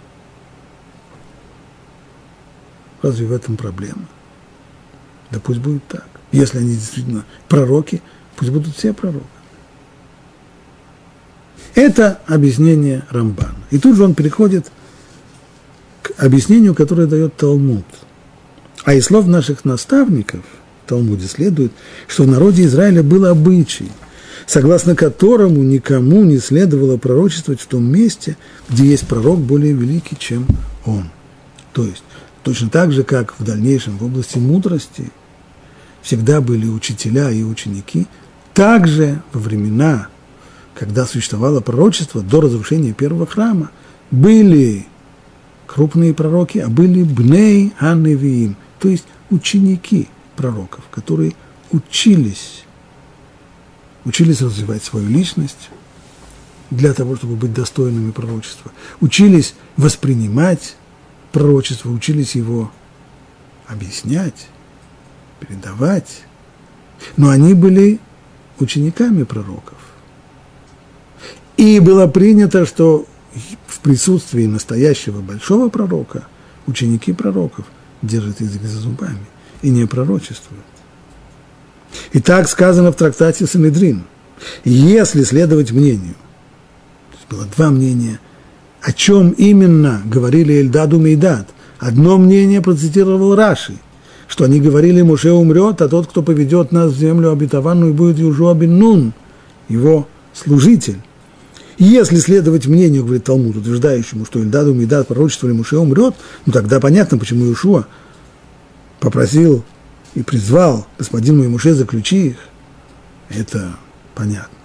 Разве 3.03 3.27
в 3.27 3.33
этом 3.33 3.59
проблема? 3.59 4.09
Да 5.37 5.43
пусть 5.45 5.61
будет 5.61 5.87
так. 5.87 6.07
Если 6.33 6.57
они 6.57 6.71
действительно 6.71 7.27
пророки, 7.47 8.01
пусть 8.37 8.51
будут 8.51 8.75
все 8.75 8.95
пророки. 8.95 9.27
Это 11.75 12.21
объяснение 12.27 13.05
Рамбана. 13.11 13.59
И 13.71 13.79
тут 13.79 13.97
же 13.97 14.05
он 14.05 14.15
переходит 14.15 14.73
к 16.01 16.13
объяснению, 16.17 16.75
которое 16.75 17.07
дает 17.07 17.37
Талмуд. 17.37 17.85
А 18.85 18.95
из 18.95 19.05
слов 19.05 19.27
наших 19.27 19.67
наставников 19.67 20.41
в 20.87 20.89
Талмуде 20.89 21.27
следует, 21.27 21.73
что 22.09 22.23
в 22.23 22.29
народе 22.29 22.65
Израиля 22.65 23.03
был 23.03 23.27
обычай, 23.27 23.93
согласно 24.47 24.97
которому 24.97 25.63
никому 25.63 26.25
не 26.25 26.39
следовало 26.39 26.97
пророчествовать 26.97 27.61
в 27.61 27.67
том 27.67 27.85
месте, 27.85 28.39
где 28.71 28.87
есть 28.87 29.07
пророк 29.07 29.39
более 29.39 29.75
великий, 29.75 30.17
чем 30.19 30.47
он. 30.87 31.11
То 31.75 31.85
есть, 31.85 32.05
точно 32.43 32.71
так 32.71 32.91
же, 32.91 33.03
как 33.03 33.39
в 33.39 33.45
дальнейшем 33.45 33.99
в 33.99 34.05
области 34.07 34.39
мудрости– 34.39 35.13
всегда 36.07 36.41
были 36.41 36.69
учителя 36.69 37.33
и 37.33 37.43
ученики, 37.43 38.07
также 38.55 39.21
во 39.33 39.41
времена, 39.41 40.07
когда 40.73 41.05
существовало 41.05 41.61
пророчество 41.61 42.23
до 42.23 42.41
разрушения 42.41 42.93
первого 42.93 43.27
храма, 43.27 43.73
были 44.13 44.87
крупные 45.67 46.15
пророки, 46.15 46.59
а 46.59 46.69
были 46.69 47.03
бней 47.03 47.73
аневиим, 47.81 48.57
то 48.79 48.89
есть 48.89 49.05
ученики 49.31 50.09
пророков, 50.37 50.85
которые 50.93 51.35
учились, 51.73 52.63
учились 54.05 54.43
развивать 54.43 54.85
свою 54.85 55.09
личность 55.09 55.71
для 56.71 56.95
того, 56.95 57.17
чтобы 57.17 57.35
быть 57.35 57.53
достойными 57.53 58.13
пророчества, 58.13 58.71
учились 59.01 59.57
воспринимать 59.77 60.77
пророчество, 61.33 61.91
учились 61.91 62.37
его 62.37 62.71
объяснять, 63.67 64.47
передавать. 65.41 66.23
Но 67.17 67.31
они 67.31 67.55
были 67.55 68.01
учениками 68.59 69.23
пророков. 69.25 69.79
И 71.57 71.81
было 71.81 72.07
принято, 72.07 72.67
что 72.67 73.07
в 73.67 73.81
присутствии 73.81 74.47
настоящего 74.47 75.21
большого 75.21 75.69
пророка 75.69 76.27
ученики 76.67 77.13
пророков 77.13 77.67
держат 78.03 78.41
язык 78.41 78.63
за 78.63 78.79
зубами 78.79 79.27
и 79.63 79.71
не 79.71 79.87
пророчествуют. 79.87 80.65
И 82.13 82.21
так 82.21 82.49
сказано 82.49 82.93
в 82.93 82.97
трактате 82.97 83.47
Санедрин. 83.47 84.05
Если 84.65 85.23
следовать 85.23 85.73
мнению, 85.73 86.15
было 87.31 87.47
два 87.57 87.71
мнения, 87.71 88.21
о 88.83 88.93
чем 88.93 89.31
именно 89.31 90.03
говорили 90.05 90.55
Эльдаду 90.55 90.99
Мейдад. 90.99 91.49
Одно 91.79 92.19
мнение 92.19 92.63
процитировал 92.63 93.35
Раши, 93.35 93.79
что 94.29 94.45
они 94.45 94.61
говорили, 94.61 95.03
Муше 95.03 95.33
умрет, 95.33 95.81
а 95.83 95.89
тот, 95.89 96.09
кто 96.09 96.23
поведет 96.23 96.73
нас 96.73 96.93
в 96.93 96.99
землю 96.99 97.31
обетованную, 97.31 97.95
будет 97.95 98.19
Южуа 98.19 98.55
бен 98.55 98.79
Нун, 98.79 99.13
его 99.69 100.07
служитель. 100.33 100.99
И 101.79 101.85
если 101.85 102.17
следовать 102.17 102.67
мнению, 102.67 103.05
говорит 103.05 103.25
Талмуд, 103.25 103.57
утверждающему, 103.57 104.25
что 104.25 104.41
Ильдаду 104.41 104.73
Мидат 104.75 105.09
пророчествовали 105.09 105.55
Муше 105.55 105.77
умрет, 105.77 106.15
ну 106.47 106.53
тогда 106.53 106.81
понятно, 106.81 107.19
почему 107.19 107.45
Иешуа 107.45 107.87
попросил 108.99 109.63
и 110.15 110.23
призвал 110.23 110.87
господину 110.99 111.45
и 111.45 111.49
Муше 111.49 111.75
заключи 111.75 112.29
их. 112.29 112.37
Это 113.29 113.77
понятно. 114.15 114.57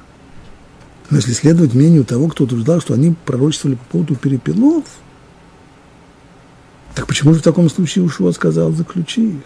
Но 1.10 1.18
если 1.18 1.34
следовать 1.34 1.74
мнению 1.74 2.06
того, 2.06 2.30
кто 2.30 2.46
утверждал, 2.46 2.80
что 2.80 2.94
они 2.94 3.14
пророчествовали 3.26 3.76
по 3.76 3.86
поводу 3.86 4.16
перепелов– 4.16 4.86
так 6.96 7.08
почему 7.08 7.34
же 7.34 7.40
в 7.40 7.44
таком 7.44 7.70
случае 7.70 8.04
Ушуа 8.04 8.32
сказал, 8.32 8.72
заключи 8.72 9.30
их? 9.30 9.44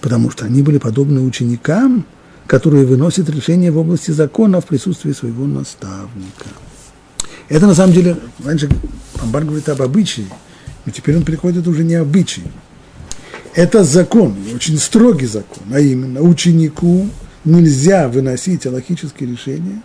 Потому 0.00 0.30
что 0.30 0.46
они 0.46 0.62
были 0.62 0.78
подобны 0.78 1.20
ученикам, 1.20 2.06
которые 2.46 2.86
выносят 2.86 3.28
решения 3.28 3.70
в 3.70 3.78
области 3.78 4.10
закона 4.10 4.60
в 4.60 4.66
присутствии 4.66 5.12
своего 5.12 5.46
наставника. 5.46 6.46
Это 7.48 7.66
на 7.66 7.74
самом 7.74 7.92
деле, 7.92 8.16
раньше 8.44 8.68
Амбар 9.20 9.44
говорит 9.44 9.68
об 9.68 9.82
обычае, 9.82 10.26
но 10.86 10.92
теперь 10.92 11.16
он 11.16 11.24
переходит 11.24 11.66
уже 11.66 11.84
не 11.84 11.94
обычай. 11.94 12.44
Это 13.54 13.84
закон, 13.84 14.36
очень 14.54 14.78
строгий 14.78 15.26
закон, 15.26 15.64
а 15.72 15.80
именно 15.80 16.22
ученику 16.22 17.08
нельзя 17.44 18.08
выносить 18.08 18.66
аллахические 18.66 19.30
решения 19.30 19.82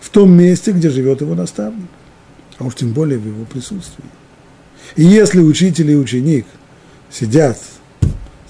в 0.00 0.10
том 0.10 0.32
месте, 0.32 0.72
где 0.72 0.90
живет 0.90 1.20
его 1.20 1.34
наставник, 1.34 1.88
а 2.58 2.64
уж 2.64 2.74
тем 2.74 2.92
более 2.92 3.18
в 3.18 3.26
его 3.26 3.44
присутствии. 3.44 4.04
И 4.96 5.04
если 5.04 5.40
учитель 5.40 5.90
и 5.90 5.96
ученик 5.96 6.46
сидят 7.10 7.58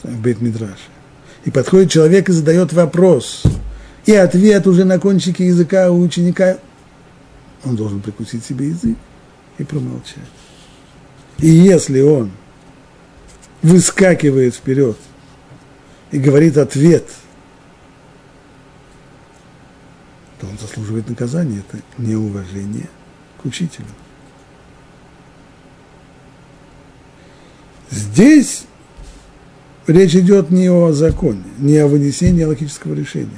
в 0.03 0.20
Бейт-Мидраше, 0.20 0.91
и 1.45 1.51
подходит 1.51 1.91
человек 1.91 2.28
и 2.28 2.32
задает 2.32 2.72
вопрос, 2.72 3.43
и 4.07 4.12
ответ 4.12 4.66
уже 4.66 4.84
на 4.84 4.99
кончике 4.99 5.47
языка 5.47 5.91
у 5.91 6.01
ученика, 6.01 6.59
он 7.64 7.76
должен 7.76 8.01
прикусить 8.01 8.45
себе 8.45 8.68
язык 8.68 8.97
и 9.59 9.64
промолчать. 9.64 10.18
И 11.38 11.49
если 11.49 12.01
он 12.01 12.30
выскакивает 13.62 14.55
вперед 14.55 14.97
и 16.11 16.18
говорит 16.18 16.57
ответ, 16.57 17.07
то 20.41 20.47
он 20.47 20.59
заслуживает 20.59 21.09
наказания. 21.09 21.62
Это 21.68 21.82
неуважение 21.99 22.88
к 23.41 23.45
учителю. 23.45 23.86
Здесь 27.91 28.64
речь 29.86 30.14
идет 30.14 30.51
не 30.51 30.70
о 30.70 30.93
законе, 30.93 31.43
не 31.59 31.76
о 31.78 31.88
вынесении 31.88 32.45
логического 32.45 32.95
решения. 32.95 33.30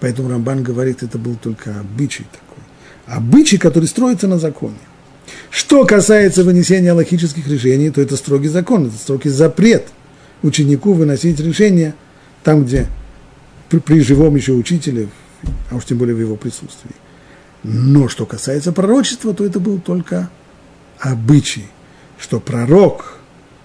Поэтому 0.00 0.30
Рамбан 0.30 0.62
говорит, 0.62 1.02
это 1.02 1.18
был 1.18 1.36
только 1.36 1.78
обычай 1.78 2.24
такой. 2.24 2.64
Обычай, 3.06 3.58
который 3.58 3.86
строится 3.86 4.28
на 4.28 4.38
законе. 4.38 4.78
Что 5.50 5.84
касается 5.84 6.42
вынесения 6.42 6.92
логических 6.92 7.46
решений, 7.46 7.90
то 7.90 8.00
это 8.00 8.16
строгий 8.16 8.48
закон, 8.48 8.86
это 8.86 8.96
строгий 8.96 9.28
запрет 9.28 9.88
ученику 10.42 10.94
выносить 10.94 11.38
решения 11.38 11.94
там, 12.42 12.64
где 12.64 12.86
при, 13.68 13.78
при 13.78 14.00
живом 14.00 14.36
еще 14.36 14.52
учителе, 14.52 15.08
а 15.70 15.76
уж 15.76 15.84
тем 15.84 15.98
более 15.98 16.16
в 16.16 16.20
его 16.20 16.36
присутствии. 16.36 16.94
Но 17.62 18.08
что 18.08 18.24
касается 18.24 18.72
пророчества, 18.72 19.34
то 19.34 19.44
это 19.44 19.60
был 19.60 19.80
только 19.80 20.30
обычай, 20.98 21.66
что 22.18 22.40
пророк– 22.40 23.18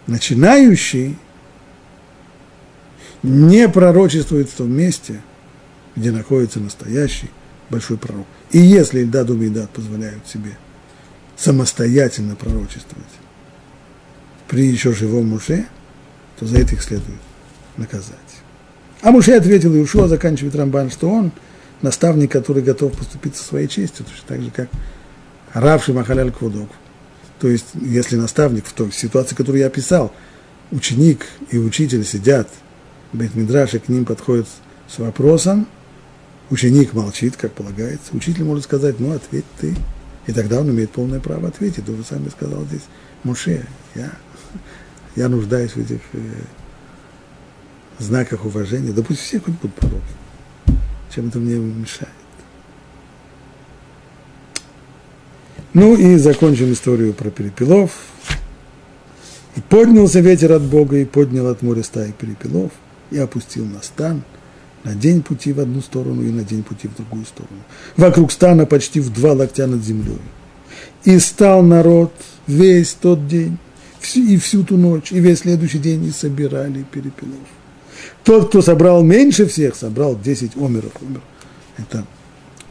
начинающий 0.08 1.18
не 3.24 3.68
пророчествует 3.70 4.49
в 4.49 4.56
том 4.56 4.72
месте, 4.72 5.22
где 5.95 6.12
находится 6.12 6.60
настоящий 6.60 7.30
большой 7.70 7.97
пророк. 7.97 8.28
И 8.51 8.60
если 8.60 8.99
Ильдад 8.99 9.30
и 9.30 9.68
позволяют 9.74 10.28
себе 10.28 10.58
самостоятельно 11.36 12.36
пророчествовать 12.36 13.06
при 14.47 14.68
еще 14.68 14.93
живом 14.93 15.30
муже, 15.30 15.66
то 16.39 16.45
за 16.45 16.60
это 16.60 16.76
их 16.76 16.84
следует 16.84 17.20
наказать. 17.78 18.16
А 19.01 19.12
Муше 19.12 19.34
ответил 19.34 19.74
Иешуа, 19.74 20.08
заканчивает 20.08 20.56
Рамбан, 20.56 20.91
что 20.91 21.10
он 21.10 21.32
наставник, 21.82 22.32
который 22.32 22.64
готов 22.64 22.97
поступить 22.97 23.36
со 23.36 23.43
своей 23.43 23.68
честью, 23.68 24.06
точно 24.06 24.28
так 24.28 24.41
же, 24.41 24.51
как 24.51 24.70
Равши 25.53 25.93
Махаляль 25.93 26.32
Квудок. 26.32 26.70
То 27.39 27.47
есть, 27.47 27.67
если 27.73 28.15
наставник 28.15 28.65
в 28.65 28.73
той 28.73 28.91
ситуации, 28.91 29.36
которую 29.36 29.61
я 29.61 29.67
описал, 29.67 30.13
ученик 30.71 31.25
и 31.51 31.57
учитель 31.57 32.05
сидят 32.05 32.49
в 33.11 33.17
Бетмидраше, 33.17 33.79
к 33.79 33.89
ним 33.89 34.05
подходят 34.05 34.47
с 34.88 34.97
вопросом, 34.99 35.67
ученик 36.49 36.93
молчит, 36.93 37.36
как 37.36 37.51
полагается, 37.53 38.15
учитель 38.15 38.43
может 38.43 38.63
сказать, 38.63 38.99
ну, 38.99 39.13
ответь 39.13 39.45
ты, 39.59 39.75
и 40.27 40.31
тогда 40.31 40.61
он 40.61 40.69
имеет 40.69 40.91
полное 40.91 41.19
право 41.19 41.47
ответить. 41.47 41.86
То 41.86 41.95
же 41.95 42.03
самое 42.03 42.31
сказал 42.31 42.63
здесь 42.65 42.83
Муше, 43.23 43.65
я, 43.95 44.11
я 45.15 45.29
нуждаюсь 45.29 45.71
в 45.71 45.77
этих 45.77 46.01
э, 46.13 46.19
знаках 47.99 48.45
уважения. 48.45 48.91
Да 48.91 49.03
пусть 49.03 49.21
все 49.21 49.39
хоть 49.39 49.53
будут 49.55 49.75
пророки. 49.75 50.03
Чем 51.13 51.27
это 51.27 51.39
мне 51.39 51.55
мешает? 51.55 52.11
Ну 55.76 55.93
и 55.93 56.15
закончим 56.15 56.71
историю 56.71 57.13
про 57.13 57.30
перепелов. 57.30 57.91
И 59.57 59.61
поднялся 59.61 60.21
ветер 60.21 60.53
от 60.53 60.61
Бога, 60.61 60.95
и 60.97 61.03
поднял 61.03 61.47
от 61.47 61.61
моря 61.61 61.84
стаи 61.84 62.13
перепелов, 62.17 62.71
и 63.11 63.17
опустил 63.17 63.65
на 63.65 63.82
стан 63.82 64.23
на 64.86 64.93
день 64.95 65.21
пути 65.21 65.51
в 65.51 65.59
одну 65.59 65.82
сторону 65.82 66.23
и 66.23 66.30
на 66.30 66.43
день 66.43 66.63
пути 66.63 66.88
в 66.88 66.95
другую 66.95 67.26
сторону. 67.26 67.59
Вокруг 67.97 68.32
стана 68.32 68.65
почти 68.65 69.01
в 69.01 69.11
два 69.11 69.34
локтя 69.34 69.67
над 69.67 69.84
землей. 69.84 70.21
И 71.03 71.19
стал 71.19 71.61
народ 71.61 72.13
весь 72.47 72.93
тот 72.93 73.28
день, 73.28 73.57
и 74.13 74.38
всю 74.38 74.63
ту 74.63 74.78
ночь, 74.78 75.11
и 75.11 75.19
весь 75.19 75.39
следующий 75.39 75.80
день, 75.80 76.05
и 76.05 76.11
собирали 76.11 76.86
перепелов. 76.89 77.49
Тот, 78.23 78.47
кто 78.47 78.61
собрал 78.61 79.03
меньше 79.03 79.45
всех, 79.45 79.76
собрал 79.76 80.17
10 80.17 80.55
омеров. 80.55 80.93
Омер– 81.01 81.21
это 81.78 82.05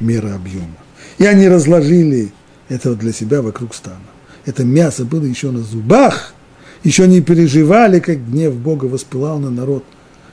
мера 0.01 0.35
объема. 0.37 0.79
И 1.19 1.27
они 1.27 1.49
разложили 1.49 2.33
это 2.75 2.97
для 2.97 3.13
себя 3.13 3.41
вокруг 3.41 3.73
стана. 3.73 4.01
Это 4.45 4.65
мясо 4.65 5.05
было 5.05 5.25
еще 5.25 5.53
на 5.53 5.61
зубах, 5.61 6.35
еще 6.83 7.07
не 7.07 7.21
переживали, 7.21 8.01
как 8.01 8.29
гнев 8.29 8.55
Бога 8.55 8.87
воспылал 8.87 9.39
на 9.39 9.51
народ, 9.51 9.85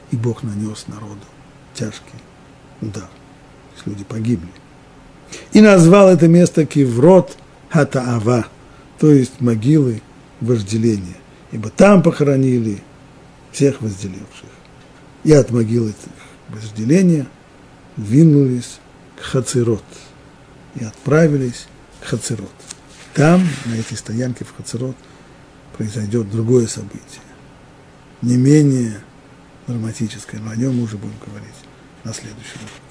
и 0.09 0.15
Бог 0.15 0.41
нанес 0.41 0.85
народу 0.87 1.21
тяжкий 1.75 2.19
удар. 2.81 3.07
Люди 3.85 4.03
погибли. 4.03 4.49
И 5.53 5.61
назвал 5.61 6.09
это 6.09 6.27
место 6.27 6.65
Киврот 6.65 7.37
Хатаава, 7.69 8.47
то 8.99 9.11
есть 9.11 9.39
могилы 9.39 10.01
вожделения, 10.39 11.17
ибо 11.51 11.69
там 11.69 12.03
похоронили 12.03 12.83
всех 13.51 13.81
возделевших. 13.81 14.49
И 15.23 15.31
от 15.31 15.51
могил 15.51 15.87
этих 15.87 15.95
вожделения 16.49 17.27
двинулись 17.97 18.79
к 19.15 19.23
Хацерот 19.23 19.83
и 20.75 20.83
отправились 20.83 21.67
Хацерот. 22.01 22.51
Там, 23.13 23.47
на 23.65 23.75
этой 23.75 23.97
стоянке 23.97 24.45
в 24.45 24.55
Хацерот, 24.55 24.95
произойдет 25.77 26.29
другое 26.29 26.67
событие, 26.67 27.21
не 28.21 28.37
менее 28.37 29.01
драматическое, 29.67 30.39
но 30.39 30.51
о 30.51 30.55
нем 30.55 30.77
мы 30.77 30.83
уже 30.83 30.97
будем 30.97 31.15
говорить 31.25 31.55
на 32.03 32.13
следующий 32.13 32.57
урок. 32.57 32.90